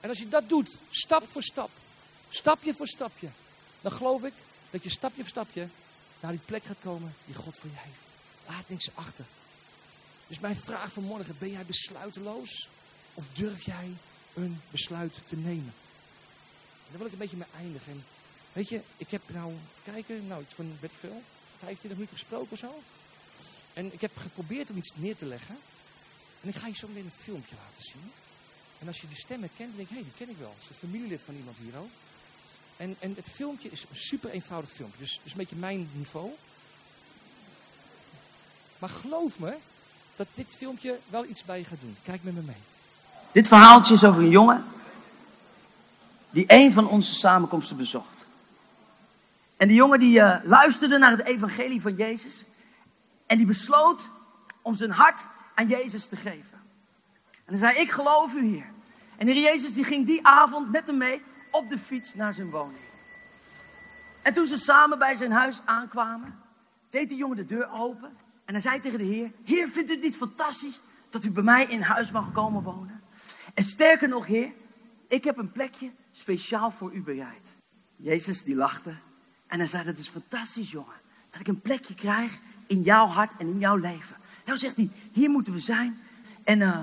En 0.00 0.08
als 0.08 0.18
je 0.18 0.28
dat 0.28 0.48
doet, 0.48 0.76
stap 0.90 1.28
voor 1.30 1.42
stap, 1.42 1.70
stapje 2.28 2.74
voor 2.74 2.86
stapje, 2.86 3.28
dan 3.80 3.92
geloof 3.92 4.24
ik 4.24 4.32
dat 4.70 4.82
je 4.82 4.90
stapje 4.90 5.20
voor 5.20 5.30
stapje 5.30 5.68
naar 6.20 6.30
die 6.30 6.40
plek 6.44 6.64
gaat 6.64 6.80
komen 6.82 7.14
die 7.24 7.34
God 7.34 7.56
voor 7.58 7.70
je 7.70 7.76
heeft. 7.78 8.14
Laat 8.46 8.68
niks 8.68 8.88
achter. 8.94 9.24
Dus 10.26 10.38
mijn 10.38 10.56
vraag 10.56 10.92
vanmorgen, 10.92 11.36
ben 11.38 11.50
jij 11.50 11.64
besluiteloos? 11.64 12.68
Of 13.16 13.28
durf 13.32 13.62
jij 13.62 13.96
een 14.34 14.60
besluit 14.70 15.20
te 15.24 15.36
nemen? 15.36 15.74
daar 16.88 16.98
wil 16.98 17.06
ik 17.06 17.12
een 17.12 17.18
beetje 17.18 17.36
mee 17.36 17.62
eindigen. 17.62 18.04
weet 18.52 18.68
je, 18.68 18.80
ik 18.96 19.10
heb 19.10 19.22
nou, 19.26 19.52
even 19.52 19.92
kijken, 19.92 20.26
nou 20.26 20.42
iets 20.42 20.54
van, 20.54 20.76
weet 20.80 20.90
ik 20.90 20.98
veel, 20.98 21.22
25 21.58 21.90
minuten 21.90 22.18
gesproken 22.18 22.52
of 22.52 22.58
zo. 22.58 22.82
En 23.72 23.92
ik 23.92 24.00
heb 24.00 24.16
geprobeerd 24.16 24.70
om 24.70 24.76
iets 24.76 24.92
neer 24.94 25.16
te 25.16 25.26
leggen. 25.26 25.56
En 26.40 26.48
ik 26.48 26.54
ga 26.54 26.66
je 26.66 26.76
zo 26.76 26.88
meteen 26.88 27.04
een 27.04 27.10
filmpje 27.10 27.54
laten 27.54 27.82
zien. 27.82 28.12
En 28.78 28.86
als 28.86 29.00
je 29.00 29.08
die 29.08 29.16
stem 29.16 29.40
herkent, 29.40 29.68
dan 29.68 29.76
denk 29.76 29.88
je, 29.88 29.94
hé, 29.94 30.00
hey, 30.00 30.10
die 30.10 30.26
ken 30.26 30.34
ik 30.34 30.40
wel. 30.40 30.54
Dat 30.54 30.62
is 30.62 30.68
een 30.68 30.88
familielid 30.88 31.22
van 31.22 31.34
iemand 31.34 31.56
hier 31.56 31.76
ook. 31.76 31.90
En, 32.76 32.96
en 32.98 33.14
het 33.14 33.28
filmpje 33.30 33.70
is 33.70 33.82
een 33.82 33.96
super 33.96 34.30
eenvoudig 34.30 34.70
filmpje. 34.70 34.98
Dus, 34.98 35.20
dus 35.22 35.32
een 35.32 35.38
beetje 35.38 35.56
mijn 35.56 35.90
niveau. 35.92 36.30
Maar 38.78 38.88
geloof 38.88 39.38
me 39.38 39.56
dat 40.16 40.26
dit 40.34 40.54
filmpje 40.56 40.98
wel 41.08 41.24
iets 41.24 41.44
bij 41.44 41.58
je 41.58 41.64
gaat 41.64 41.80
doen. 41.80 41.96
Kijk 42.02 42.22
met 42.22 42.34
me 42.34 42.42
mee. 42.42 42.75
Dit 43.36 43.48
verhaaltje 43.48 43.94
is 43.94 44.04
over 44.04 44.22
een 44.22 44.28
jongen 44.28 44.64
die 46.30 46.44
een 46.46 46.72
van 46.72 46.88
onze 46.88 47.14
samenkomsten 47.14 47.76
bezocht. 47.76 48.26
En 49.56 49.68
die 49.68 49.76
jongen 49.76 49.98
die 49.98 50.20
uh, 50.20 50.36
luisterde 50.42 50.98
naar 50.98 51.10
het 51.10 51.26
evangelie 51.26 51.80
van 51.80 51.94
Jezus. 51.94 52.44
En 53.26 53.36
die 53.36 53.46
besloot 53.46 54.10
om 54.62 54.74
zijn 54.74 54.90
hart 54.90 55.20
aan 55.54 55.66
Jezus 55.66 56.06
te 56.06 56.16
geven. 56.16 56.60
En 57.44 57.58
hij 57.58 57.58
zei, 57.58 57.78
ik 57.78 57.90
geloof 57.90 58.32
u 58.32 58.44
hier. 58.44 58.66
En 59.16 59.26
Heer 59.26 59.42
Jezus 59.42 59.74
die 59.74 59.84
ging 59.84 60.06
die 60.06 60.26
avond 60.26 60.70
met 60.70 60.86
hem 60.86 60.96
mee 60.96 61.22
op 61.50 61.68
de 61.68 61.78
fiets 61.78 62.14
naar 62.14 62.32
zijn 62.32 62.50
woning. 62.50 62.84
En 64.22 64.34
toen 64.34 64.46
ze 64.46 64.56
samen 64.56 64.98
bij 64.98 65.16
zijn 65.16 65.32
huis 65.32 65.60
aankwamen, 65.64 66.38
deed 66.90 67.08
de 67.08 67.16
jongen 67.16 67.36
de 67.36 67.44
deur 67.44 67.72
open. 67.72 68.16
En 68.44 68.52
hij 68.52 68.62
zei 68.62 68.80
tegen 68.80 68.98
de 68.98 69.04
Heer, 69.04 69.30
Heer, 69.44 69.68
vindt 69.68 69.90
u 69.90 69.92
het 69.92 70.02
niet 70.02 70.16
fantastisch 70.16 70.80
dat 71.10 71.24
u 71.24 71.30
bij 71.30 71.42
mij 71.42 71.64
in 71.64 71.80
huis 71.80 72.10
mag 72.10 72.32
komen 72.32 72.62
wonen? 72.62 72.95
En 73.56 73.64
sterker 73.64 74.08
nog, 74.08 74.26
Heer, 74.26 74.52
ik 75.08 75.24
heb 75.24 75.36
een 75.36 75.52
plekje 75.52 75.90
speciaal 76.12 76.70
voor 76.70 76.92
u 76.92 77.02
bereid. 77.02 77.46
Jezus 77.96 78.42
die 78.42 78.54
lachte 78.54 78.94
en 79.46 79.58
hij 79.58 79.68
zei, 79.68 79.84
dat 79.84 79.98
is 79.98 80.08
fantastisch 80.08 80.70
jongen. 80.70 80.94
Dat 81.30 81.40
ik 81.40 81.48
een 81.48 81.60
plekje 81.60 81.94
krijg 81.94 82.38
in 82.66 82.82
jouw 82.82 83.06
hart 83.06 83.32
en 83.38 83.48
in 83.48 83.58
jouw 83.58 83.76
leven. 83.76 84.16
Nou 84.44 84.58
zegt 84.58 84.76
hij, 84.76 84.90
hier 85.12 85.30
moeten 85.30 85.52
we 85.52 85.58
zijn. 85.58 85.98
En 86.44 86.60
uh, 86.60 86.80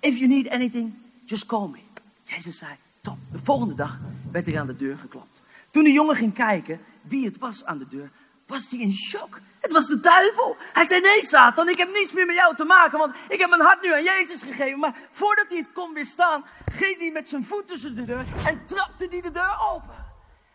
if 0.00 0.18
you 0.18 0.28
need 0.28 0.48
anything, 0.48 0.94
just 1.24 1.46
call 1.46 1.68
me. 1.68 1.78
Jezus 2.24 2.58
zei, 2.58 2.72
top. 3.00 3.18
De 3.32 3.38
volgende 3.42 3.74
dag 3.74 4.00
werd 4.32 4.46
er 4.46 4.58
aan 4.58 4.66
de 4.66 4.76
deur 4.76 4.98
geklopt. 4.98 5.42
Toen 5.70 5.84
de 5.84 5.92
jongen 5.92 6.16
ging 6.16 6.34
kijken 6.34 6.80
wie 7.02 7.24
het 7.24 7.38
was 7.38 7.64
aan 7.64 7.78
de 7.78 7.88
deur, 7.88 8.10
was 8.46 8.70
hij 8.70 8.78
in 8.78 8.92
shock. 8.92 9.40
Het 9.60 9.72
was 9.72 9.86
de 9.86 10.00
duivel. 10.00 10.56
Hij 10.72 10.86
zei, 10.86 11.00
nee 11.00 11.22
Satan, 11.22 11.68
ik 11.68 11.76
heb 11.76 11.88
niets 11.92 12.12
meer 12.12 12.26
met 12.26 12.36
jou 12.36 12.56
te 12.56 12.64
maken, 12.64 12.98
want 12.98 13.14
ik 13.28 13.40
heb 13.40 13.48
mijn 13.48 13.60
hart 13.60 13.82
nu 13.82 13.92
aan 13.92 14.02
Jezus 14.02 14.42
gegeven. 14.42 14.78
Maar 14.78 14.96
voordat 15.10 15.48
hij 15.48 15.58
het 15.58 15.72
kon 15.72 15.94
weerstaan, 15.94 16.44
ging 16.72 16.98
hij 16.98 17.10
met 17.10 17.28
zijn 17.28 17.44
voet 17.44 17.66
tussen 17.66 17.94
de 17.94 18.04
deur 18.04 18.24
en 18.46 18.66
trapte 18.66 19.06
hij 19.10 19.20
de 19.20 19.30
deur 19.30 19.56
open. 19.72 20.06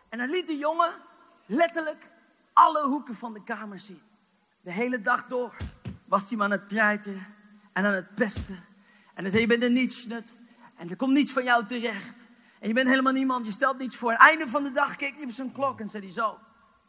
En 0.10 0.20
hij 0.20 0.28
liet 0.28 0.48
de 0.48 0.58
jongen 0.58 0.94
letterlijk 1.46 2.08
alle 2.54 2.84
hoeken 2.88 3.16
van 3.16 3.34
de 3.34 3.44
kamer 3.44 3.80
zien. 3.80 4.02
De 4.62 4.72
hele 4.72 5.02
dag 5.02 5.28
door 5.28 5.56
was 6.06 6.24
hij 6.28 6.38
maar 6.38 6.46
aan 6.46 6.52
het 6.52 6.70
treiten 6.70 7.28
en 7.74 7.86
aan 7.86 7.94
het 7.94 8.16
pesten. 8.16 8.66
En 9.14 9.22
hij 9.24 9.30
zei, 9.30 9.42
je 9.42 9.48
bent 9.48 9.64
een 9.64 9.74
nietsnut. 9.74 10.34
En 10.76 10.90
er 10.90 10.96
komt 10.96 11.14
niets 11.14 11.32
van 11.32 11.44
jou 11.44 11.66
terecht. 11.66 12.16
En 12.60 12.68
je 12.68 12.74
bent 12.74 12.88
helemaal 12.88 13.14
niemand, 13.14 13.46
je 13.46 13.52
stelt 13.52 13.78
niets 13.78 13.96
voor. 13.96 14.12
Het 14.12 14.20
einde 14.20 14.50
van 14.50 14.64
de 14.64 14.72
dag 14.72 14.96
keek 14.96 15.16
hij 15.16 15.24
op 15.24 15.32
zijn 15.32 15.52
klok 15.52 15.80
en 15.80 15.90
zei 15.90 16.04
hij 16.04 16.14
zo. 16.14 16.40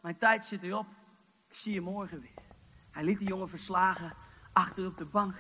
Mijn 0.00 0.18
tijd 0.18 0.44
zit 0.44 0.62
erop. 0.62 0.86
Ik 1.54 1.60
zie 1.60 1.72
je 1.72 1.80
morgen 1.80 2.20
weer. 2.20 2.44
Hij 2.90 3.04
liet 3.04 3.18
die 3.18 3.28
jongen 3.28 3.48
verslagen 3.48 4.14
achter 4.52 4.86
op 4.86 4.98
de 4.98 5.04
bank. 5.04 5.34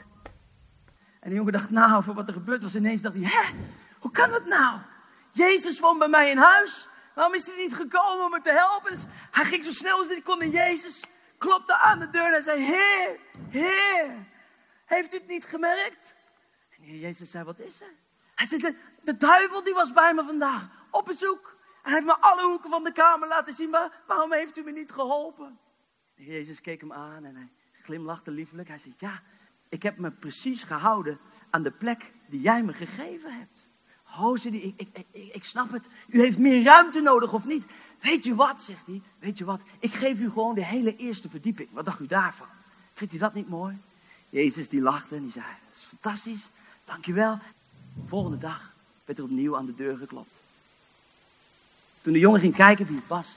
En 1.20 1.28
de 1.28 1.34
jongen 1.34 1.52
dacht 1.52 1.70
na 1.70 1.96
over 1.96 2.14
wat 2.14 2.28
er 2.28 2.32
gebeurd 2.32 2.62
was. 2.62 2.74
Ineens 2.74 3.00
dacht 3.00 3.14
hij, 3.14 3.24
hè, 3.24 3.54
hoe 3.98 4.10
kan 4.10 4.30
dat 4.30 4.44
nou? 4.44 4.80
Jezus 5.32 5.80
woont 5.80 5.98
bij 5.98 6.08
mij 6.08 6.30
in 6.30 6.36
huis. 6.36 6.88
Waarom 7.14 7.34
is 7.34 7.46
hij 7.46 7.56
niet 7.56 7.74
gekomen 7.74 8.24
om 8.24 8.30
me 8.30 8.40
te 8.40 8.50
helpen? 8.50 8.90
Dus 8.90 9.04
hij 9.30 9.44
ging 9.44 9.64
zo 9.64 9.70
snel 9.70 9.98
als 9.98 10.06
hij 10.06 10.20
kon 10.22 10.38
naar 10.38 10.48
Jezus. 10.48 11.02
Klopte 11.38 11.78
aan 11.78 11.98
de 11.98 12.10
deur 12.10 12.34
en 12.34 12.42
zei, 12.42 12.62
Heer, 12.62 13.18
Heer, 13.48 14.26
heeft 14.84 15.14
u 15.14 15.16
het 15.16 15.28
niet 15.28 15.44
gemerkt? 15.44 16.14
En 16.76 16.98
Jezus 16.98 17.30
zei, 17.30 17.44
wat 17.44 17.58
is 17.58 17.80
er? 17.80 17.94
Hij 18.34 18.46
zei, 18.46 18.60
de, 18.60 18.76
de 19.02 19.16
duivel 19.16 19.62
die 19.62 19.74
was 19.74 19.92
bij 19.92 20.14
me 20.14 20.24
vandaag 20.24 20.68
op 20.90 21.04
bezoek. 21.04 21.56
En 21.82 21.90
hij 21.90 21.92
heeft 21.92 22.06
me 22.06 22.16
alle 22.20 22.42
hoeken 22.42 22.70
van 22.70 22.84
de 22.84 22.92
kamer 22.92 23.28
laten 23.28 23.54
zien. 23.54 23.70
Maar 23.70 24.02
waarom 24.06 24.32
heeft 24.32 24.56
u 24.56 24.62
me 24.62 24.70
niet 24.70 24.92
geholpen? 24.92 25.58
Jezus 26.14 26.60
keek 26.60 26.80
hem 26.80 26.92
aan 26.92 27.24
en 27.24 27.34
hij 27.34 27.48
glimlachte 27.82 28.30
liefelijk. 28.30 28.68
Hij 28.68 28.78
zei, 28.78 28.94
ja, 28.98 29.22
ik 29.68 29.82
heb 29.82 29.98
me 29.98 30.10
precies 30.10 30.62
gehouden 30.62 31.18
aan 31.50 31.62
de 31.62 31.70
plek 31.70 32.12
die 32.26 32.40
jij 32.40 32.62
me 32.62 32.72
gegeven 32.72 33.38
hebt. 33.38 33.66
Oh, 34.18 34.36
zei 34.36 34.60
hij, 34.60 34.74
ik, 34.76 34.88
ik, 34.92 35.06
ik, 35.10 35.34
ik 35.34 35.44
snap 35.44 35.72
het. 35.72 35.86
U 36.06 36.20
heeft 36.20 36.38
meer 36.38 36.62
ruimte 36.62 37.00
nodig 37.00 37.32
of 37.32 37.44
niet? 37.44 37.64
Weet 38.00 38.24
je 38.24 38.34
wat, 38.34 38.62
zegt 38.62 38.86
hij. 38.86 39.02
Weet 39.18 39.38
je 39.38 39.44
wat, 39.44 39.60
ik 39.78 39.92
geef 39.92 40.18
u 40.18 40.30
gewoon 40.30 40.54
de 40.54 40.64
hele 40.64 40.96
eerste 40.96 41.28
verdieping. 41.28 41.68
Wat 41.72 41.84
dacht 41.84 42.00
u 42.00 42.06
daarvan? 42.06 42.46
Vindt 42.94 43.14
u 43.14 43.18
dat 43.18 43.34
niet 43.34 43.48
mooi? 43.48 43.76
Jezus 44.28 44.68
die 44.68 44.80
lachte 44.80 45.14
en 45.14 45.22
die 45.22 45.30
zei, 45.30 45.44
dat 45.44 45.76
is 45.76 45.86
fantastisch. 45.88 46.48
Dankjewel. 46.84 47.38
De 47.94 48.08
volgende 48.08 48.38
dag 48.38 48.72
werd 49.04 49.18
er 49.18 49.24
opnieuw 49.24 49.56
aan 49.56 49.66
de 49.66 49.74
deur 49.74 49.96
geklopt. 49.96 50.42
Toen 52.00 52.12
de 52.12 52.18
jongen 52.18 52.40
ging 52.40 52.54
kijken 52.54 52.86
wie 52.86 52.96
het 52.96 53.06
was. 53.06 53.36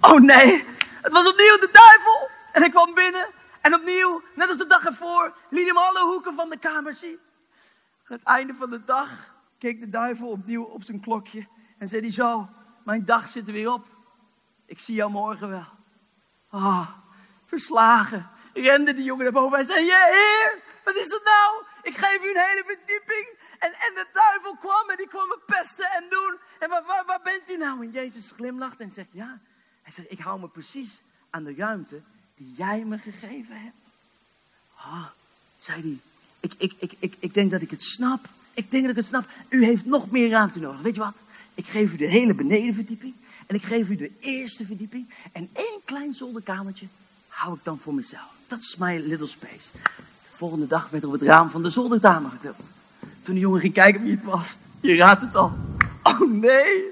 Oh 0.00 0.20
nee, 0.20 0.64
het 1.08 1.16
was 1.16 1.32
opnieuw 1.32 1.58
de 1.58 1.68
duivel. 1.72 2.30
En 2.52 2.60
hij 2.60 2.70
kwam 2.70 2.94
binnen. 2.94 3.28
En 3.60 3.74
opnieuw, 3.74 4.22
net 4.34 4.48
als 4.48 4.58
de 4.58 4.66
dag 4.66 4.84
ervoor, 4.84 5.36
liet 5.50 5.66
hem 5.66 5.76
alle 5.76 6.04
hoeken 6.04 6.34
van 6.34 6.50
de 6.50 6.58
kamer 6.58 6.94
zien. 6.94 7.18
Aan 8.04 8.16
het 8.16 8.22
einde 8.22 8.54
van 8.54 8.70
de 8.70 8.84
dag 8.84 9.10
keek 9.58 9.80
de 9.80 9.88
duivel 9.88 10.28
opnieuw 10.28 10.62
op 10.62 10.82
zijn 10.82 11.00
klokje. 11.00 11.46
En 11.78 11.88
zei 11.88 12.00
hij 12.00 12.12
zo, 12.12 12.48
mijn 12.84 13.04
dag 13.04 13.28
zit 13.28 13.46
er 13.46 13.52
weer 13.52 13.72
op. 13.72 13.86
Ik 14.66 14.78
zie 14.78 14.94
jou 14.94 15.10
morgen 15.10 15.48
wel. 15.48 15.68
Ah, 16.50 16.88
verslagen. 17.44 18.30
Rende 18.52 18.94
die 18.94 19.04
jongen 19.04 19.24
naar 19.24 19.32
boven. 19.32 19.54
Hij 19.56 19.66
zei, 19.66 19.84
ja 19.84 20.04
heer, 20.04 20.62
wat 20.84 20.96
is 20.96 21.10
het 21.10 21.24
nou? 21.24 21.64
Ik 21.82 21.96
geef 21.96 22.24
u 22.24 22.30
een 22.30 22.44
hele 22.46 22.64
verdieping. 22.64 23.38
En, 23.58 23.72
en 23.72 23.94
de 23.94 24.06
duivel 24.12 24.56
kwam 24.56 24.90
en 24.90 24.96
die 24.96 25.08
kwam 25.08 25.28
me 25.28 25.38
pesten 25.46 25.90
en 25.90 26.04
doen. 26.08 26.38
En 26.58 26.68
waar, 26.68 26.84
waar, 26.84 27.04
waar 27.04 27.22
bent 27.22 27.50
u 27.50 27.56
nou? 27.56 27.82
En 27.82 27.90
Jezus 27.90 28.30
glimlacht 28.30 28.80
en 28.80 28.90
zegt, 28.90 29.12
ja. 29.12 29.40
Hij 29.88 29.96
zegt, 29.96 30.12
ik 30.12 30.24
hou 30.24 30.40
me 30.40 30.48
precies 30.48 31.00
aan 31.30 31.44
de 31.44 31.54
ruimte 31.54 32.00
die 32.36 32.54
jij 32.56 32.84
me 32.84 32.98
gegeven 32.98 33.60
hebt. 33.60 33.76
Ah, 34.74 35.06
zei 35.58 35.80
hij, 35.80 35.98
ik, 36.40 36.54
ik, 36.58 36.72
ik, 36.78 36.92
ik, 36.98 37.14
ik 37.18 37.34
denk 37.34 37.50
dat 37.50 37.60
ik 37.60 37.70
het 37.70 37.82
snap. 37.82 38.28
Ik 38.54 38.70
denk 38.70 38.82
dat 38.82 38.90
ik 38.90 38.96
het 38.96 39.06
snap. 39.06 39.28
U 39.48 39.64
heeft 39.64 39.84
nog 39.84 40.10
meer 40.10 40.30
ruimte 40.30 40.58
nodig. 40.58 40.80
Weet 40.80 40.94
je 40.94 41.00
wat? 41.00 41.14
Ik 41.54 41.66
geef 41.66 41.92
u 41.92 41.96
de 41.96 42.06
hele 42.06 42.34
benedenverdieping. 42.34 43.14
En 43.46 43.54
ik 43.54 43.62
geef 43.62 43.88
u 43.88 43.96
de 43.96 44.12
eerste 44.20 44.64
verdieping. 44.64 45.14
En 45.32 45.48
één 45.52 45.80
klein 45.84 46.14
zolderkamertje 46.14 46.86
hou 47.28 47.56
ik 47.56 47.64
dan 47.64 47.78
voor 47.78 47.94
mezelf. 47.94 48.32
Dat 48.48 48.58
is 48.58 48.76
my 48.76 48.98
little 48.98 49.26
space. 49.26 49.68
De 49.72 50.36
volgende 50.36 50.66
dag 50.66 50.90
werd 50.90 51.02
er 51.02 51.08
op 51.08 51.14
het 51.14 51.28
raam 51.28 51.50
van 51.50 51.62
de 51.62 51.70
zolderkamer 51.70 52.30
getild. 52.30 52.56
Toen 53.22 53.34
de 53.34 53.40
jongen 53.40 53.60
ging 53.60 53.74
kijken 53.74 54.02
wie 54.02 54.14
het 54.14 54.24
was. 54.24 54.56
Je 54.80 54.96
raadt 54.96 55.20
het 55.20 55.36
al. 55.36 55.52
Oh 56.02 56.20
nee, 56.20 56.84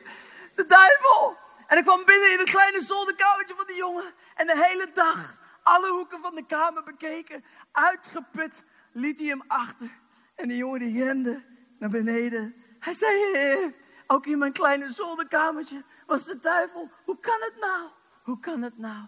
de 0.54 0.64
duivel. 0.68 1.44
En 1.66 1.78
ik 1.78 1.84
kwam 1.84 2.04
binnen 2.04 2.32
in 2.32 2.38
het 2.38 2.50
kleine 2.50 2.82
zolderkamertje 2.82 3.54
van 3.54 3.66
die 3.66 3.76
jongen. 3.76 4.14
En 4.34 4.46
de 4.46 4.66
hele 4.66 4.90
dag 4.94 5.36
alle 5.62 5.90
hoeken 5.90 6.20
van 6.20 6.34
de 6.34 6.46
kamer 6.46 6.82
bekeken. 6.82 7.44
Uitgeput 7.72 8.62
liet 8.92 9.18
hij 9.18 9.28
hem 9.28 9.42
achter. 9.46 9.90
En 10.34 10.48
de 10.48 10.56
jongen 10.56 10.80
die 10.80 11.04
rende 11.04 11.42
naar 11.78 11.90
beneden. 11.90 12.54
Hij 12.78 12.94
zei, 12.94 13.74
ook 14.06 14.26
in 14.26 14.38
mijn 14.38 14.52
kleine 14.52 14.92
zolderkamertje 14.92 15.84
was 16.06 16.24
de 16.24 16.38
duivel. 16.38 16.90
Hoe 17.04 17.20
kan 17.20 17.40
het 17.40 17.60
nou? 17.60 17.88
Hoe 18.22 18.40
kan 18.40 18.62
het 18.62 18.78
nou? 18.78 19.04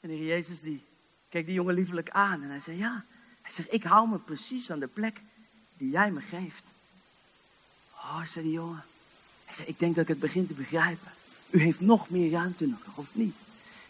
En 0.00 0.08
de 0.08 0.24
Jezus 0.24 0.60
die 0.60 0.86
keek 1.28 1.46
die 1.46 1.54
jongen 1.54 1.74
liefelijk 1.74 2.10
aan. 2.10 2.42
En 2.42 2.48
hij 2.48 2.60
zei, 2.60 2.76
ja. 2.76 3.04
Hij 3.42 3.52
zegt, 3.52 3.72
ik 3.72 3.82
hou 3.82 4.08
me 4.08 4.18
precies 4.18 4.70
aan 4.70 4.80
de 4.80 4.86
plek 4.86 5.20
die 5.76 5.90
jij 5.90 6.10
me 6.10 6.20
geeft. 6.20 6.64
Oh, 7.94 8.24
zei 8.24 8.44
die 8.44 8.54
jongen. 8.54 8.82
Hij 9.44 9.54
zei, 9.54 9.68
ik 9.68 9.78
denk 9.78 9.94
dat 9.94 10.02
ik 10.02 10.08
het 10.08 10.20
begin 10.20 10.46
te 10.46 10.54
begrijpen. 10.54 11.10
U 11.50 11.60
heeft 11.60 11.80
nog 11.80 12.10
meer 12.10 12.30
ruimte 12.30 12.66
nodig, 12.66 12.96
of 12.96 13.06
niet? 13.12 13.34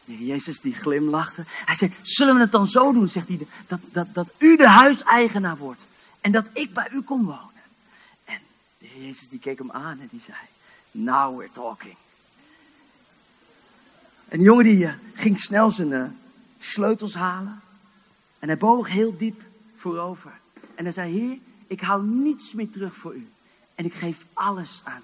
De 0.05 0.13
heer 0.13 0.27
Jezus 0.27 0.61
die 0.61 0.75
glimlachte. 0.75 1.45
Hij 1.47 1.75
zei, 1.75 1.95
zullen 2.03 2.35
we 2.35 2.41
het 2.41 2.53
dan 2.53 2.67
zo 2.67 2.93
doen, 2.93 3.09
zegt 3.09 3.29
hij, 3.29 3.47
dat, 3.67 3.81
dat, 3.93 4.15
dat 4.15 4.29
u 4.39 4.57
de 4.57 4.69
huiseigenaar 4.69 5.57
wordt. 5.57 5.81
En 6.21 6.33
dat 6.33 6.47
ik 6.53 6.73
bij 6.73 6.89
u 6.93 7.03
kom 7.03 7.25
wonen. 7.25 7.51
En 8.25 8.39
de 8.79 8.87
heer 8.87 9.05
Jezus 9.05 9.29
die 9.29 9.39
keek 9.39 9.59
hem 9.59 9.71
aan 9.71 10.01
en 10.01 10.09
die 10.11 10.21
zei, 10.27 10.39
now 10.91 11.39
we're 11.39 11.53
talking. 11.53 11.97
En 14.29 14.41
jongen 14.41 14.65
die 14.65 14.77
uh, 14.77 14.93
ging 15.15 15.39
snel 15.39 15.71
zijn 15.71 15.91
uh, 15.91 16.05
sleutels 16.59 17.15
halen. 17.15 17.61
En 18.39 18.49
hij 18.49 18.57
boog 18.57 18.89
heel 18.89 19.17
diep 19.17 19.43
voorover. 19.77 20.33
En 20.75 20.85
hij 20.85 20.93
zei, 20.93 21.19
heer, 21.19 21.39
ik 21.67 21.81
hou 21.81 22.05
niets 22.05 22.53
meer 22.53 22.71
terug 22.71 22.97
voor 22.97 23.15
u. 23.15 23.29
En 23.75 23.85
ik 23.85 23.95
geef 23.95 24.17
alles 24.33 24.81
aan 24.85 25.03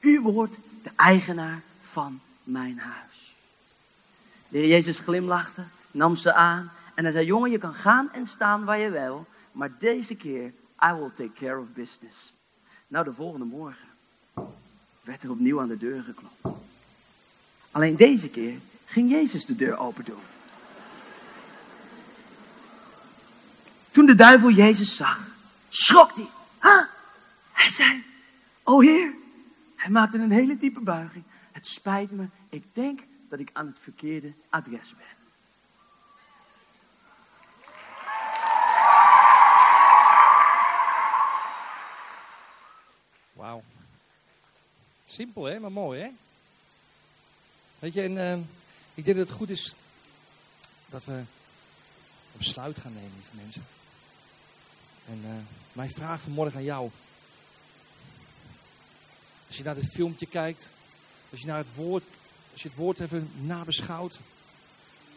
u. 0.00 0.08
U 0.10 0.20
wordt 0.20 0.56
de 0.82 0.90
eigenaar 0.96 1.62
van 1.94 2.20
mijn 2.42 2.78
huis. 2.78 3.34
De 4.48 4.58
heer 4.58 4.68
Jezus 4.68 4.98
glimlachte, 4.98 5.62
nam 5.90 6.16
ze 6.16 6.32
aan. 6.32 6.72
En 6.94 7.04
hij 7.04 7.12
zei, 7.12 7.26
jongen, 7.26 7.50
je 7.50 7.58
kan 7.58 7.74
gaan 7.74 8.12
en 8.12 8.26
staan 8.26 8.64
waar 8.64 8.78
je 8.78 8.90
wil. 8.90 9.26
Maar 9.52 9.78
deze 9.78 10.14
keer, 10.14 10.52
I 10.88 10.92
will 10.92 11.10
take 11.14 11.32
care 11.32 11.58
of 11.60 11.66
business. 11.74 12.32
Nou, 12.86 13.04
de 13.04 13.12
volgende 13.12 13.44
morgen 13.44 13.88
werd 15.00 15.22
er 15.22 15.30
opnieuw 15.30 15.60
aan 15.60 15.68
de 15.68 15.76
deur 15.76 16.02
geklopt. 16.02 16.58
Alleen 17.70 17.96
deze 17.96 18.28
keer 18.28 18.58
ging 18.84 19.10
Jezus 19.10 19.44
de 19.44 19.56
deur 19.56 19.78
open 19.78 20.04
doen. 20.04 20.22
Toen 23.90 24.06
de 24.06 24.14
duivel 24.14 24.50
Jezus 24.50 24.96
zag, 24.96 25.20
schrok 25.68 26.14
hij. 26.14 26.28
Huh? 26.62 26.82
Hij 27.52 27.70
zei, 27.70 28.04
oh 28.62 28.82
Heer. 28.82 29.14
Hij 29.76 29.90
maakte 29.90 30.18
een 30.18 30.30
hele 30.30 30.56
diepe 30.56 30.80
buiging. 30.80 31.24
Het 31.54 31.66
spijt 31.66 32.10
me, 32.10 32.28
ik 32.48 32.74
denk 32.74 33.00
dat 33.28 33.38
ik 33.38 33.50
aan 33.52 33.66
het 33.66 33.78
verkeerde 33.78 34.32
adres 34.48 34.94
ben. 34.96 35.06
Wauw. 43.32 43.62
Simpel 45.04 45.44
hè, 45.44 45.60
maar 45.60 45.72
mooi 45.72 46.00
hè. 46.00 46.10
Weet 47.78 47.92
je, 47.92 48.02
en 48.02 48.12
uh, 48.12 48.38
ik 48.94 49.04
denk 49.04 49.16
dat 49.16 49.28
het 49.28 49.36
goed 49.36 49.50
is 49.50 49.74
dat 50.86 51.04
we 51.04 51.12
een 51.12 51.26
besluit 52.36 52.78
gaan 52.78 52.94
nemen, 52.94 53.12
lieve 53.14 53.36
mensen. 53.36 53.66
En 55.06 55.20
uh, 55.24 55.34
mijn 55.72 55.90
vraag 55.90 56.20
vanmorgen 56.20 56.56
aan 56.56 56.64
jou. 56.64 56.90
Als 59.46 59.56
je 59.56 59.62
naar 59.62 59.74
dit 59.74 59.92
filmpje 59.92 60.26
kijkt, 60.26 60.72
als 61.34 61.42
je 61.42 61.48
naar 61.48 61.58
het 61.58 61.74
woord, 61.74 62.04
als 62.52 62.62
je 62.62 62.68
het 62.68 62.76
woord 62.76 63.00
even 63.00 63.30
nabeschouwt, 63.34 64.20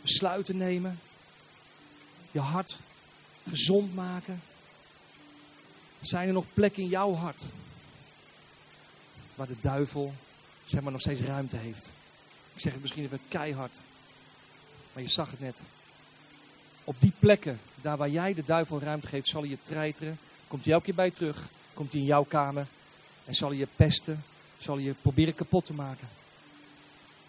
besluiten 0.02 0.58
nemen, 0.58 1.00
je 2.32 2.40
hart 2.40 2.76
gezond 3.50 3.96
maken. 3.96 4.42
Zijn 6.02 6.28
er 6.28 6.34
nog 6.34 6.46
plekken 6.54 6.84
in 6.84 6.90
jouw 6.90 7.14
hart 7.14 7.44
waar 9.36 9.48
de 9.48 9.60
duivel 9.60 10.14
zeg 10.66 10.82
maar 10.82 10.92
nog 10.92 11.02
steeds 11.02 11.22
ruimte 11.22 11.58
heeft? 11.58 11.90
Ik 12.54 12.62
zeg 12.62 12.74
het 12.74 12.82
misschien 12.82 13.04
even 13.04 13.22
keihard, 13.28 13.78
maar 14.94 15.04
je 15.04 15.10
zag 15.10 15.32
het 15.32 15.40
net. 15.40 15.62
Op 16.84 16.96
die 17.00 17.14
plekken, 17.20 17.60
daar 17.76 17.98
waar 17.98 18.10
jij 18.10 18.34
de 18.34 18.44
duivel 18.44 18.80
ruimte 18.80 19.08
geeft, 19.08 19.28
zal 19.28 19.42
hij 19.42 19.50
je 19.50 19.58
treiteren. 19.64 20.20
Komt 20.48 20.64
hij 20.64 20.74
elke 20.74 20.86
keer 20.86 20.96
bij 20.96 21.12
terug, 21.12 21.50
komt 21.74 21.92
hij 21.92 22.02
in 22.02 22.08
jouw 22.08 22.24
kamer 22.24 22.68
en 23.26 23.36
zal 23.36 23.50
hij 23.50 23.58
je 23.58 23.68
pesten, 23.76 24.24
zal 24.58 24.78
je 24.78 24.94
proberen 25.02 25.36
kapot 25.36 25.66
te 25.66 25.74
maken. 25.74 26.08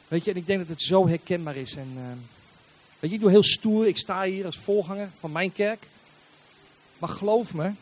Weet 0.09 0.25
je, 0.25 0.31
en 0.31 0.37
ik 0.37 0.47
denk 0.47 0.59
dat 0.59 0.69
het 0.69 0.83
zo 0.83 1.09
herkenbaar 1.09 1.57
is. 1.57 1.75
En, 1.75 1.93
uh, 1.97 2.03
weet 2.99 3.11
je, 3.11 3.17
ik 3.17 3.21
doe 3.21 3.31
heel 3.31 3.45
stoer, 3.45 3.87
ik 3.87 3.99
sta 3.99 4.23
hier 4.23 4.47
als 4.47 4.59
voorganger 4.59 5.11
van 5.19 5.33
mijn 5.33 5.53
kerk. 5.53 5.87
Maar 6.99 7.09
geloof 7.09 7.55
me, 7.55 7.73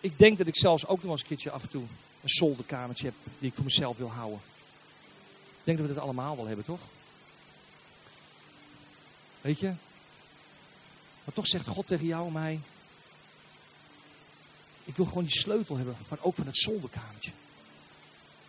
ik 0.00 0.18
denk 0.18 0.38
dat 0.38 0.46
ik 0.46 0.56
zelfs 0.56 0.86
ook 0.86 1.02
nog 1.02 1.12
eens 1.12 1.20
een 1.20 1.26
keertje 1.26 1.50
af 1.50 1.62
en 1.62 1.68
toe 1.68 1.82
een 2.22 2.28
zolderkamertje 2.28 3.04
heb 3.04 3.14
die 3.38 3.48
ik 3.48 3.54
voor 3.54 3.64
mezelf 3.64 3.96
wil 3.96 4.10
houden. 4.10 4.40
Ik 5.58 5.66
denk 5.66 5.78
dat 5.78 5.86
we 5.86 5.94
dat 5.94 6.02
allemaal 6.02 6.36
wel 6.36 6.46
hebben, 6.46 6.64
toch? 6.64 6.80
Weet 9.40 9.58
je? 9.58 9.72
Maar 11.24 11.34
toch 11.34 11.46
zegt 11.46 11.66
God 11.66 11.86
tegen 11.86 12.06
jou 12.06 12.26
en 12.26 12.32
mij: 12.32 12.60
Ik 14.84 14.96
wil 14.96 15.06
gewoon 15.06 15.24
die 15.24 15.38
sleutel 15.38 15.76
hebben, 15.76 15.96
van, 16.06 16.18
ook 16.20 16.34
van 16.34 16.46
het 16.46 16.58
zolderkamertje. 16.58 17.30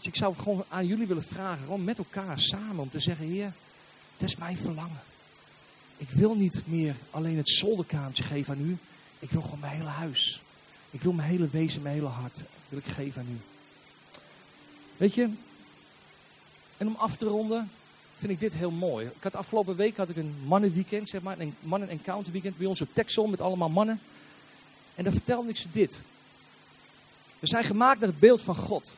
Dus 0.01 0.09
ik 0.09 0.15
zou 0.15 0.35
gewoon 0.35 0.63
aan 0.69 0.85
jullie 0.85 1.07
willen 1.07 1.23
vragen, 1.23 1.63
gewoon 1.63 1.83
met 1.83 1.97
elkaar 1.97 2.39
samen, 2.39 2.79
om 2.79 2.89
te 2.89 2.99
zeggen: 2.99 3.25
Heer, 3.25 3.53
dat 4.17 4.29
is 4.29 4.35
mijn 4.35 4.57
verlangen. 4.57 5.01
Ik 5.97 6.09
wil 6.09 6.35
niet 6.35 6.61
meer 6.65 6.95
alleen 7.11 7.37
het 7.37 7.49
zolderkamertje 7.49 8.23
geven 8.23 8.55
aan 8.55 8.69
u. 8.69 8.77
Ik 9.19 9.31
wil 9.31 9.41
gewoon 9.41 9.59
mijn 9.59 9.77
hele 9.77 9.89
huis. 9.89 10.41
Ik 10.91 11.01
wil 11.01 11.13
mijn 11.13 11.29
hele 11.29 11.47
wezen, 11.47 11.81
mijn 11.81 11.95
hele 11.95 12.07
hart, 12.07 12.39
wil 12.69 12.79
ik 12.79 12.85
geven 12.85 13.21
aan 13.21 13.27
u. 13.31 13.39
Weet 14.97 15.13
je, 15.13 15.29
en 16.77 16.87
om 16.87 16.95
af 16.95 17.17
te 17.17 17.25
ronden, 17.25 17.71
vind 18.15 18.31
ik 18.31 18.39
dit 18.39 18.53
heel 18.53 18.71
mooi. 18.71 19.05
Ik 19.05 19.23
had 19.23 19.35
afgelopen 19.35 19.75
week 19.75 19.97
had 19.97 20.09
ik 20.09 20.15
een 20.15 20.35
mannenweekend, 20.45 21.09
zeg 21.09 21.21
maar, 21.21 21.39
een 21.39 21.55
mannen 21.59 21.89
encounter 21.89 22.31
weekend 22.31 22.57
bij 22.57 22.67
ons 22.67 22.81
op 22.81 22.93
Texel 22.93 23.27
met 23.27 23.41
allemaal 23.41 23.69
mannen. 23.69 23.99
En 24.95 25.03
daar 25.03 25.13
vertelde 25.13 25.49
ik 25.49 25.57
ze 25.57 25.67
dit. 25.71 25.99
We 27.39 27.47
zijn 27.47 27.63
gemaakt 27.63 27.99
naar 27.99 28.09
het 28.09 28.19
beeld 28.19 28.41
van 28.41 28.55
God. 28.55 28.91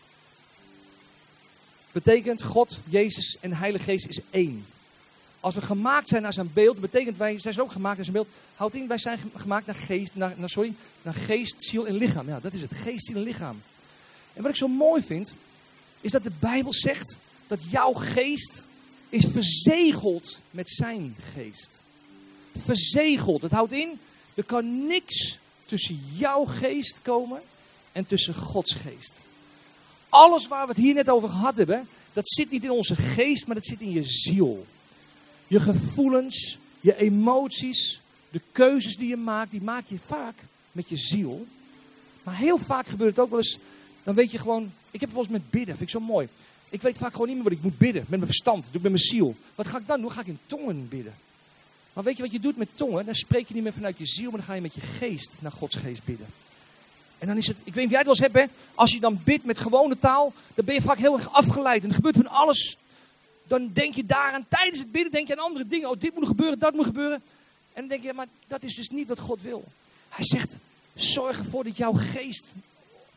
Betekent 1.93 2.41
God, 2.43 2.79
Jezus 2.89 3.37
en 3.39 3.53
Heilige 3.53 3.83
Geest 3.83 4.07
is 4.07 4.19
één. 4.29 4.65
Als 5.39 5.55
we 5.55 5.61
gemaakt 5.61 6.09
zijn 6.09 6.21
naar 6.21 6.33
zijn 6.33 6.53
beeld, 6.53 6.79
betekent 6.79 7.17
wij 7.17 7.39
zijn 7.39 7.61
ook 7.61 7.71
gemaakt 7.71 7.95
naar 7.95 8.05
zijn 8.05 8.17
beeld. 8.17 8.27
Houdt 8.55 8.75
in, 8.75 8.87
wij 8.87 8.97
zijn 8.97 9.19
gemaakt 9.35 9.65
naar 9.65 9.75
geest, 9.75 10.15
naar, 10.15 10.33
naar, 10.37 10.49
sorry, 10.49 10.73
naar 11.01 11.13
geest, 11.13 11.63
ziel 11.63 11.87
en 11.87 11.95
lichaam. 11.95 12.27
Ja, 12.27 12.39
dat 12.39 12.53
is 12.53 12.61
het. 12.61 12.73
Geest, 12.73 13.05
ziel 13.05 13.15
en 13.15 13.23
lichaam. 13.23 13.61
En 14.33 14.41
wat 14.41 14.51
ik 14.51 14.57
zo 14.57 14.67
mooi 14.67 15.01
vind, 15.03 15.33
is 16.01 16.11
dat 16.11 16.23
de 16.23 16.31
Bijbel 16.39 16.73
zegt 16.73 17.17
dat 17.47 17.59
jouw 17.69 17.93
geest 17.93 18.67
is 19.09 19.25
verzegeld 19.31 20.41
met 20.51 20.69
zijn 20.69 21.15
geest. 21.33 21.83
Verzegeld. 22.57 23.41
Dat 23.41 23.51
houdt 23.51 23.73
in, 23.73 23.99
er 24.33 24.43
kan 24.43 24.87
niks 24.87 25.37
tussen 25.65 25.99
jouw 26.13 26.45
geest 26.45 26.99
komen 27.01 27.41
en 27.91 28.05
tussen 28.05 28.33
Gods 28.35 28.73
geest. 28.73 29.13
Alles 30.13 30.47
waar 30.47 30.61
we 30.61 30.73
het 30.73 30.83
hier 30.83 30.93
net 30.93 31.09
over 31.09 31.29
gehad 31.29 31.55
hebben, 31.55 31.87
dat 32.13 32.29
zit 32.29 32.51
niet 32.51 32.63
in 32.63 32.71
onze 32.71 32.95
geest, 32.95 33.45
maar 33.45 33.55
dat 33.55 33.65
zit 33.65 33.81
in 33.81 33.91
je 33.91 34.03
ziel. 34.03 34.65
Je 35.47 35.59
gevoelens, 35.59 36.57
je 36.79 36.97
emoties, 36.97 38.01
de 38.29 38.41
keuzes 38.51 38.95
die 38.95 39.07
je 39.07 39.17
maakt, 39.17 39.51
die 39.51 39.61
maak 39.61 39.85
je 39.87 39.97
vaak 40.05 40.35
met 40.71 40.89
je 40.89 40.97
ziel. 40.97 41.47
Maar 42.23 42.37
heel 42.37 42.57
vaak 42.57 42.87
gebeurt 42.87 43.09
het 43.09 43.19
ook 43.19 43.29
wel 43.29 43.39
eens, 43.39 43.57
dan 44.03 44.15
weet 44.15 44.31
je 44.31 44.37
gewoon, 44.37 44.71
ik 44.91 45.01
heb 45.01 45.15
eens 45.15 45.27
met 45.27 45.49
bidden, 45.49 45.77
vind 45.77 45.89
ik 45.89 45.89
zo 45.89 45.99
mooi. 45.99 46.27
Ik 46.69 46.81
weet 46.81 46.97
vaak 46.97 47.11
gewoon 47.11 47.27
niet 47.27 47.35
meer 47.35 47.45
wat 47.45 47.53
ik 47.53 47.63
moet 47.63 47.77
bidden. 47.77 48.01
Met 48.01 48.09
mijn 48.09 48.25
verstand, 48.25 48.63
doe 48.63 48.75
ik 48.75 48.81
met 48.81 48.91
mijn 48.91 49.03
ziel. 49.03 49.35
Wat 49.55 49.67
ga 49.67 49.77
ik 49.77 49.87
dan 49.87 50.01
doen? 50.01 50.11
Ga 50.11 50.21
ik 50.21 50.27
in 50.27 50.39
tongen 50.45 50.87
bidden. 50.87 51.13
Maar 51.93 52.03
weet 52.03 52.17
je 52.17 52.23
wat 52.23 52.31
je 52.31 52.39
doet 52.39 52.57
met 52.57 52.69
tongen? 52.73 53.05
Dan 53.05 53.15
spreek 53.15 53.47
je 53.47 53.53
niet 53.53 53.63
meer 53.63 53.73
vanuit 53.73 53.97
je 53.97 54.05
ziel, 54.05 54.29
maar 54.29 54.39
dan 54.39 54.47
ga 54.49 54.53
je 54.53 54.61
met 54.61 54.73
je 54.73 54.81
geest 54.81 55.37
naar 55.39 55.51
Gods 55.51 55.75
geest 55.75 56.03
bidden. 56.03 56.27
En 57.23 57.29
dan 57.29 57.37
is 57.37 57.47
het, 57.47 57.57
ik 57.57 57.73
weet 57.73 57.75
niet 57.75 57.85
of 57.85 57.89
jij 57.89 57.99
het 57.99 58.07
wel 58.07 58.15
eens 58.15 58.33
hebt, 58.33 58.51
hè? 58.51 58.69
als 58.75 58.91
je 58.91 58.99
dan 58.99 59.21
bidt 59.23 59.45
met 59.45 59.59
gewone 59.59 59.99
taal, 59.99 60.33
dan 60.53 60.65
ben 60.65 60.75
je 60.75 60.81
vaak 60.81 60.97
heel 60.97 61.13
erg 61.13 61.33
afgeleid. 61.33 61.83
En 61.83 61.89
er 61.89 61.95
gebeurt 61.95 62.15
van 62.15 62.27
alles. 62.27 62.77
Dan 63.47 63.69
denk 63.73 63.95
je 63.95 64.05
daaraan, 64.05 64.45
tijdens 64.49 64.79
het 64.79 64.91
bidden 64.91 65.11
denk 65.11 65.27
je 65.27 65.33
aan 65.33 65.43
andere 65.43 65.65
dingen. 65.65 65.89
Oh, 65.89 65.99
dit 65.99 66.13
moet 66.13 66.27
gebeuren, 66.27 66.59
dat 66.59 66.73
moet 66.73 66.85
gebeuren. 66.85 67.21
En 67.73 67.81
dan 67.81 67.87
denk 67.87 68.03
je, 68.03 68.13
maar 68.13 68.27
dat 68.47 68.63
is 68.63 68.75
dus 68.75 68.89
niet 68.89 69.07
wat 69.07 69.19
God 69.19 69.41
wil. 69.41 69.63
Hij 70.09 70.25
zegt, 70.25 70.57
zorg 70.93 71.37
ervoor 71.37 71.63
dat 71.63 71.77
jouw 71.77 71.93
geest 71.93 72.51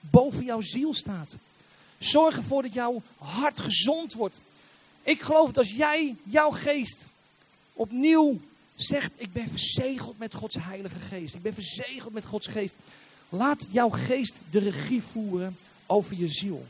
boven 0.01 0.45
jouw 0.45 0.61
ziel 0.61 0.95
staat. 0.95 1.35
Zorg 1.99 2.37
ervoor 2.37 2.63
dat 2.63 2.73
jouw 2.73 3.03
hart 3.19 3.61
gezond 3.61 4.15
wordt. 4.15 4.41
Ik 5.03 5.21
geloof 5.21 5.47
dat 5.47 5.59
als 5.59 5.73
jij, 5.73 6.17
jouw 6.23 6.51
geest, 6.51 7.07
opnieuw 7.73 8.41
zegt: 8.75 9.13
Ik 9.17 9.33
ben 9.33 9.49
verzegeld 9.49 10.19
met 10.19 10.35
Gods 10.35 10.57
Heilige 10.61 10.99
Geest. 10.99 11.35
Ik 11.35 11.43
ben 11.43 11.55
verzegeld 11.55 12.13
met 12.13 12.25
Gods 12.25 12.47
Geest. 12.47 12.75
Laat 13.29 13.67
jouw 13.71 13.89
geest 13.89 14.41
de 14.51 14.59
regie 14.59 15.03
voeren 15.03 15.57
over 15.87 16.17
je 16.17 16.29
ziel. 16.29 16.67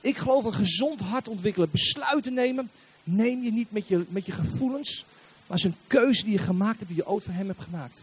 Ik 0.00 0.16
geloof 0.16 0.44
een 0.44 0.52
gezond 0.52 1.00
hart 1.00 1.28
ontwikkelen. 1.28 1.70
Besluiten 1.70 2.34
nemen. 2.34 2.70
Neem 3.04 3.42
je 3.42 3.52
niet 3.52 3.72
met 3.72 3.88
je, 3.88 4.04
met 4.08 4.26
je 4.26 4.32
gevoelens. 4.32 5.04
Maar 5.46 5.56
is 5.56 5.64
een 5.64 5.76
keuze 5.86 6.24
die 6.24 6.32
je 6.32 6.38
gemaakt 6.38 6.78
hebt, 6.78 6.88
die 6.88 6.96
je 6.96 7.06
ooit 7.06 7.24
voor 7.24 7.32
hem 7.32 7.46
hebt 7.46 7.62
gemaakt. 7.62 8.02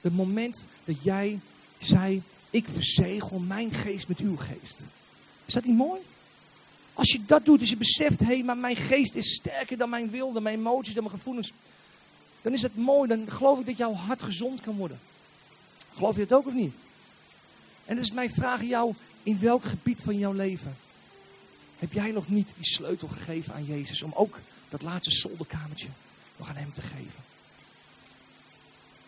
Het 0.00 0.16
moment 0.16 0.66
dat 0.84 1.02
jij 1.02 1.40
zei: 1.78 2.22
Ik 2.50 2.68
verzegel 2.68 3.38
mijn 3.38 3.70
geest 3.70 4.08
met 4.08 4.18
uw 4.18 4.36
geest. 4.36 4.80
Is 5.44 5.54
dat 5.54 5.64
niet 5.64 5.76
mooi? 5.76 6.00
Als 6.94 7.12
je 7.12 7.24
dat 7.26 7.44
doet, 7.44 7.60
als 7.60 7.68
je 7.68 7.76
beseft, 7.76 8.20
hé, 8.20 8.26
hey, 8.26 8.42
maar 8.42 8.56
mijn 8.56 8.76
geest 8.76 9.14
is 9.14 9.34
sterker 9.34 9.76
dan 9.76 9.90
mijn 9.90 10.10
wil, 10.10 10.32
dan 10.32 10.42
mijn 10.42 10.58
emoties, 10.58 10.94
dan 10.94 11.02
mijn 11.02 11.16
gevoelens. 11.16 11.52
Dan 12.42 12.52
is 12.52 12.62
het 12.62 12.76
mooi, 12.76 13.08
dan 13.08 13.30
geloof 13.30 13.58
ik 13.58 13.66
dat 13.66 13.76
jouw 13.76 13.92
hart 13.92 14.22
gezond 14.22 14.60
kan 14.60 14.76
worden. 14.76 15.00
Geloof 15.94 16.16
je 16.16 16.26
dat 16.26 16.38
ook 16.38 16.46
of 16.46 16.52
niet? 16.52 16.74
En 17.84 17.94
dat 17.94 18.04
is 18.04 18.12
mijn 18.12 18.30
vraag 18.30 18.60
aan 18.60 18.66
jou, 18.66 18.94
in 19.22 19.40
welk 19.40 19.64
gebied 19.64 20.02
van 20.02 20.18
jouw 20.18 20.32
leven 20.32 20.76
heb 21.82 21.92
jij 21.92 22.10
nog 22.10 22.28
niet 22.28 22.52
die 22.56 22.66
sleutel 22.66 23.08
gegeven 23.08 23.54
aan 23.54 23.64
Jezus 23.64 24.02
om 24.02 24.12
ook 24.14 24.38
dat 24.68 24.82
laatste 24.82 25.10
zolderkamertje 25.10 25.88
nog 26.36 26.48
aan 26.48 26.56
hem 26.56 26.72
te 26.72 26.82
geven? 26.82 27.22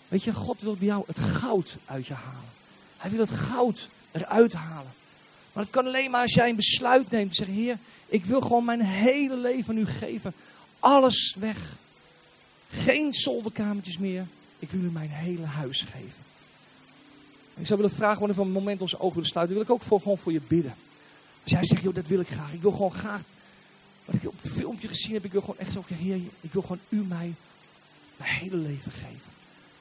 Weet 0.08 0.22
je, 0.22 0.32
God 0.32 0.60
wil 0.60 0.76
bij 0.76 0.86
jou 0.86 1.04
het 1.06 1.18
goud 1.18 1.76
uit 1.84 2.06
je 2.06 2.14
halen. 2.14 2.50
Hij 2.96 3.10
wil 3.10 3.20
het 3.20 3.30
goud 3.30 3.88
eruit 4.12 4.52
halen. 4.52 4.92
Maar 5.52 5.62
het 5.62 5.72
kan 5.72 5.86
alleen 5.86 6.10
maar 6.10 6.22
als 6.22 6.34
jij 6.34 6.48
een 6.48 6.56
besluit 6.56 7.10
neemt. 7.10 7.36
Zeggen, 7.36 7.54
Heer, 7.54 7.78
ik 8.06 8.24
wil 8.24 8.40
gewoon 8.40 8.64
mijn 8.64 8.80
hele 8.80 9.36
leven 9.36 9.78
u 9.78 9.86
geven. 9.86 10.34
Alles 10.78 11.36
weg. 11.38 11.76
Geen 12.70 13.14
zolderkamertjes 13.14 13.98
meer. 13.98 14.26
Ik 14.58 14.70
wil 14.70 14.82
u 14.82 14.90
mijn 14.90 15.10
hele 15.10 15.46
huis 15.46 15.82
geven. 15.82 16.22
Ik 17.56 17.66
zou 17.66 17.80
willen 17.80 17.96
vragen, 17.96 18.18
wanneer 18.18 18.36
van 18.36 18.44
het 18.44 18.54
moment 18.54 18.80
onze 18.80 19.00
ogen 19.00 19.14
willen 19.14 19.28
sluiten, 19.28 19.56
wil 19.56 19.64
ik 19.64 19.70
ook 19.70 19.82
voor, 19.82 20.00
gewoon 20.00 20.18
voor 20.18 20.32
je 20.32 20.40
bidden. 20.48 20.74
Als 21.42 21.52
jij 21.52 21.64
zegt, 21.64 21.82
joh, 21.82 21.94
dat 21.94 22.06
wil 22.06 22.20
ik 22.20 22.28
graag. 22.28 22.52
Ik 22.52 22.62
wil 22.62 22.70
gewoon 22.70 22.92
graag, 22.92 23.22
wat 24.04 24.14
ik 24.14 24.26
op 24.26 24.42
het 24.42 24.52
filmpje 24.52 24.88
gezien 24.88 25.12
heb, 25.12 25.24
ik 25.24 25.32
wil 25.32 25.40
gewoon 25.40 25.58
echt 25.58 25.72
zo, 25.72 25.84
Heer, 25.86 26.20
ik 26.40 26.52
wil 26.52 26.62
gewoon 26.62 26.80
u 26.88 26.96
mij 26.96 27.34
mijn 28.16 28.30
hele 28.30 28.56
leven 28.56 28.92
geven. 28.92 29.32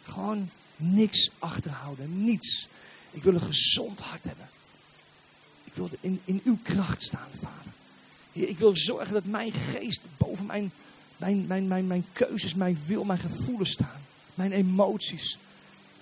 Gewoon 0.03 0.49
niks 0.75 1.29
achterhouden, 1.39 2.23
niets. 2.23 2.67
Ik 3.11 3.23
wil 3.23 3.33
een 3.33 3.41
gezond 3.41 3.99
hart 3.99 4.23
hebben. 4.23 4.49
Ik 5.63 5.73
wil 5.73 5.89
in, 5.99 6.21
in 6.25 6.41
uw 6.43 6.57
kracht 6.63 7.03
staan, 7.03 7.29
vader. 7.31 7.71
Ik 8.31 8.57
wil 8.57 8.77
zorgen 8.77 9.13
dat 9.13 9.25
mijn 9.25 9.51
geest 9.51 10.01
boven 10.17 10.45
mijn, 10.45 10.71
mijn, 11.17 11.47
mijn, 11.47 11.67
mijn, 11.67 11.87
mijn 11.87 12.05
keuzes, 12.13 12.53
mijn 12.53 12.77
wil, 12.85 13.03
mijn 13.03 13.19
gevoelens 13.19 13.71
staan. 13.71 14.01
Mijn 14.33 14.51
emoties. 14.51 15.37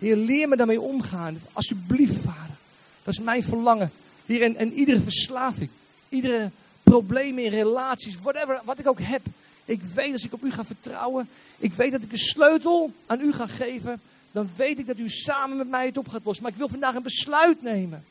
Heer, 0.01 0.15
leer 0.15 0.47
me 0.47 0.55
daarmee 0.55 0.81
omgaan. 0.81 1.41
Alsjeblieft, 1.53 2.17
vader. 2.17 2.55
Dat 3.03 3.13
is 3.13 3.19
mijn 3.19 3.43
verlangen. 3.43 3.91
Heer, 4.25 4.41
en, 4.41 4.55
en 4.55 4.73
iedere 4.73 5.01
verslaving, 5.01 5.69
iedere 6.09 6.51
probleem 6.83 7.37
in 7.37 7.49
relaties, 7.49 8.17
whatever, 8.21 8.61
wat 8.65 8.79
ik 8.79 8.87
ook 8.87 9.01
heb. 9.01 9.21
Ik 9.65 9.81
weet 9.81 10.11
als 10.11 10.23
ik 10.23 10.33
op 10.33 10.43
u 10.43 10.51
ga 10.51 10.65
vertrouwen. 10.65 11.29
Ik 11.57 11.73
weet 11.73 11.91
dat 11.91 12.01
ik 12.01 12.11
een 12.11 12.17
sleutel 12.17 12.91
aan 13.05 13.21
u 13.21 13.33
ga 13.33 13.47
geven. 13.47 14.01
Dan 14.31 14.49
weet 14.55 14.79
ik 14.79 14.85
dat 14.85 14.99
u 14.99 15.09
samen 15.09 15.57
met 15.57 15.69
mij 15.69 15.85
het 15.85 15.97
op 15.97 16.07
gaat 16.07 16.23
lossen. 16.23 16.43
Maar 16.43 16.51
ik 16.51 16.57
wil 16.57 16.69
vandaag 16.69 16.95
een 16.95 17.03
besluit 17.03 17.61
nemen. 17.61 18.03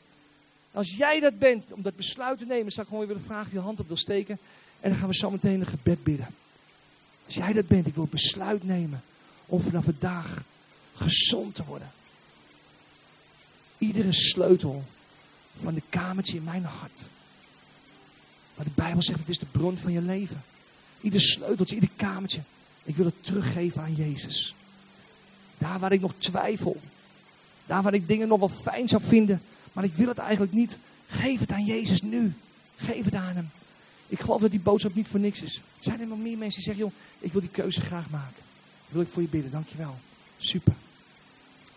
Als 0.71 0.95
jij 0.95 1.19
dat 1.19 1.39
bent, 1.39 1.65
om 1.69 1.81
dat 1.81 1.95
besluit 1.95 2.37
te 2.37 2.45
nemen, 2.45 2.71
zou 2.71 2.85
ik 2.85 2.91
gewoon 2.91 3.07
willen 3.07 3.23
vragen 3.23 3.45
of 3.45 3.51
je 3.51 3.59
hand 3.59 3.79
op 3.79 3.87
wil 3.87 3.97
steken. 3.97 4.37
En 4.79 4.89
dan 4.89 4.99
gaan 4.99 5.07
we 5.07 5.15
zo 5.15 5.31
meteen 5.31 5.59
een 5.59 5.65
gebed 5.67 6.03
bidden. 6.03 6.27
Als 7.25 7.35
jij 7.35 7.53
dat 7.53 7.67
bent, 7.67 7.87
ik 7.87 7.95
wil 7.95 8.07
besluit 8.11 8.63
nemen 8.63 9.03
om 9.45 9.61
vanaf 9.61 9.83
vandaag 9.83 10.43
gezond 11.01 11.55
te 11.55 11.63
worden. 11.63 11.91
Iedere 13.77 14.13
sleutel 14.13 14.83
van 15.61 15.73
de 15.73 15.81
kamertje 15.89 16.37
in 16.37 16.43
mijn 16.43 16.63
hart. 16.63 17.07
Maar 18.55 18.65
de 18.65 18.71
Bijbel 18.75 19.03
zegt, 19.03 19.19
het 19.19 19.29
is 19.29 19.39
de 19.39 19.45
bron 19.51 19.77
van 19.77 19.91
je 19.91 20.01
leven. 20.01 20.43
Ieder 21.01 21.21
sleuteltje, 21.21 21.75
ieder 21.75 21.89
kamertje. 21.95 22.41
Ik 22.83 22.95
wil 22.95 23.05
het 23.05 23.23
teruggeven 23.23 23.81
aan 23.81 23.95
Jezus. 23.95 24.55
Daar 25.57 25.79
waar 25.79 25.91
ik 25.91 26.01
nog 26.01 26.13
twijfel. 26.17 26.81
Daar 27.65 27.81
waar 27.81 27.93
ik 27.93 28.07
dingen 28.07 28.27
nog 28.27 28.39
wel 28.39 28.49
fijn 28.49 28.87
zou 28.87 29.01
vinden. 29.03 29.41
Maar 29.73 29.83
ik 29.83 29.93
wil 29.93 30.07
het 30.07 30.17
eigenlijk 30.17 30.53
niet. 30.53 30.77
Geef 31.07 31.39
het 31.39 31.51
aan 31.51 31.65
Jezus 31.65 32.01
nu. 32.01 32.33
Geef 32.75 33.05
het 33.05 33.15
aan 33.15 33.35
hem. 33.35 33.49
Ik 34.07 34.19
geloof 34.19 34.41
dat 34.41 34.51
die 34.51 34.59
boodschap 34.59 34.95
niet 34.95 35.07
voor 35.07 35.19
niks 35.19 35.41
is. 35.41 35.61
Zijn 35.79 35.99
er 35.99 36.07
nog 36.07 36.17
meer 36.17 36.37
mensen 36.37 36.63
die 36.63 36.73
zeggen, 36.73 36.83
joh, 36.83 36.93
ik 37.19 37.31
wil 37.31 37.41
die 37.41 37.49
keuze 37.49 37.81
graag 37.81 38.09
maken. 38.09 38.43
Wil 38.87 39.01
ik 39.01 39.07
voor 39.07 39.21
je 39.21 39.27
bidden. 39.27 39.51
Dankjewel. 39.51 39.99
Super. 40.37 40.73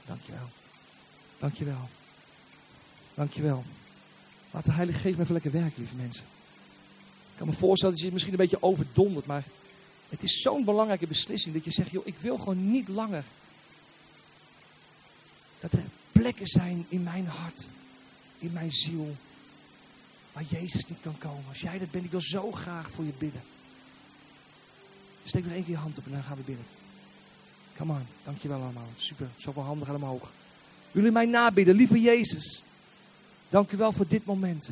Dankjewel. 0.07 0.49
Dankjewel. 1.39 1.89
Dankjewel. 3.15 3.65
Laat 4.51 4.65
de 4.65 4.73
Heilige 4.73 4.99
Geest 4.99 5.17
me 5.17 5.23
even 5.23 5.33
lekker 5.33 5.53
werken, 5.53 5.79
lieve 5.79 5.95
mensen. 5.95 6.25
Ik 7.31 7.41
kan 7.41 7.47
me 7.47 7.53
voorstellen 7.53 7.95
dat 7.95 8.05
je 8.05 8.13
misschien 8.13 8.33
een 8.33 8.39
beetje 8.39 8.63
overdondert, 8.63 9.27
maar 9.27 9.45
het 10.09 10.23
is 10.23 10.41
zo'n 10.41 10.65
belangrijke 10.65 11.07
beslissing 11.07 11.55
dat 11.55 11.65
je 11.65 11.71
zegt, 11.71 11.91
joh, 11.91 12.07
ik 12.07 12.19
wil 12.19 12.39
gewoon 12.39 12.71
niet 12.71 12.89
langer 12.89 13.25
dat 15.61 15.73
er 15.73 15.85
plekken 16.13 16.47
zijn 16.47 16.87
in 16.89 17.03
mijn 17.03 17.27
hart, 17.27 17.69
in 18.39 18.53
mijn 18.53 18.73
ziel, 18.73 19.17
waar 20.33 20.45
Jezus 20.49 20.87
niet 20.87 21.01
kan 21.01 21.19
komen. 21.19 21.45
Als 21.49 21.61
jij 21.61 21.79
dat 21.79 21.91
bent, 21.91 22.05
ik 22.05 22.11
wil 22.11 22.21
zo 22.21 22.53
graag 22.53 22.91
voor 22.91 23.05
je 23.05 23.13
bidden. 23.19 23.43
Steek 25.25 25.45
nog 25.45 25.53
één 25.53 25.65
keer 25.65 25.75
je 25.75 25.81
hand 25.81 25.99
op 25.99 26.05
en 26.07 26.13
dan 26.13 26.23
gaan 26.23 26.37
we 26.37 26.43
bidden. 26.43 26.65
Come 27.77 27.93
on, 27.93 28.07
dankjewel 28.25 28.63
allemaal. 28.63 28.89
Super, 28.97 29.29
zoveel 29.37 29.63
handen 29.63 29.87
gaan 29.87 29.97
omhoog. 29.97 30.31
Jullie 30.93 31.11
mij 31.11 31.27
nabidden, 31.27 31.75
lieve 31.75 32.01
Jezus. 32.01 32.63
Dank 33.49 33.73
u 33.73 33.77
wel 33.77 33.93
voor 33.93 34.07
dit 34.09 34.25
moment. 34.25 34.71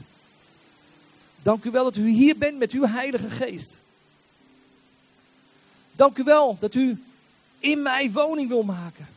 Dank 1.42 1.64
u 1.64 1.70
wel 1.70 1.84
dat 1.84 1.96
u 1.96 2.09
hier 2.09 2.38
bent 2.38 2.59
met 2.59 2.70
uw 2.70 2.86
Heilige 2.86 3.30
Geest. 3.30 3.82
Dank 5.92 6.18
u 6.18 6.22
wel 6.22 6.57
dat 6.61 6.74
u 6.74 7.03
in 7.59 7.82
mij 7.82 8.11
woning 8.11 8.48
wil 8.48 8.62
maken. 8.62 9.09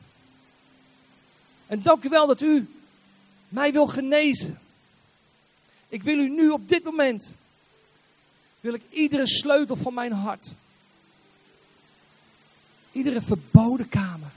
En 1.68 1.82
dank 1.82 2.04
u 2.04 2.10
wel 2.10 2.28
dat 2.28 2.42
u 2.42 2.68
mij 3.48 3.72
wil 3.72 3.88
genezen. 3.88 4.60
Ik 5.88 6.04
wil 6.04 6.18
u 6.18 6.30
nu 6.30 6.50
op 6.50 6.70
dit 6.70 6.84
moment, 6.84 7.32
wil 8.60 8.74
ik 8.74 8.82
iedere 8.90 9.28
sleutel 9.28 9.76
van 9.76 9.94
mijn 9.94 10.12
hart, 10.12 10.52
iedere 12.96 13.22
verboden 13.22 13.90
kamer, 13.90 14.32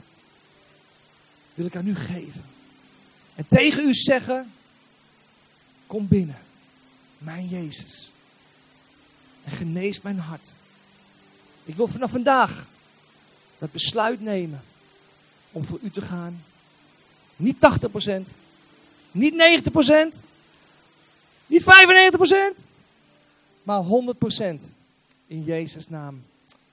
wil 1.53 1.65
ik 1.65 1.75
aan 1.75 1.87
u 1.87 1.95
geven. 1.95 2.43
En 3.35 3.47
tegen 3.47 3.87
u 3.87 3.93
zeggen, 3.93 4.51
kom 5.87 6.07
binnen, 6.07 6.39
mijn 7.17 7.47
Jezus. 7.47 8.11
En 9.43 9.51
genees 9.51 10.01
mijn 10.01 10.19
hart. 10.19 10.49
Ik 11.65 11.75
wil 11.75 11.87
vanaf 11.87 12.11
vandaag 12.11 12.65
dat 13.57 13.71
besluit 13.71 14.21
nemen 14.21 14.61
om 15.51 15.65
voor 15.65 15.79
u 15.81 15.89
te 15.89 16.01
gaan. 16.01 16.43
Niet 17.35 17.55
80%, 17.55 18.29
niet 19.11 19.33
90%, 20.13 20.15
niet 21.47 21.63
95%, 22.57 22.59
maar 23.63 23.83
100%. 23.83 24.61
In 25.27 25.43
Jezus' 25.43 25.89
naam. 25.89 26.23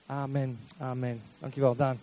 Amen. 0.07 0.59
Amen. 0.81 1.21
Dankjewel, 1.41 1.77
Daan. 1.77 1.99